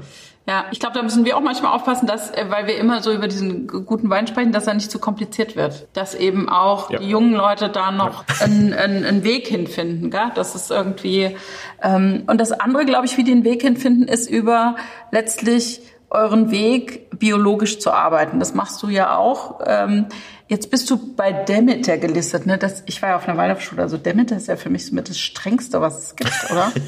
[0.46, 3.10] Ja, ich glaube, da müssen wir auch manchmal aufpassen, dass, äh, weil wir immer so
[3.12, 5.88] über diesen guten Wein sprechen, dass er nicht zu kompliziert wird.
[5.94, 6.98] Dass eben auch Ja.
[6.98, 10.10] die jungen Leute da noch einen, einen, einen Weg hinfinden.
[10.10, 10.32] Gell?
[10.34, 11.34] Das ist irgendwie.
[11.82, 14.76] Ähm, und das andere, glaube ich, wie die den Weg hinfinden, ist über
[15.10, 18.38] letztlich euren Weg biologisch zu arbeiten.
[18.38, 19.60] Das machst du ja auch.
[19.66, 20.06] Ähm,
[20.49, 22.47] jetzt bist du bei Demeter gelistet.
[22.47, 22.59] Ne?
[22.59, 25.09] Das, ich war ja auf einer Waldorfschule, also Demeter ist ja für mich so mit
[25.09, 26.72] das Strengste, was es gibt, oder?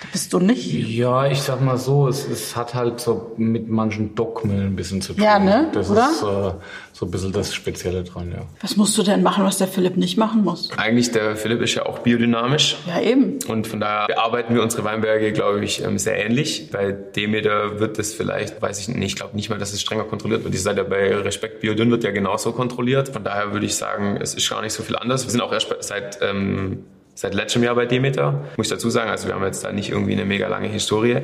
[0.00, 0.72] da bist du nicht.
[0.72, 5.00] Ja, ich sag mal so, es, es hat halt so mit manchen Dogmen ein bisschen
[5.00, 5.22] zu tun.
[5.22, 5.68] Ja, ne?
[5.72, 6.10] Das Oder?
[6.10, 6.52] ist äh,
[6.92, 8.42] so ein bisschen das Spezielle dran, ja.
[8.60, 10.70] Was musst du denn machen, was der Philipp nicht machen muss?
[10.76, 12.76] Eigentlich, der Philipp ist ja auch biodynamisch.
[12.86, 13.38] Ja, eben.
[13.48, 16.70] Und von daher bearbeiten wir unsere Weinberge, glaube ich, ähm, sehr ähnlich.
[16.70, 20.04] Bei Demeter wird es vielleicht, weiß ich nicht, ich glaube nicht mal, dass es strenger
[20.04, 20.54] kontrolliert wird.
[20.54, 23.08] Ihr seid ja bei Respekt Biodünn wird ja genauso kontrolliert.
[23.08, 25.24] Von daher würde ich sagen, es ist gar nicht so viel anders.
[25.24, 26.84] Wir sind auch erst seit ähm,
[27.20, 29.10] seit letztem Jahr bei Demeter, muss ich dazu sagen.
[29.10, 31.18] Also wir haben jetzt da nicht irgendwie eine mega lange Historie.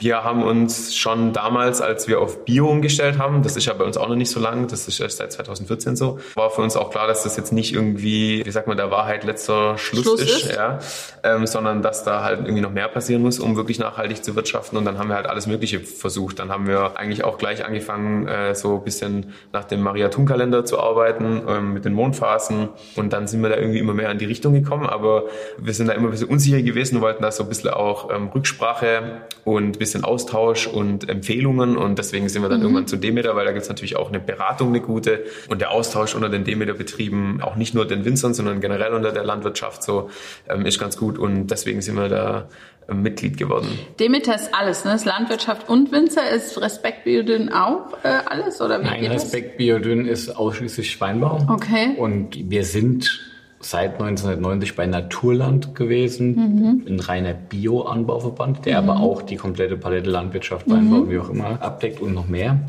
[0.00, 3.84] Wir haben uns schon damals, als wir auf Bio umgestellt haben, das ist ja bei
[3.84, 6.74] uns auch noch nicht so lang, das ist erst seit 2014 so, war für uns
[6.74, 10.22] auch klar, dass das jetzt nicht irgendwie, wie sagt man, der Wahrheit letzter Schluss, Schluss
[10.22, 10.56] ist, ist.
[10.56, 10.78] ja,
[11.22, 14.78] ähm, sondern dass da halt irgendwie noch mehr passieren muss, um wirklich nachhaltig zu wirtschaften.
[14.78, 16.38] Und dann haben wir halt alles Mögliche versucht.
[16.38, 20.80] Dann haben wir eigentlich auch gleich angefangen, äh, so ein bisschen nach dem Maria-Thun-Kalender zu
[20.80, 22.70] arbeiten, ähm, mit den Mondphasen.
[22.96, 24.86] Und dann sind wir da irgendwie immer mehr in die Richtung gekommen.
[24.86, 25.24] Aber
[25.58, 28.28] wir sind da immer ein bisschen unsicher gewesen, wollten da so ein bisschen auch ähm,
[28.28, 31.76] Rücksprache und ein bisschen Austausch und Empfehlungen.
[31.76, 34.68] Und deswegen sind wir dann irgendwann zu Demeter, weil da gibt's natürlich auch eine Beratung,
[34.68, 35.24] eine gute.
[35.48, 39.24] Und der Austausch unter den Demeter-Betrieben, auch nicht nur den Winzern, sondern generell unter der
[39.24, 40.10] Landwirtschaft so,
[40.48, 41.18] ähm, ist ganz gut.
[41.18, 42.48] Und deswegen sind wir da
[42.88, 43.68] ähm, Mitglied geworden.
[44.00, 44.94] Demeter ist alles, ne?
[44.94, 46.30] Ist Landwirtschaft und Winzer.
[46.30, 48.60] Ist Respekt Biodyn auch äh, alles?
[48.60, 51.46] Oder wie Nein, geht Respekt Biodünn ist ausschließlich Weinbau.
[51.48, 51.94] Okay.
[51.96, 53.31] Und wir sind
[53.62, 56.82] seit 1990 bei Naturland gewesen, Mhm.
[56.88, 60.72] ein reiner Bio-Anbauverband, der aber auch die komplette Palette Landwirtschaft, Mhm.
[60.72, 62.60] Weinbau, wie auch immer, abdeckt und noch mehr.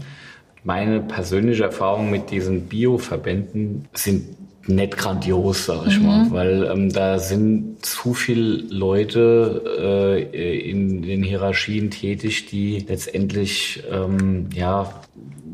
[0.64, 4.24] Meine persönliche Erfahrung mit diesen Bio-Verbänden sind
[4.66, 6.06] nicht grandios, sag ich Mhm.
[6.06, 13.84] mal, weil ähm, da sind zu viele Leute äh, in den Hierarchien tätig, die letztendlich
[13.92, 14.90] ähm, ja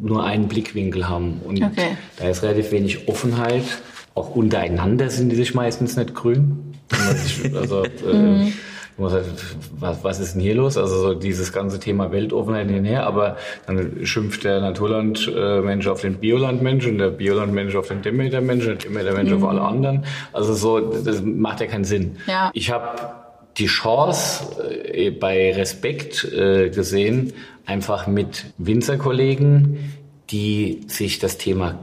[0.02, 1.98] nur einen Blickwinkel haben und Okay.
[2.18, 3.64] da ist relativ wenig Offenheit.
[4.20, 6.76] Auch untereinander sind die sich meistens nicht grün.
[7.56, 8.52] Also, äh,
[8.98, 9.26] man sagt,
[9.80, 10.76] was, was ist denn hier los?
[10.76, 16.86] Also so dieses ganze Thema Weltoffenheit hinher, aber dann schimpft der Naturlandmensch auf den Biolandmensch
[16.86, 19.44] und der Biolandmensch auf den Demetermensch und der Demetermensch mhm.
[19.44, 20.04] auf alle anderen.
[20.34, 22.18] Also so, das macht ja keinen Sinn.
[22.28, 22.52] Ja.
[22.54, 23.00] Ich habe
[23.58, 24.62] die Chance
[24.92, 27.32] äh, bei Respekt äh, gesehen,
[27.66, 29.94] einfach mit Winzerkollegen,
[30.30, 31.80] die sich das Thema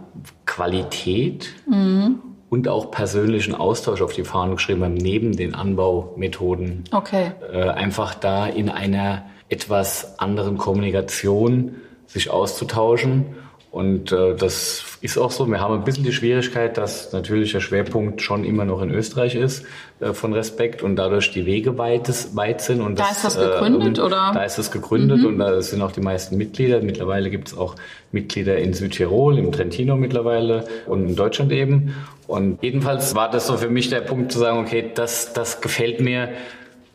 [0.56, 2.20] Qualität mhm.
[2.48, 6.84] und auch persönlichen Austausch auf die Fahnen geschrieben haben, neben den Anbaumethoden.
[6.92, 7.32] Okay.
[7.52, 11.76] Äh, einfach da in einer etwas anderen Kommunikation
[12.06, 13.26] sich auszutauschen
[13.70, 15.46] und äh, das ist auch so.
[15.46, 19.34] Wir haben ein bisschen die Schwierigkeit, dass natürlich der Schwerpunkt schon immer noch in Österreich
[19.34, 19.64] ist
[20.00, 22.80] äh, von Respekt und dadurch die Wege weit, weit sind.
[22.80, 24.30] Und da das, ist das gegründet, äh, oder?
[24.32, 25.26] Da ist es gegründet mhm.
[25.26, 26.80] und da sind auch die meisten Mitglieder.
[26.80, 27.74] Mittlerweile gibt es auch
[28.12, 31.94] Mitglieder in Südtirol, im Trentino mittlerweile und in Deutschland eben.
[32.26, 36.00] Und jedenfalls war das so für mich der Punkt zu sagen, okay, das, das gefällt
[36.00, 36.30] mir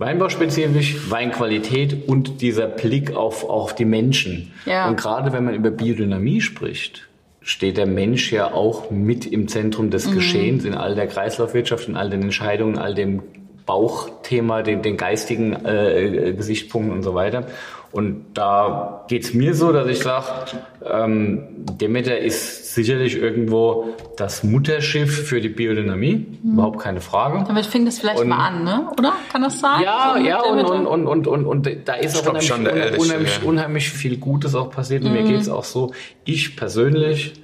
[0.01, 4.51] Weinbauspezifisch, Weinqualität und dieser Blick auf, auf die Menschen.
[4.65, 4.89] Ja.
[4.89, 7.07] Und gerade wenn man über Biodynamie spricht,
[7.41, 10.15] steht der Mensch ja auch mit im Zentrum des mhm.
[10.15, 13.21] Geschehens in all der Kreislaufwirtschaft, in all den Entscheidungen, all dem
[13.67, 17.45] Bauchthema, den, den geistigen äh, Gesichtspunkten und so weiter.
[17.91, 20.25] Und da geht's mir so, dass ich sage,
[20.83, 21.43] ähm,
[21.79, 26.53] Demeter ist sicherlich irgendwo das Mutterschiff für die Biodynamie, mhm.
[26.53, 27.43] überhaupt keine Frage.
[27.47, 28.87] Damit fing das vielleicht und, mal an, ne?
[28.97, 29.13] oder?
[29.31, 29.81] Kann das sein?
[29.83, 32.99] Ja, so ja, und, und, und, und, und, und da ist auch unheimlich, schon unheimlich,
[32.99, 35.03] unheimlich, unheimlich, viel Gutes auch passiert.
[35.03, 35.21] Und mhm.
[35.21, 35.91] mir geht's auch so,
[36.25, 37.40] ich persönlich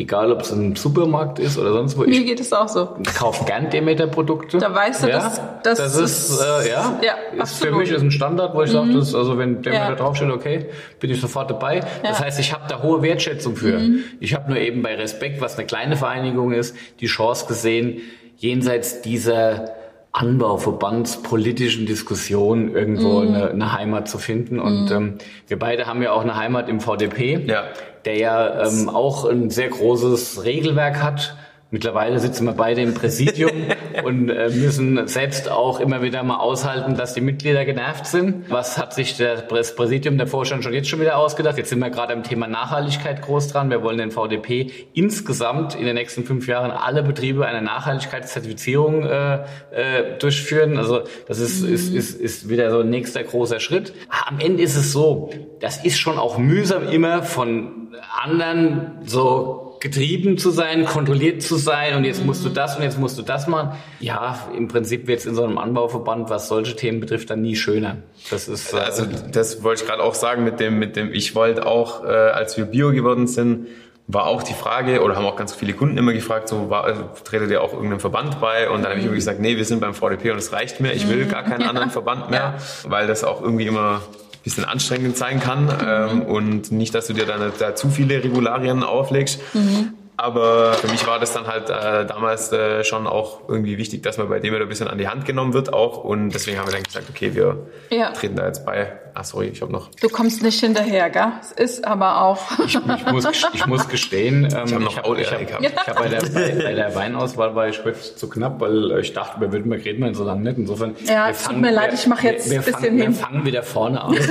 [0.00, 2.04] Egal, ob es im Supermarkt ist oder sonst wo.
[2.04, 2.94] Mir geht es auch so.
[3.02, 4.58] Ich kaufe gern Demeter-Produkte.
[4.58, 8.02] Da weißt du, ja, dass, das, das ist, äh, ja, ja ist für mich ist
[8.02, 9.02] ein Standard, wo ich mhm.
[9.02, 9.94] sage, also wenn Demeter ja.
[9.96, 10.66] draufsteht, okay,
[11.00, 11.78] bin ich sofort dabei.
[11.78, 11.84] Ja.
[12.04, 13.76] Das heißt, ich habe da hohe Wertschätzung für.
[13.76, 14.04] Mhm.
[14.20, 18.00] Ich habe nur eben bei Respekt, was eine kleine Vereinigung ist, die Chance gesehen,
[18.36, 19.74] jenseits dieser
[20.12, 23.28] Anbauverbandspolitischen Diskussion irgendwo mm.
[23.28, 24.58] eine, eine, Heimat zu finden.
[24.58, 24.92] Und mm.
[24.92, 27.64] ähm, wir beide haben ja auch eine Heimat im VDP, ja.
[28.08, 31.36] Der ja ähm, auch ein sehr großes Regelwerk hat
[31.70, 33.50] Mittlerweile sitzen wir beide im Präsidium
[34.04, 38.50] und äh, müssen selbst auch immer wieder mal aushalten, dass die Mitglieder genervt sind.
[38.50, 41.58] Was hat sich das Präsidium, der Vorstand schon jetzt schon wieder ausgedacht?
[41.58, 43.68] Jetzt sind wir gerade am Thema Nachhaltigkeit groß dran.
[43.68, 49.34] Wir wollen den VDP insgesamt in den nächsten fünf Jahren alle Betriebe eine Nachhaltigkeitszertifizierung äh,
[49.70, 50.78] äh, durchführen.
[50.78, 51.74] Also das ist, mhm.
[51.74, 53.92] ist, ist, ist wieder so ein nächster großer Schritt.
[54.26, 55.28] Am Ende ist es so,
[55.60, 57.88] das ist schon auch mühsam immer von
[58.22, 62.98] anderen so getrieben zu sein, kontrolliert zu sein und jetzt musst du das und jetzt
[62.98, 63.72] musst du das machen.
[64.00, 67.56] Ja, im Prinzip wird es in so einem Anbauverband, was solche Themen betrifft, dann nie
[67.56, 67.96] schöner.
[68.30, 71.34] Das ist äh, also das wollte ich gerade auch sagen mit dem mit dem ich
[71.34, 73.66] wollte auch äh, als wir Bio geworden sind
[74.10, 77.04] war auch die Frage, oder haben auch ganz viele Kunden immer gefragt, so, war, also,
[77.24, 78.70] tretet ihr auch irgendeinem Verband bei?
[78.70, 80.92] Und dann habe ich irgendwie gesagt, nee, wir sind beim VDP und es reicht mir,
[80.92, 82.54] ich will gar keinen anderen Verband mehr,
[82.84, 84.00] weil das auch irgendwie immer
[84.44, 88.82] bisschen anstrengend sein kann ähm, und nicht, dass du dir dann da zu viele Regularien
[88.82, 89.40] auflegst.
[89.54, 89.94] Mhm.
[90.20, 94.18] Aber für mich war das dann halt äh, damals äh, schon auch irgendwie wichtig, dass
[94.18, 96.02] man bei dem wieder ein bisschen an die Hand genommen wird auch.
[96.02, 98.10] Und deswegen haben wir dann gesagt, okay, wir ja.
[98.10, 98.98] treten da jetzt bei.
[99.14, 99.90] Ah, sorry, ich habe noch.
[100.00, 101.32] Du kommst nicht hinterher, gell?
[101.38, 102.58] Es ist aber auch.
[102.66, 105.76] ich, ich, muss, ich muss gestehen, ähm, ich habe noch ich hab, ich hab, ich
[105.76, 109.38] hab bei, der, bei, bei, der Weinauswahl war ich kurz zu knapp, weil ich dachte,
[109.38, 110.58] bei Württemberg reden wir so lange nicht.
[110.58, 110.96] Insofern.
[111.04, 113.12] Ja, es tut mir leid, ich mache jetzt ein bisschen fangen, hin.
[113.12, 114.18] Wir fangen wieder vorne an.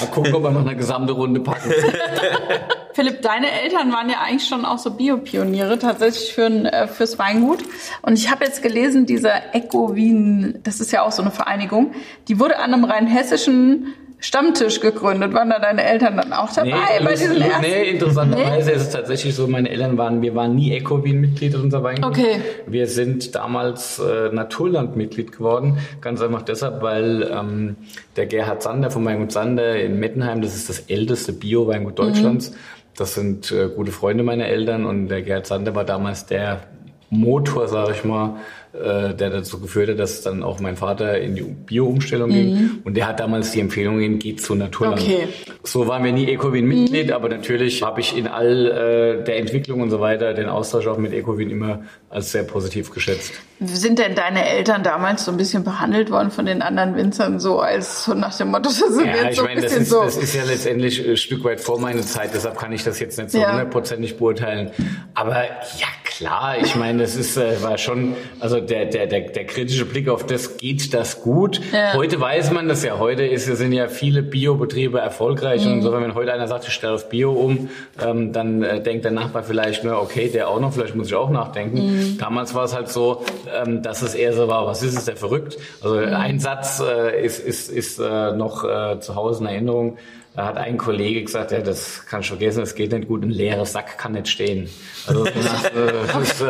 [0.00, 1.70] Mal gucken, ob wir noch eine gesamte Runde packen.
[2.92, 7.62] Philipp, deine Eltern waren ja eigentlich schon auch so Biopioniere tatsächlich für, äh, fürs Weingut.
[8.02, 11.92] Und ich habe jetzt gelesen, dieser Eco Wien, das ist ja auch so eine Vereinigung,
[12.28, 15.34] die wurde an einem rein hessischen Stammtisch gegründet.
[15.34, 17.60] Waren da deine Eltern dann auch dabei nee, bei diesen ersten?
[17.60, 18.76] Nee, interessanterweise nee?
[18.76, 22.06] ist es tatsächlich so, meine Eltern waren, wir waren nie Ecowin-Mitglied unser Weingut.
[22.06, 22.40] Okay.
[22.66, 27.76] Wir sind damals äh, Naturland-Mitglied geworden, ganz einfach deshalb, weil ähm,
[28.16, 32.56] der Gerhard Sander von Weingut Sander in Mettenheim, das ist das älteste Bio-Weingut Deutschlands, mhm.
[32.96, 36.62] das sind äh, gute Freunde meiner Eltern und der Gerhard Sander war damals der
[37.10, 38.36] Motor, sage ich mal,
[38.72, 42.34] äh, der dazu geführt hat, dass dann auch mein Vater in die Bio-Umstellung mhm.
[42.34, 42.70] ging.
[42.84, 45.00] Und der hat damals die Empfehlung gegeben, geht zu Naturland.
[45.00, 45.28] Okay.
[45.62, 47.12] So waren wir nie Ecowin-Mitglied, mhm.
[47.12, 50.98] aber natürlich habe ich in all äh, der Entwicklung und so weiter den Austausch auch
[50.98, 53.32] mit Ecowin immer als sehr positiv geschätzt.
[53.60, 57.60] Sind denn deine Eltern damals so ein bisschen behandelt worden von den anderen Winzern, so
[57.60, 60.02] als so nach dem Motto, das sind ja, jetzt so ein bisschen das ist, so.
[60.02, 63.16] Das ist ja letztendlich ein Stück weit vor meiner Zeit, deshalb kann ich das jetzt
[63.16, 64.16] nicht so hundertprozentig ja.
[64.18, 64.70] beurteilen.
[65.14, 65.86] Aber ja,
[66.16, 70.08] klar ich meine, das ist äh, war schon, also der, der, der, der kritische Blick
[70.08, 71.60] auf das, geht das gut?
[71.72, 71.94] Ja.
[71.94, 72.98] Heute weiß man das ja.
[72.98, 75.64] Heute ist, sind ja viele Biobetriebe erfolgreich.
[75.66, 77.68] Und insofern, wenn heute einer sagt, ich stelle auf Bio um,
[78.04, 81.14] ähm, dann äh, denkt der Nachbar vielleicht nur, okay, der auch noch, vielleicht muss ich
[81.14, 82.16] auch nachdenken.
[82.18, 83.24] Damals war es halt so,
[83.54, 85.58] ähm, dass es eher so war, was ist es, der verrückt?
[85.82, 89.98] Also ein Satz äh, ist, ist, ist äh, noch äh, zu Hause in Erinnerung.
[90.36, 93.30] Da hat ein Kollege gesagt, ja, das kann ich vergessen, das geht nicht gut, ein
[93.30, 94.68] leerer Sack kann nicht stehen.
[95.06, 96.46] Also, das, äh,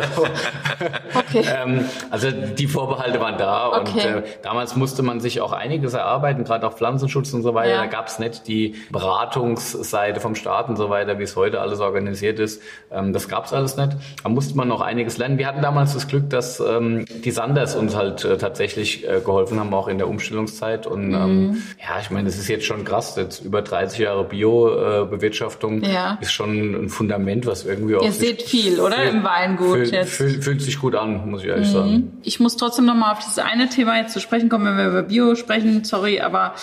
[1.17, 1.45] Okay.
[1.47, 4.07] ähm, also die Vorbehalte waren da und Okay.
[4.19, 7.71] äh, damals musste man sich auch einiges erarbeiten, gerade auch Pflanzenschutz und so weiter.
[7.71, 7.77] Ja.
[7.77, 11.79] Da gab es nicht die Beratungsseite vom Staat und so weiter, wie es heute alles
[11.79, 12.61] organisiert ist.
[12.91, 13.91] Ähm, das gab es alles nicht.
[14.23, 15.37] Da musste man noch einiges lernen.
[15.37, 19.59] Wir hatten damals das Glück, dass ähm, die Sanders uns halt äh, tatsächlich äh, geholfen
[19.59, 20.85] haben, auch in der Umstellungszeit.
[20.87, 21.13] Und Mhm.
[21.15, 23.15] ähm, ja, ich meine, das ist jetzt schon krass.
[23.15, 26.17] Jetzt über 30 Jahre Bio-Bewirtschaftung Ja.
[26.21, 29.03] ist schon ein Fundament, was irgendwie auch Ihr seht viel, oder?
[29.03, 30.19] Im Weingut Fühlt, jetzt.
[30.19, 30.25] Mhm.
[30.29, 32.17] fühlt, fühlt sich gut an, muss ich ehrlich sagen.
[32.23, 34.87] Ich muss trotzdem noch mal auf dieses eine Thema jetzt zu sprechen kommen, wenn wir
[34.87, 35.83] über Bio sprechen.
[35.83, 36.53] Sorry, aber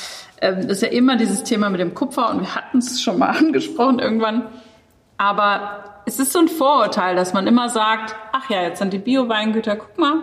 [0.40, 3.18] ähm, das ist ja immer dieses Thema mit dem Kupfer und wir hatten es schon
[3.18, 4.42] mal angesprochen irgendwann.
[5.16, 8.98] Aber es ist so ein Vorurteil, dass man immer sagt, ach ja, jetzt sind die
[8.98, 10.16] Bio-Weingüter, guck mal,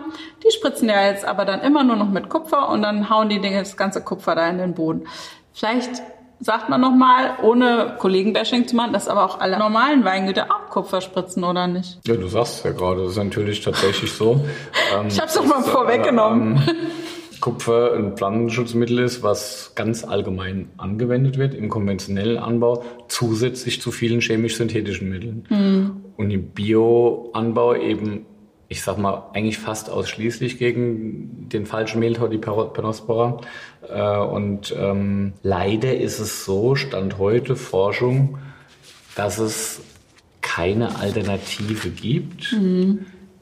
[0.44, 3.40] die spritzen ja jetzt aber dann immer nur noch mit Kupfer und dann hauen die
[3.40, 5.06] Dinge das ganze Kupfer da in den Boden.
[5.54, 6.02] Vielleicht
[6.42, 10.70] sagt man noch mal, ohne Kollegenbashing zu machen, dass aber auch alle normalen Weingüter auch
[10.70, 11.98] Kupfer spritzen, oder nicht?
[12.06, 14.44] Ja, du sagst es ja gerade, das ist natürlich tatsächlich so.
[14.94, 16.60] Ähm, Ich hab's doch mal vorweggenommen.
[17.40, 24.20] Kupfer ein Pflanzenschutzmittel ist, was ganz allgemein angewendet wird im konventionellen Anbau, zusätzlich zu vielen
[24.20, 26.02] chemisch-synthetischen Mitteln.
[26.16, 28.26] Und im Bioanbau eben,
[28.72, 33.38] ich sag mal, eigentlich fast ausschließlich gegen den falschen Mehltau, die Perospora.
[33.86, 38.38] Äh, Und ähm, leider ist es so, Stand heute Forschung,
[39.14, 39.82] dass es
[40.40, 42.56] keine Alternative gibt.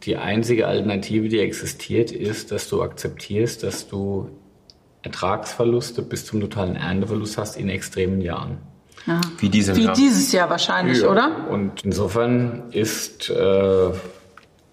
[0.02, 4.30] Die einzige Alternative, die existiert, ist, dass du akzeptierst, dass du
[5.02, 8.58] Ertragsverluste bis zum totalen Ernteverlust hast in extremen Jahren.
[9.38, 9.94] Wie diesem Wie Jahr.
[9.94, 11.48] dieses Jahr wahrscheinlich, oder?
[11.48, 13.90] Und insofern ist äh,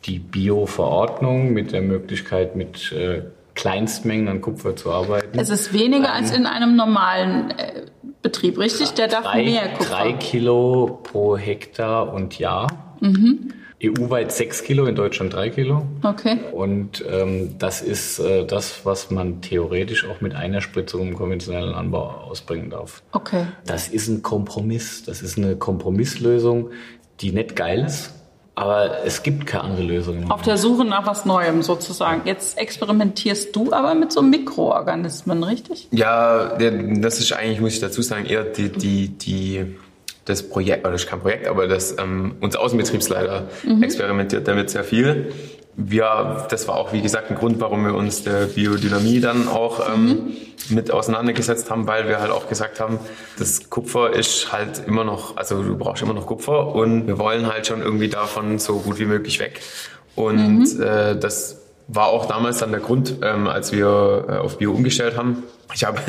[0.07, 3.23] die Bio-Verordnung mit der Möglichkeit, mit äh,
[3.55, 5.38] Kleinstmengen an Kupfer zu arbeiten.
[5.38, 7.85] Es ist weniger als in einem normalen äh,
[8.21, 8.91] Betrieb, richtig?
[8.91, 9.95] Der darf drei, mehr Kupfer.
[9.95, 12.95] drei Kilo pro Hektar und Jahr.
[12.99, 13.53] Mhm.
[13.84, 15.85] EU-weit sechs Kilo, in Deutschland drei Kilo.
[16.01, 16.38] Okay.
[16.51, 21.75] Und ähm, das ist äh, das, was man theoretisch auch mit einer Spritzung im konventionellen
[21.75, 23.03] Anbau ausbringen darf.
[23.11, 23.45] Okay.
[23.67, 25.03] Das ist ein Kompromiss.
[25.03, 26.71] Das ist eine Kompromisslösung,
[27.21, 28.13] die nicht geil ist,
[28.57, 30.31] aber es gibt keine andere Lösung.
[30.31, 32.23] Auf der Suche nach was Neuem sozusagen.
[32.25, 35.88] Jetzt experimentierst du aber mit so Mikroorganismen, richtig?
[35.91, 39.75] Ja, das ist eigentlich, muss ich dazu sagen, eher die, die, die,
[40.25, 43.47] das Projekt, oder das ist kein Projekt, aber das, ähm, unser Außenbetriebsleiter
[43.81, 45.31] experimentiert damit sehr viel.
[45.79, 49.87] Wir, das war auch, wie gesagt, ein Grund, warum wir uns der Biodynamie dann auch
[49.93, 50.33] ähm,
[50.69, 52.99] mit auseinandergesetzt haben, weil wir halt auch gesagt haben,
[53.37, 57.45] das Kupfer ist halt immer noch, also du brauchst immer noch Kupfer und wir wollen
[57.45, 59.61] halt schon irgendwie davon so gut wie möglich weg.
[60.15, 64.73] Und äh, das war auch damals dann der Grund, ähm, als wir äh, auf Bio
[64.73, 65.43] umgestellt haben.
[65.73, 65.99] Ich habe,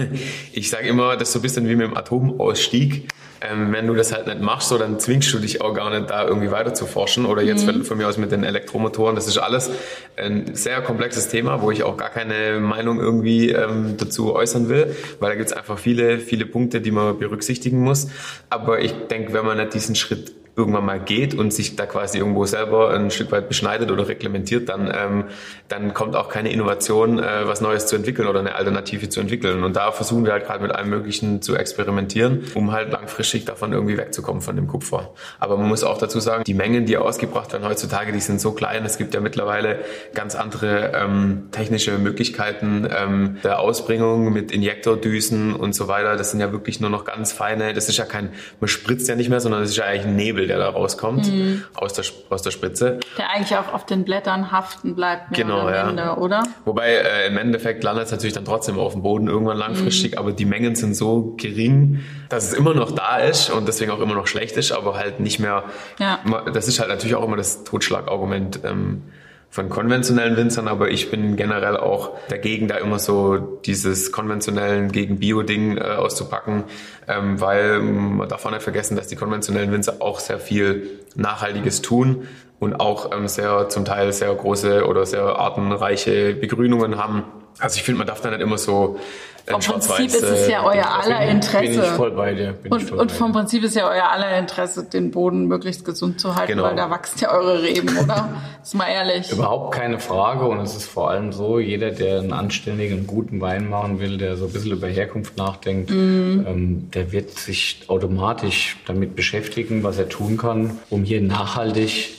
[0.52, 3.08] ich sage immer, das ist so ein bisschen wie mit dem Atomausstieg.
[3.40, 6.10] Ähm, wenn du das halt nicht machst, so dann zwingst du dich auch gar nicht
[6.10, 7.24] da irgendwie weiter zu forschen.
[7.24, 9.14] Oder jetzt von, von mir aus mit den Elektromotoren.
[9.14, 9.70] Das ist alles
[10.16, 14.96] ein sehr komplexes Thema, wo ich auch gar keine Meinung irgendwie ähm, dazu äußern will,
[15.20, 18.08] weil da gibt es einfach viele, viele Punkte, die man berücksichtigen muss.
[18.50, 22.18] Aber ich denke, wenn man nicht diesen Schritt irgendwann mal geht und sich da quasi
[22.18, 25.24] irgendwo selber ein Stück weit beschneidet oder reglementiert, dann, ähm,
[25.68, 29.62] dann kommt auch keine Innovation, äh, was Neues zu entwickeln oder eine Alternative zu entwickeln.
[29.62, 33.72] Und da versuchen wir halt gerade mit allem Möglichen zu experimentieren, um halt langfristig davon
[33.72, 35.14] irgendwie wegzukommen von dem Kupfer.
[35.38, 38.50] Aber man muss auch dazu sagen, die Mengen, die ausgebracht werden heutzutage, die sind so
[38.50, 38.84] klein.
[38.84, 39.78] Es gibt ja mittlerweile
[40.12, 46.16] ganz andere ähm, technische Möglichkeiten ähm, der Ausbringung mit Injektordüsen und so weiter.
[46.16, 47.74] Das sind ja wirklich nur noch ganz feine.
[47.74, 50.16] Das ist ja kein, man spritzt ja nicht mehr, sondern das ist ja eigentlich ein
[50.16, 51.30] Nebel, der da rauskommt
[51.74, 53.00] aus, der, aus der Spritze.
[53.16, 55.84] Der eigentlich auch auf den Blättern haften bleibt, mehr Genau, oder ja.
[55.86, 56.42] minder, oder?
[56.64, 60.32] Wobei äh, im Endeffekt landet es natürlich dann trotzdem auf dem Boden irgendwann langfristig, aber
[60.32, 64.14] die Mengen sind so gering, dass es immer noch da ist und deswegen auch immer
[64.14, 65.64] noch schlecht ist, aber halt nicht mehr.
[65.98, 66.18] Ja.
[66.52, 68.60] Das ist halt natürlich auch immer das Totschlagargument.
[68.64, 69.02] Ähm,
[69.50, 75.18] von konventionellen Winzern, aber ich bin generell auch dagegen, da immer so dieses konventionellen gegen
[75.18, 76.64] Bio-Ding äh, auszupacken,
[77.08, 81.80] ähm, weil man darf auch nicht vergessen, dass die konventionellen Winzer auch sehr viel Nachhaltiges
[81.80, 82.28] tun
[82.60, 87.24] und auch ähm, sehr zum Teil sehr große oder sehr artenreiche Begrünungen haben.
[87.60, 88.98] Also ich finde, man darf da nicht immer so
[89.46, 91.82] äh, Vom Prinzip ist es ja äh, euer aller Bin ich Interesse.
[91.96, 92.52] voll bei dir.
[92.52, 93.32] Bin Und, voll und vom.
[93.32, 96.64] Prinzip ist ja euer aller Interesse, den Boden möglichst gesund zu halten, Genau.
[96.64, 98.28] weil da wachsen ja eure Reben, oder?
[98.62, 99.30] Ist mal ehrlich.
[99.32, 103.70] Überhaupt keine Frage und es ist vor allem so, jeder, der einen anständigen, guten Wein
[103.70, 109.16] machen will, der so ein bisschen über Herkunft nachdenkt, ähm, der wird sich automatisch damit
[109.16, 112.18] beschäftigen, was er tun kann, um hier nachhaltig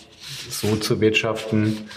[0.50, 1.88] so zu wirtschaften,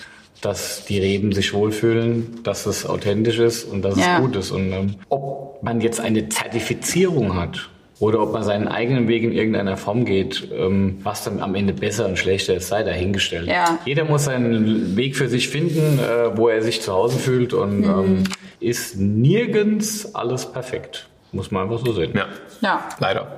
[0.43, 4.17] dass die Reben sich wohlfühlen, dass es authentisch ist und dass Ja.
[4.17, 4.51] es gut ist.
[4.51, 7.71] Und ähm, ob man jetzt eine Zertifizierung hat
[8.01, 11.73] oder ob man seinen eigenen Weg in irgendeiner Form geht, ähm, was dann am Ende
[11.73, 13.47] besser und schlechter ist, sei dahingestellt.
[13.49, 13.79] Ja.
[13.87, 17.81] Jeder muss seinen Weg für sich finden, äh, wo er sich zu Hause fühlt und
[17.81, 17.85] Mhm.
[17.85, 18.25] ähm,
[18.59, 21.07] ist nirgends alles perfekt.
[21.35, 22.13] Muss man einfach so sehen.
[22.15, 22.27] Ja,
[22.61, 22.89] Ja.
[22.99, 23.35] leider.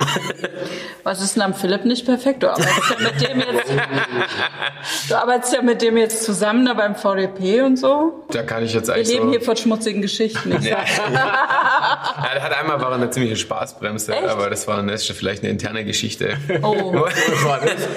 [1.04, 2.42] Was ist denn am Philipp nicht perfekt?
[2.42, 3.70] Du arbeitest ja mit dem jetzt,
[5.10, 8.24] du arbeitest ja mit dem jetzt zusammen da beim VDP und so.
[8.30, 9.30] Da kann ich jetzt Wir eigentlich leben so...
[9.30, 10.56] hier von schmutzigen Geschichten.
[10.58, 10.78] Ich Ja.
[11.04, 14.28] Ja, der hat einmal war er eine ziemliche Spaßbremse, Echt?
[14.28, 16.36] aber das war eine, vielleicht eine interne Geschichte.
[16.62, 17.04] Oh.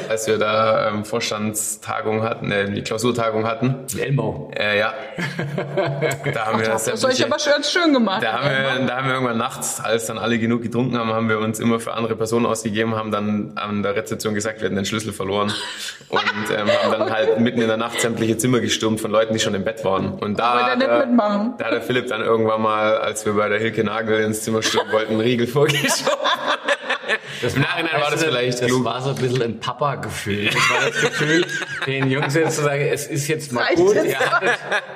[0.10, 3.86] Als wir da ähm, Vorstandstagung hatten, äh, die Klausurtagung hatten.
[3.98, 4.52] Elmo.
[4.58, 4.94] Äh, ja.
[6.34, 8.22] Da haben wir Das euch sämtliche- aber schön, schön gemacht.
[8.24, 11.30] Da haben, wir, da haben wir irgendwann nachts, als dann alle genug getrunken haben, haben
[11.30, 14.76] wir uns immer für andere Personen ausgegeben, haben dann an der Rezeption gesagt, wir hätten
[14.76, 15.52] den Schlüssel verloren
[16.10, 16.22] und
[16.56, 19.56] ähm, haben dann halt mitten in der Nacht sämtliche Zimmer gestürmt von Leuten, die schon
[19.56, 20.14] im Bett waren.
[20.14, 21.00] Und da, hat der-
[21.58, 24.62] da hat der Philipp dann irgendwann mal, als wir bei der Hilke Nagel ins Zimmer
[24.62, 25.88] stürmen wollten, einen Riegel vorgeschoben.
[27.42, 28.84] Im Nachhinein war das vielleicht das klug.
[28.86, 30.46] war so ein bisschen ein Papa-Gefühl.
[30.48, 31.46] Das war das Gefühl,
[31.86, 33.96] den Jungs jetzt zu sagen, es ist jetzt mal Reicht gut.
[33.96, 34.08] jetzt.
[34.08, 34.44] Ihr habt,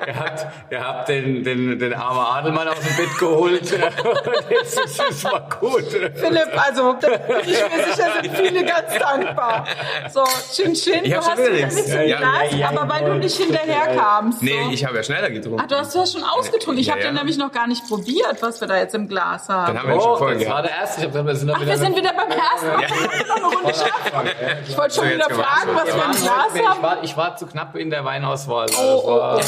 [0.08, 3.62] ihr habt, ihr habt den, den, den armen Adelmann aus dem Bett geholt.
[3.74, 5.84] Und jetzt ist es mal gut.
[5.90, 9.66] Philipp, also da bin ich mir sicher, sind viele ganz dankbar.
[10.14, 10.24] So,
[10.54, 11.88] Chin Chin, Ich du hast wieder nichts.
[11.92, 14.42] Ja, ja, Glas, ja, ja, aber weil du nicht hinterher kamst.
[14.42, 14.72] Nee, so.
[14.72, 15.62] ich habe ja schneller getrunken.
[15.64, 16.80] Ach, du hast ja schon ausgetrunken.
[16.80, 17.10] Ich Ja, habe ja.
[17.12, 19.68] den nämlich noch gar nicht probiert, was wir da jetzt im Glas haben.
[19.74, 20.70] Dann haben wir ihn schon Oh, vorher das war gehabt.
[20.70, 21.00] der erste.
[21.02, 23.28] Ich hab gesagt, wir sind noch Ach, wir sind wieder beim Mal.
[23.28, 24.30] noch eine Runde schaffen.
[24.68, 26.84] Ich wollte schon wieder fragen, was Wir im Ich Glas haben.
[26.84, 28.68] war, ich war zu knapp in der Weinauswahl.
[28.68, 29.41] Das Oh, oh, war Aber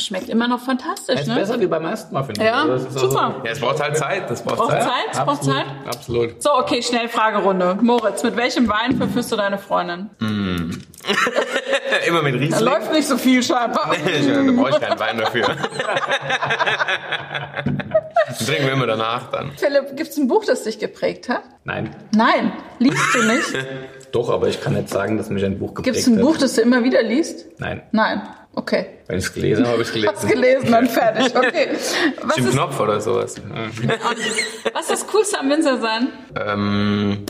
[0.00, 1.34] schmeckt immer noch fantastisch, ist ne?
[1.36, 2.46] besser wie beim ersten Mal, finde ich.
[2.46, 3.34] Ja, Also ist also- super.
[3.44, 4.30] Ja, es braucht halt Zeit.
[4.30, 4.82] Das braucht Braucht Zeit.
[4.82, 5.12] Zeit?
[5.12, 5.66] Braucht Absolut, Zeit?
[5.86, 6.42] absolut.
[6.42, 7.78] So, okay, schnell Fragerunde.
[7.80, 10.10] Moritz, mit welchem Wein verführst du deine Freundin?
[12.06, 12.64] Immer mit Da Riesling.
[12.64, 13.90] läuft nicht so viel scheinbar.
[13.90, 15.46] da brauche ich keinen Wein dafür.
[18.28, 19.52] Den trinken wir immer danach dann.
[19.56, 21.42] Philipp, gibt's ein Buch, das dich geprägt hat?
[21.64, 22.52] Nein, Nein.
[22.78, 23.66] Liest du nicht?
[24.12, 26.22] doch, aber ich kann nicht sagen, dass mich ein Buch geprägt Gibt's ein hat.
[26.22, 27.46] Buch, das du immer wieder liest?
[27.58, 27.82] Nein.
[27.92, 28.22] Nein.
[28.52, 28.86] Okay.
[29.06, 30.40] Wenn ich es gelesen habe, habe ich es Hab's gelesen.
[30.42, 31.34] gelesen, dann fertig.
[31.36, 31.68] Okay.
[32.22, 33.36] Was Im ist, Knopf oder sowas.
[34.72, 36.08] was ist das Coolste am Winzer sein?
[36.36, 37.24] Ähm,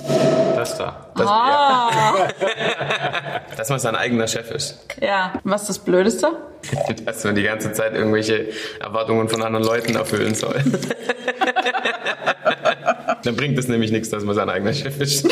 [0.57, 1.11] Das da.
[1.15, 1.91] dass, Ah,
[3.57, 4.79] dass man sein eigener Chef ist.
[5.01, 5.35] ja.
[5.45, 6.29] Was ist das Blödeste?
[7.07, 8.49] Dass man die ganze Zeit irgendwelche
[8.81, 10.63] Erwartungen von anderen Leuten erfüllen soll.
[13.25, 15.27] Dann bringt es nämlich nichts, dass man sein eigener Chef ist.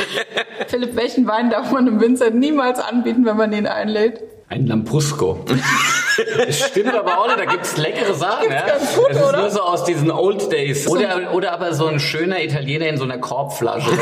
[0.68, 4.22] Philipp, welchen Wein darf man einem Winzer niemals anbieten, wenn man ihn einlädt?
[4.48, 5.44] Ein Lambrusco.
[6.46, 8.50] Das stimmt aber auch nicht, da gibt's leckere Sachen.
[8.50, 8.66] Ja?
[8.66, 9.38] ganz gut, das ist oder?
[9.40, 10.86] nur so aus diesen Old Days.
[10.88, 13.90] Oder, oder aber so ein schöner Italiener in so einer Korbflasche.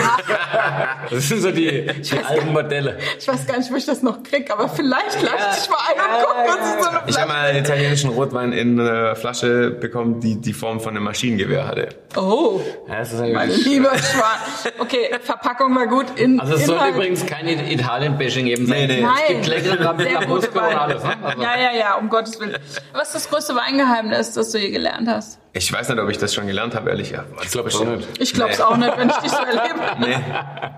[1.11, 2.99] Das sind so die, die alten Modelle.
[3.19, 5.77] Ich weiß gar nicht, wo ich das noch krieg, aber vielleicht lasse Ja, ich mal
[5.89, 8.53] ein ja, und guck, was ja, ist so eine Ich habe mal einen italienischen Rotwein
[8.53, 11.89] in einer Flasche bekommen, die die Form von einem Maschinengewehr hatte.
[12.17, 14.73] Oh, Ja, das ist mein lieber Schwan.
[14.79, 16.07] Okay, Verpackung war gut.
[16.17, 18.65] In, also es soll übrigens kein Italien-Bashing geben.
[18.65, 19.01] Nee, nee.
[19.03, 19.13] Nein.
[19.29, 21.03] Es gibt leckere Sehr gute Lambrusco und alles.
[21.05, 21.17] Ne?
[21.23, 22.57] Also, Ja, ja, ja, um Gottes Willen.
[22.93, 25.39] Was ist das größte Weingeheimnis, das du je gelernt hast?
[25.53, 27.11] Ich weiß nicht, ob ich das schon gelernt habe, ehrlich.
[27.11, 28.09] Ja, Ich glaube auch nicht.
[28.21, 28.65] Ich glaub's Nee.
[28.65, 29.81] auch nicht, wenn ich dich so erlebe.
[30.01, 30.17] Nee,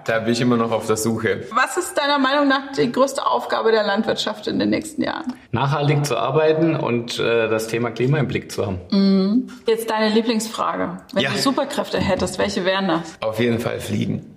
[0.04, 1.44] da bin ich immer noch auf der Suche.
[1.50, 5.32] Was ist deiner Meinung nach die größte Aufgabe der Landwirtschaft in den nächsten Jahren?
[5.50, 9.48] Nachhaltig zu arbeiten und äh, das Thema Klima im Blick zu haben.
[9.66, 10.98] Jetzt deine Lieblingsfrage.
[11.12, 11.30] Wenn Ja.
[11.30, 13.16] du Superkräfte hättest, welche wären das?
[13.20, 14.34] Auf jeden Fall fliegen.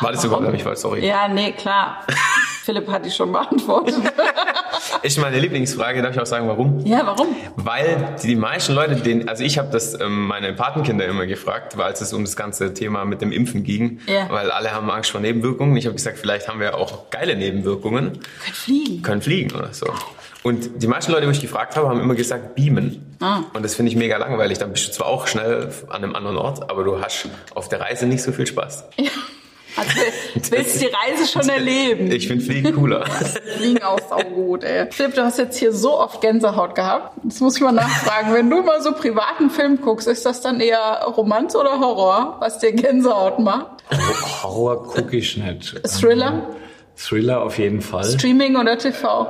[0.00, 0.78] War das überhaupt nicht falsch?
[0.78, 1.04] Sorry.
[1.04, 2.02] Ja, nee, klar.
[2.64, 3.96] Philipp hat die schon beantwortet.
[5.02, 6.02] Ist meine Lieblingsfrage.
[6.02, 6.84] Darf ich auch sagen, warum?
[6.86, 7.28] ja, warum?
[7.56, 11.86] Weil die meisten Leute, den, also ich habe das ähm, meine Patenkinder immer gefragt, weil
[11.86, 14.28] als es um das ganze Thema mit dem Impfen ging, Ja.
[14.30, 15.76] weil alle haben Angst vor Nebenwirkungen.
[15.76, 19.02] Ich habe gesagt, vielleicht haben wir auch geile Nebenwirkungen, Könnt fliegen.
[19.02, 19.86] können fliegen oder so.
[20.42, 23.16] Und die meisten Leute, die ich gefragt habe, haben immer gesagt, beamen.
[23.20, 23.40] Ah.
[23.54, 24.58] Und das finde ich mega langweilig.
[24.58, 27.80] Dann bist du zwar auch schnell an einem anderen Ort, aber du hast auf der
[27.80, 28.84] Reise nicht so viel Spaß.
[29.76, 29.90] Also,
[30.50, 32.10] willst die Reise schon erleben?
[32.10, 33.04] Ich finde Fliegen cooler.
[33.56, 34.90] Fliegen auch saugut, ey.
[34.90, 37.16] Philipp, du hast jetzt hier so oft Gänsehaut gehabt.
[37.24, 40.60] Jetzt muss ich mal nachfragen, wenn du mal so privaten Film guckst, ist das dann
[40.60, 43.82] eher Romanz oder Horror, was dir Gänsehaut macht?
[44.42, 45.74] Horror gucke ich nicht.
[45.88, 46.46] Thriller,
[46.96, 48.04] Thriller auf jeden Fall.
[48.04, 49.26] Streaming oder TV?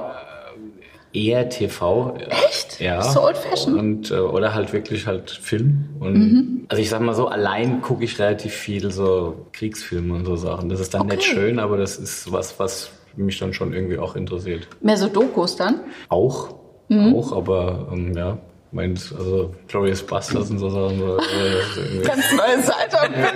[1.14, 2.16] Eher TV.
[2.28, 2.80] Echt?
[2.80, 3.00] Ja.
[3.02, 3.78] So old fashioned?
[3.78, 5.88] Und, äh, oder halt wirklich halt Film.
[6.00, 10.36] Und also ich sag mal so, allein gucke ich relativ viel so Kriegsfilme und so
[10.36, 10.68] Sachen.
[10.68, 11.16] Das ist dann Okay.
[11.16, 14.66] nicht schön, aber das ist was, was mich dann schon irgendwie auch interessiert.
[14.80, 15.80] Mehr so Dokus dann?
[16.08, 16.56] Auch,
[16.88, 17.14] Mhm.
[17.14, 18.36] auch, aber ähm, ja,
[18.74, 20.98] meint, also Glorious Bastards und so Sachen.
[20.98, 22.02] So, äh.
[22.02, 23.34] Ganz neue Seite auf Philipp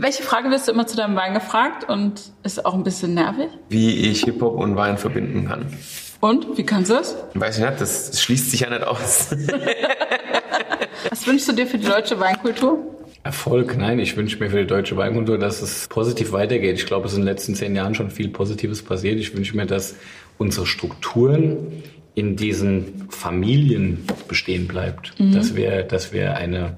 [0.00, 3.48] Welche Frage wirst du immer zu deinem Wein gefragt und ist auch ein bisschen nervig?
[3.68, 5.66] Wie ich Hip-Hop und Wein verbinden kann.
[6.20, 7.16] Und, wie kannst du es?
[7.34, 9.28] Weiß ich nicht, das, das schließt sich ja nicht aus.
[11.10, 12.78] Was wünschst du dir für die deutsche Weinkultur?
[13.24, 16.76] Erfolg, nein, ich wünsche mir für die deutsche Weinkultur, dass es positiv weitergeht.
[16.76, 19.18] Ich glaube, es ist in den letzten zehn Jahren schon viel Positives passiert.
[19.18, 19.96] Ich wünsche mir, dass
[20.38, 21.82] unsere Strukturen
[22.14, 25.12] in diesen Familien bestehen bleibt.
[25.18, 26.76] Dass wir, dass wir eine,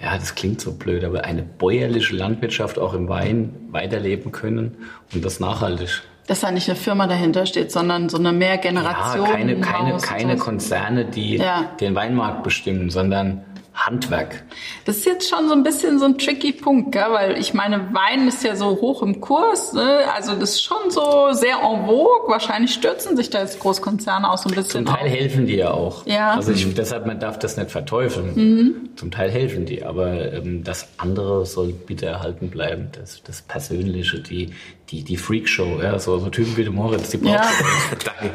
[0.00, 4.76] ja, das klingt so blöd, aber eine bäuerliche Landwirtschaft auch im Wein weiterleben können
[5.12, 6.02] und das nachhaltig.
[6.26, 9.26] Dass da nicht eine Firma dahinter steht, sondern so eine Ja, Mehrgeneration.
[9.26, 11.70] keine, keine, keine Konzerne, die Ja.
[11.80, 13.42] den Weinmarkt bestimmen, sondern
[13.74, 14.44] Handwerk.
[14.84, 17.06] Das ist jetzt schon so ein bisschen so ein tricky Punkt, gell?
[17.10, 20.04] weil ich meine, Wein ist ja so hoch im Kurs, ne?
[20.14, 22.28] also das ist schon so sehr en vogue.
[22.28, 25.12] Wahrscheinlich stürzen sich da jetzt Großkonzerne auch so ein bisschen Zum Teil auf.
[25.12, 26.06] helfen die ja auch.
[26.06, 26.32] Ja.
[26.32, 28.90] Also ich, deshalb, man darf das nicht verteufeln.
[28.96, 32.88] Zum Teil helfen die, aber ähm, das andere soll bitte erhalten bleiben.
[32.92, 34.50] Das, das Persönliche, die,
[34.94, 37.42] die, die Freakshow, ja, so, so Typen wie der Moritz, die braucht Ja.
[38.20, 38.34] Danke.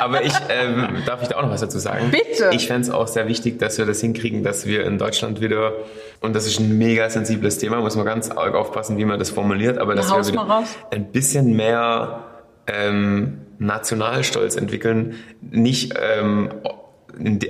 [0.00, 2.10] Aber ich, ähm, darf ich da auch noch was dazu sagen?
[2.10, 2.50] Bitte.
[2.52, 5.72] Ich fände es auch sehr wichtig, dass wir das hinkriegen, dass wir in Deutschland wieder,
[6.20, 9.30] und das ist ein mega sensibles Thema, muss man ganz arg aufpassen, wie man das
[9.30, 12.24] formuliert, aber dass wir wieder ein bisschen mehr
[12.66, 16.50] ähm, Nationalstolz entwickeln, nicht ähm,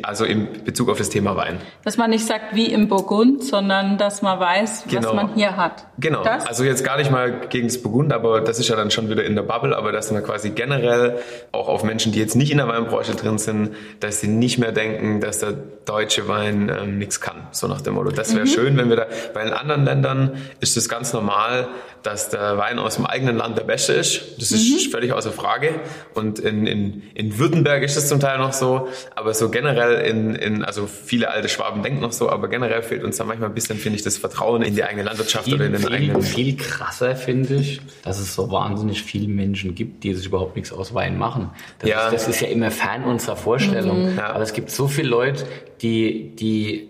[0.02, 1.58] also in Bezug auf das Thema Wein.
[1.84, 5.14] Dass man nicht sagt wie im Burgund, sondern dass man weiß, was Genau.
[5.14, 5.86] man hier hat.
[5.98, 6.46] Genau, Das?
[6.46, 9.24] also jetzt gar nicht mal gegen das Burgund, aber das ist ja dann schon wieder
[9.24, 11.18] in der Bubble, aber dass man quasi generell
[11.52, 14.72] auch auf Menschen, die jetzt nicht in der Weinbranche drin sind, dass sie nicht mehr
[14.72, 18.10] denken, dass der deutsche Wein ähm, nichts kann, so nach dem Motto.
[18.10, 21.68] Das wäre schön, wenn wir da, weil in anderen Ländern ist es ganz normal,
[22.02, 24.22] dass der Wein aus dem eigenen Land der beste ist.
[24.38, 25.80] Das ist völlig außer Frage.
[26.14, 30.34] Und in, in, in Württemberg ist das zum Teil noch so, aber so generell in,
[30.34, 33.54] in, also viele alte Schwaben denken noch so, aber generell fehlt uns da manchmal ein
[33.54, 36.22] bisschen, finde ich, das Vertrauen in die eigene Landwirtschaft oder in den viel, eigenen.
[36.22, 40.72] viel krasser finde ich, dass es so wahnsinnig viele Menschen gibt, die sich überhaupt nichts
[40.72, 41.50] aus Wein machen.
[41.78, 42.06] Das, Ja.
[42.06, 44.16] ist, das ist ja immer fern unserer Vorstellung.
[44.16, 44.30] Ja.
[44.34, 45.44] Aber es gibt so viele Leute,
[45.82, 46.89] die, die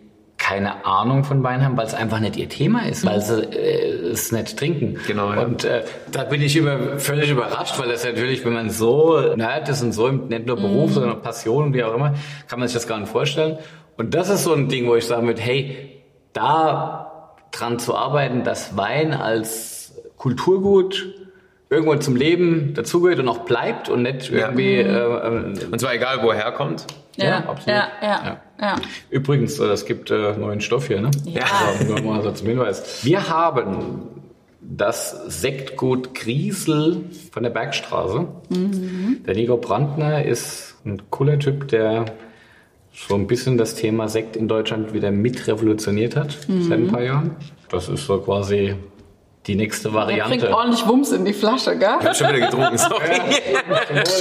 [0.50, 4.10] keine Ahnung von Wein haben, weil es einfach nicht ihr Thema ist, weil sie äh,
[4.10, 4.98] es nicht trinken.
[5.06, 5.42] Genau, ja.
[5.42, 9.68] Und äh, da bin ich immer völlig überrascht, weil das natürlich, wenn man so nerd
[9.68, 12.14] ist und so nicht nur Beruf, sondern auch Passion, wie auch immer,
[12.48, 13.58] kann man sich das gar nicht vorstellen.
[13.96, 16.02] Und das ist so ein Ding, wo ich sagen würde, hey,
[16.32, 21.14] da dran zu arbeiten, dass Wein als Kulturgut
[21.70, 24.48] irgendwo zum Leben dazugehört und auch bleibt und nicht Ja.
[24.48, 26.86] irgendwie äh, äh, Und zwar egal, wo er herkommt.
[27.16, 27.66] Ja, Ja, ja, absolut.
[27.68, 28.40] ja, Ja.
[28.60, 28.76] ja.
[29.10, 31.10] Übrigens, äh, es gibt äh, neuen Stoff hier, ne?
[31.24, 31.44] Ja.
[31.68, 33.04] Also, nur mal so zum Hinweis.
[33.04, 34.02] Wir haben
[34.60, 38.26] das Sektgut Griesel von der Bergstraße.
[39.26, 42.06] Der Nico Brandner ist ein cooler Typ, der
[42.92, 46.36] so ein bisschen das Thema Sekt in Deutschland wieder mit revolutioniert hat
[46.68, 47.36] seit ein paar Jahren.
[47.70, 48.74] Das ist so quasi
[49.46, 50.38] die nächste Variante.
[50.38, 51.96] bringt ordentlich Wumms in die Flasche, gell?
[52.00, 53.20] Ich habe schon wieder getrunken, sorry.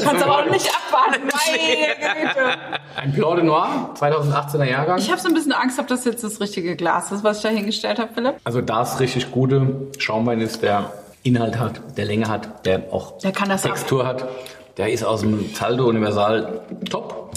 [0.03, 1.21] Kannst aber auch nicht abwarten.
[1.27, 2.57] Meine Güte.
[2.95, 4.97] Ein Blanc de Noir, 2018er Jahrgang.
[4.97, 7.43] Ich habe so ein bisschen Angst, ob das jetzt das richtige Glas ist, was ich
[7.43, 8.35] da hingestellt habe, Philipp.
[8.45, 10.91] Also da es richtig gute Schaumwein ist, der
[11.23, 13.71] Inhalt hat, der Länge hat, der auch Der kann das ab.
[13.73, 14.25] Textur hat,
[14.77, 17.28] der ist aus dem Zaldo Universal top.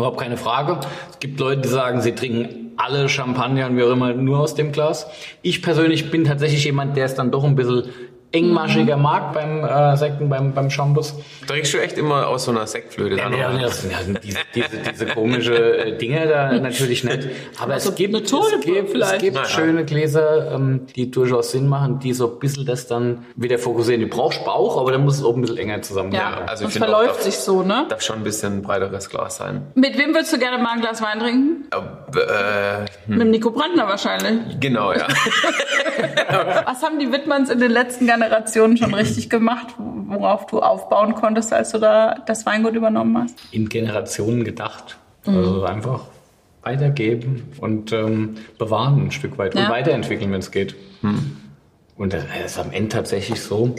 [0.00, 0.80] Überhaupt keine Frage.
[1.10, 4.54] Es gibt Leute, die sagen, sie trinken alle Champagner und wie auch immer nur aus
[4.54, 5.06] dem Glas.
[5.42, 7.84] Ich persönlich bin tatsächlich jemand, der es dann doch ein bisschen
[8.32, 11.14] engmaschiger mag beim äh, Sekten, beim, beim Chambus.
[11.46, 13.16] Trinkst du echt immer aus so einer Sektflöte?
[13.16, 13.28] Ja,
[13.58, 17.28] das sind ja diese, diese, diese komische äh, Dinger da natürlich nicht.
[17.60, 18.30] Aber es gibt, es
[18.64, 19.18] gibt, es vielleicht.
[19.20, 19.48] gibt Na ja.
[19.48, 24.00] schöne Gläser, ähm, die durchaus Sinn machen, die so ein bisschen das dann wieder fokussieren.
[24.00, 26.12] Du brauchst Bauch, aber dann muss es auch ein bisschen enger zusammen.
[26.12, 27.86] Ja, also ich sonst finde auch, verläuft darf- sich so, ne?
[27.88, 29.66] Darf schon ein bisschen ein breiteres Glas sein.
[29.74, 31.64] Mit wem würdest du gerne mal ein Glas Wein trinken?
[31.70, 34.58] Aber, äh, Mit dem Nico Brandner wahrscheinlich.
[34.60, 35.06] genau, ja.
[36.66, 41.52] Was haben die Wittmanns in den letzten Generationen schon richtig gemacht, worauf du aufbauen konntest,
[41.52, 43.36] als du da das Weingut übernommen hast?
[43.50, 44.98] In Generationen gedacht.
[45.26, 45.36] Mhm.
[45.36, 46.04] Also einfach
[46.62, 49.64] weitergeben und ähm, bewahren ein Stück weit Ja.
[49.64, 50.76] und weiterentwickeln, wenn es geht.
[51.96, 53.74] Und das ist am Ende tatsächlich so,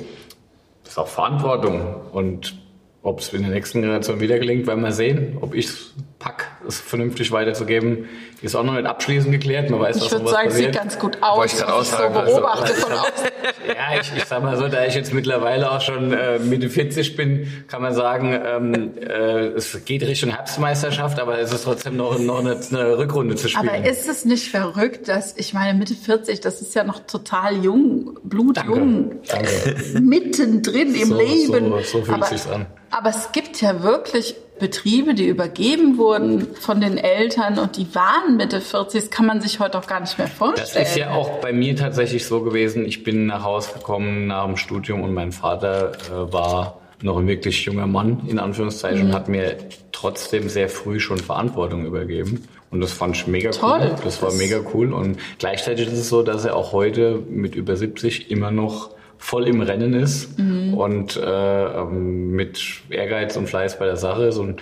[0.83, 1.81] das ist auch Verantwortung.
[2.11, 2.55] Und
[3.03, 6.47] ob es in der nächsten Generation wieder gelingt, werden wir sehen, ob ich es pack.
[6.67, 8.07] es vernünftig weiterzugeben,
[8.41, 9.69] ist auch noch nicht abschließend geklärt.
[9.69, 10.73] Man weiß, Ich was würde sagen, es passiert.
[10.73, 13.27] sieht ganz gut aus, ich ich so also, beobachte ich von außen.
[13.67, 17.15] Ja, ich, ich sag mal so, da ich jetzt mittlerweile auch schon äh, Mitte 40
[17.15, 22.17] bin, kann man sagen, ähm, äh, es geht Richtung Herbstmeisterschaft, aber es ist trotzdem noch,
[22.19, 23.69] noch eine, eine Rückrunde zu spielen.
[23.69, 27.57] Aber ist es nicht verrückt, dass, ich meine, Mitte 40, das ist ja noch total
[27.63, 29.75] jung, blutjung, Danke.
[29.99, 31.69] mittendrin im So- Leben.
[31.71, 32.65] so- so fühlt aber, sich's an.
[32.91, 38.37] aber es gibt ja wirklich Betriebe, die übergeben wurden von den Eltern und die waren
[38.37, 40.85] Mitte 40, das kann man sich heute auch gar nicht mehr Das vorstellen.
[40.85, 42.85] ist ja auch bei mir tatsächlich so gewesen.
[42.85, 47.27] Ich bin nach Hause gekommen nach dem Studium und mein Vater äh, war noch ein
[47.27, 49.57] wirklich junger Mann, in Anführungszeichen, und hat mir
[49.91, 52.47] trotzdem sehr früh schon Verantwortung übergeben.
[52.69, 53.79] Und das fand ich mega Toll.
[53.81, 53.95] cool.
[54.03, 54.93] Das war Das- mega cool.
[54.93, 58.91] Und gleichzeitig ist es so, dass er auch heute mit über 70 immer noch
[59.23, 61.21] voll im Rennen ist und äh,
[61.65, 64.37] ähm, mit Ehrgeiz und Fleiß bei der Sache ist.
[64.37, 64.61] Und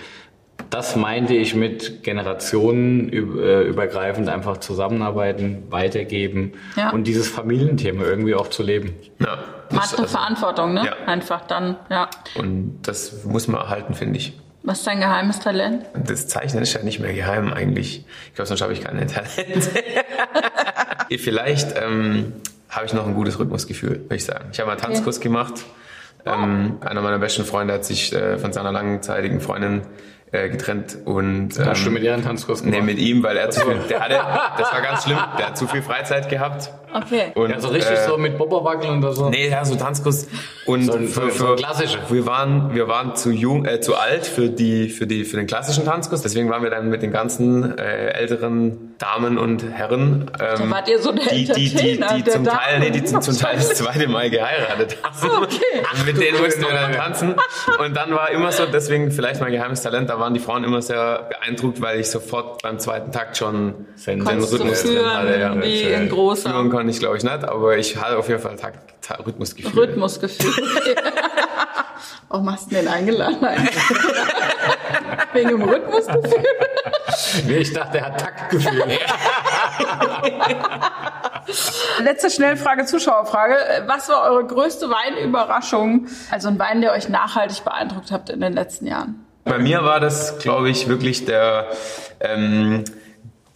[0.68, 6.90] das meinte ich mit Generationen üb- äh, übergreifend einfach zusammenarbeiten, weitergeben Ja.
[6.90, 8.94] und dieses Familienthema irgendwie auch zu leben.
[9.18, 9.38] Ja,
[9.70, 10.84] Man hat eine also- Verantwortung, ne?
[10.84, 10.92] Ja.
[11.06, 12.10] Einfach dann, ja.
[12.36, 14.38] Und das muss man erhalten, finde ich.
[14.62, 15.86] Was ist dein geheimes Talent?
[16.06, 18.04] Das Zeichnen ist ja nicht mehr geheim eigentlich.
[18.28, 19.70] Ich glaube, sonst habe ich keine Talente.
[21.18, 22.34] Vielleicht ähm,
[22.70, 24.46] habe ich noch ein gutes Rhythmusgefühl, würde ich sagen.
[24.52, 25.64] Ich habe mal einen Tanzkurs gemacht.
[26.26, 29.82] Ähm, einer meiner besten Freunde hat sich äh, von seiner langzeitigen Freundin
[30.32, 32.86] äh, getrennt und ähm, Hast du mit ihr einen Tanzkurs nee, gemacht?
[32.86, 34.20] mit ihm, weil er zu viel, der hatte,
[34.58, 36.70] das war ganz schlimm, der hat zu viel Freizeit gehabt.
[36.94, 37.32] Okay.
[37.34, 39.30] Und, ja, so richtig äh, so mit Bobberwackeln oder so?
[39.30, 40.28] Nee, ja, so Tanzkurs
[40.66, 41.98] und So ein- so- für, so für ein klassische.
[42.10, 45.46] Wir waren, wir waren zu jung, äh, zu alt für die, für die, für den
[45.46, 46.20] klassischen Tanzkurs.
[46.22, 50.30] Deswegen waren wir dann mit den ganzen äh, älteren Damen und Herren.
[50.38, 53.22] Ähm, so die, die, die, die zum Teil, nee, die Damen.
[53.22, 55.42] zum Teil das zweite Mal geheiratet haben.
[55.42, 55.56] Okay.
[56.04, 57.34] Mit denen mussten wir dann tanzen.
[57.78, 60.82] Und dann war immer so, deswegen vielleicht mein geheimes Talent, da waren die Frauen immer
[60.82, 65.62] sehr beeindruckt, weil ich sofort beim zweiten Takt schon du Rhythmus drin hatte, ja.
[65.62, 68.56] wie in großer Führen konnte ich, glaube ich, nicht, aber ich hatte auf jeden Fall
[68.56, 69.82] Takt, Ta- Rhythmusgefühl.
[69.82, 70.52] Rhythmusgefühl.
[72.28, 73.38] Warum hast du den eingeladen?
[75.32, 76.44] Wegen dem Rhythmusgefühl?
[77.46, 78.82] Nee, ich dachte, er hat Taktgefühl.
[82.02, 83.54] Letzte Schnellfrage, Zuschauerfrage.
[83.86, 86.06] Was war eure größte Weinüberraschung?
[86.30, 89.26] Also ein Wein, der euch nachhaltig beeindruckt habt in den letzten Jahren?
[89.44, 91.66] Bei mir war das, glaube ich, wirklich der,
[92.20, 92.84] ähm,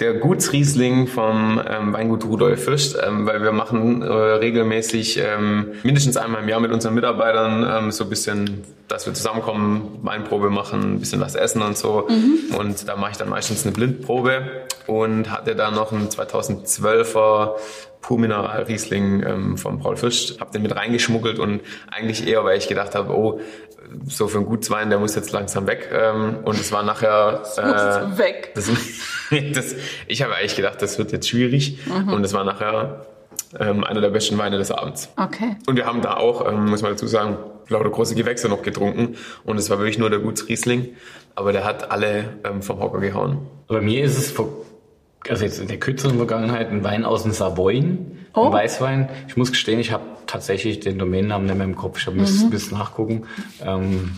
[0.00, 6.16] der Gutsriesling vom ähm, Weingut Rudolf Fürst, ähm, weil wir machen äh, regelmäßig ähm, mindestens
[6.16, 10.94] einmal im Jahr mit unseren Mitarbeitern ähm, so ein bisschen, dass wir zusammenkommen, Weinprobe machen,
[10.94, 12.08] ein bisschen was essen und so.
[12.58, 14.42] Und da mache ich dann meistens eine Blindprobe
[14.86, 17.52] und hatte da noch einen 2012er
[18.05, 22.59] Pur Mineral Riesling ähm, von Paul Fürst, habe den mit reingeschmuggelt und eigentlich eher, weil
[22.59, 23.40] ich gedacht habe, oh,
[24.06, 25.89] so für einen Gutswein, der muss jetzt langsam weg.
[25.90, 28.52] Ähm, und es war nachher muss weg.
[28.55, 28.70] Das,
[29.55, 29.74] das,
[30.06, 31.78] ich habe eigentlich gedacht, das wird jetzt schwierig.
[31.89, 33.06] Und es war nachher
[33.59, 35.09] ähm, einer der besten Weine des Abends.
[35.16, 35.56] Okay.
[35.66, 39.16] Und wir haben da auch, ähm, muss man dazu sagen, lauter große Gewächse noch getrunken.
[39.44, 40.90] Und es war wirklich nur der Gutsriesling.
[41.36, 43.39] Aber der hat alle ähm, vom Hocker gehauen.
[43.66, 44.48] Bei mir ist es vor,
[45.28, 48.46] also jetzt in der kürzeren Vergangenheit ein Wein aus dem Savoyen, Oh.
[48.46, 49.09] ein Weißwein.
[49.28, 51.98] Ich muss gestehen, ich habe tatsächlich den Domainnamen nicht mehr im Kopf.
[52.01, 53.26] Ich habe ein bisschen nachgucken.
[53.64, 54.10] Ähm,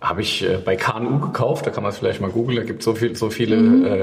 [0.00, 2.82] habe ich äh, bei KNU gekauft, da kann man es vielleicht mal googeln, da gibt
[2.82, 3.56] so viel, so viele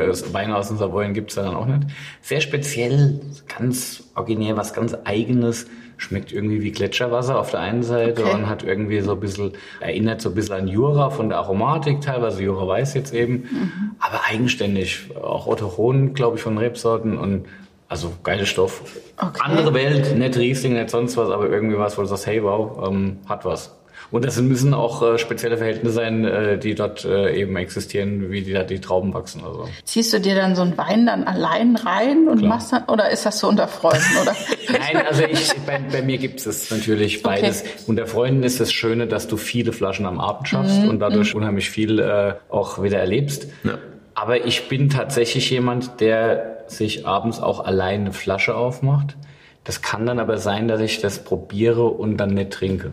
[0.10, 1.84] äh, Weine aus dem Savoyen gibt's da dann auch nicht.
[2.22, 3.20] Sehr speziell,
[3.58, 5.68] ganz originär, was ganz eigenes.
[6.02, 8.34] Schmeckt irgendwie wie Gletscherwasser auf der einen Seite Okay.
[8.34, 12.02] und hat irgendwie so ein bisschen, erinnert so ein bisschen an Jura von der Aromatik,
[12.02, 15.12] teilweise Jura Weiß jetzt eben, aber eigenständig.
[15.22, 17.46] Auch Otto Hohn, glaube ich, von Rebsorten und
[17.88, 18.82] also geiler Stoff.
[19.18, 19.42] Okay.
[19.44, 22.88] Andere Welt, nicht Riesling, nicht sonst was, aber irgendwie was, wo du sagst, hey wow,
[22.90, 23.78] ähm, hat was.
[24.12, 28.42] Und das müssen auch äh, spezielle Verhältnisse sein, äh, die dort äh, eben existieren, wie
[28.42, 29.42] die da die Trauben wachsen.
[29.46, 29.70] Also.
[29.86, 33.26] Ziehst du dir dann so einen Wein dann allein rein und machst dann, oder ist
[33.26, 34.36] das so unter Freunden, oder?
[34.70, 37.64] Nein, also ich, bei, bei mir gibt es natürlich beides.
[37.88, 41.70] Unter Freunden ist das Schöne, dass du viele Flaschen am Abend schaffst und dadurch unheimlich
[41.70, 43.48] viel äh, auch wieder erlebst.
[43.64, 43.78] Ja.
[44.14, 49.16] Aber ich bin tatsächlich jemand, der sich abends auch allein eine Flasche aufmacht.
[49.64, 52.92] Das kann dann aber sein, dass ich das probiere und dann nicht trinke.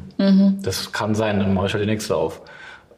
[0.62, 2.42] Das kann sein, dann mache ich halt die nächste auf.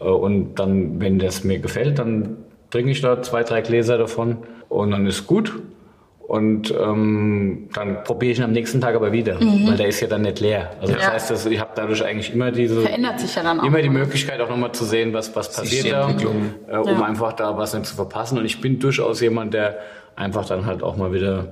[0.00, 2.38] Äh, Und dann, wenn das mir gefällt, dann
[2.70, 4.38] trinke ich da zwei, drei Gläser davon
[4.68, 5.52] und dann ist gut.
[6.18, 9.36] Und ähm, dann probiere ich ihn am nächsten Tag aber wieder,
[9.66, 10.70] weil der ist ja dann nicht leer.
[10.80, 11.12] Also das Ja.
[11.12, 13.64] heißt, dass ich habe dadurch eigentlich immer diese Verändert sich ja dann auch.
[13.64, 16.54] immer die Möglichkeit auch nochmal zu sehen, was was passiert da, Entwicklung.
[16.68, 17.02] äh, um Ja.
[17.02, 18.38] einfach da was nicht zu verpassen.
[18.38, 19.78] Und ich bin durchaus jemand, der
[20.14, 21.48] einfach dann halt auch mal wieder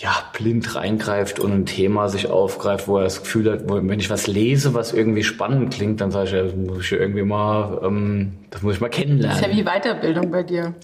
[0.00, 3.98] ja, blind reingreift und ein Thema sich aufgreift, wo er das Gefühl hat, wo, wenn
[3.98, 7.22] ich was lese, was irgendwie spannend klingt, dann sage ich, ja, das muss ich irgendwie
[7.22, 9.40] mal, ähm, das muss ich mal kennenlernen.
[9.40, 10.74] Das ist ja wie Weiterbildung bei dir.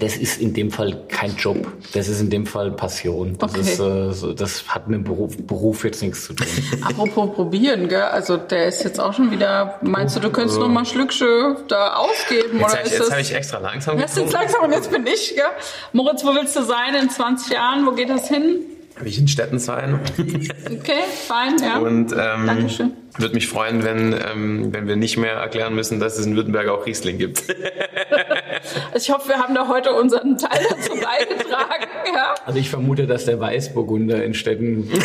[0.00, 1.70] Das ist in dem Fall kein Job.
[1.92, 3.36] Das ist in dem Fall Passion.
[3.38, 3.60] Das, Okay.
[3.60, 6.46] ist, äh, so, das hat mit dem Beruf, Beruf jetzt nichts zu tun.
[6.82, 8.00] Apropos probieren, gell?
[8.00, 9.78] Also der ist jetzt auch schon wieder.
[9.82, 12.60] Meinst du, du könntest noch mal ein Schlückchen da ausgeben?
[12.60, 14.32] Jetzt oder habe ich, ist jetzt hab ich extra langsam jetzt getrunken.
[14.32, 15.44] langsam und jetzt bin ich, gell?
[15.92, 17.84] Moritz, wo willst du sein in 20 Jahren?
[17.86, 18.60] Wo geht das hin?
[18.96, 20.00] Will ich in Städten sein.
[20.18, 21.78] Okay, fein, ja.
[21.78, 22.92] Und ähm, Dankeschön.
[23.18, 26.68] Würde mich freuen, wenn, ähm, wenn wir nicht mehr erklären müssen, dass es in Württemberg
[26.68, 27.42] auch Riesling gibt.
[27.48, 31.86] Also ich hoffe, wir haben da heute unseren Teil dazu beigetragen.
[32.14, 32.34] Ja.
[32.44, 34.90] Also ich vermute, dass der Weißburgunder in Städten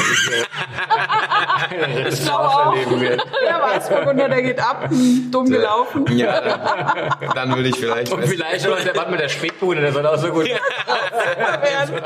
[2.10, 2.76] Ich glaube auch.
[3.00, 3.22] wird.
[3.46, 4.90] Der Weißburgunder, der geht ab.
[5.32, 6.06] Dumm gelaufen.
[6.18, 8.12] ja, dann, dann würde ich vielleicht.
[8.12, 12.02] Und vielleicht aber der Mann mit der Spätburgunder, der soll auch so gut werden.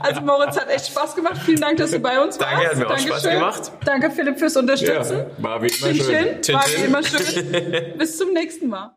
[0.00, 1.36] Also Moritz hat echt Spaß gemacht.
[1.44, 2.52] Vielen Dank, dass du bei uns warst.
[2.52, 3.32] Danke, hat mir auch Spaß Dankeschön.
[3.32, 3.72] gemacht.
[3.84, 5.18] Danke Philipp fürs Unterstützen.
[5.18, 6.42] Ja, war wie immer Chin, schön.
[6.42, 6.54] chin.
[6.54, 7.98] War wie immer schön.
[7.98, 8.96] Bis zum nächsten Mal.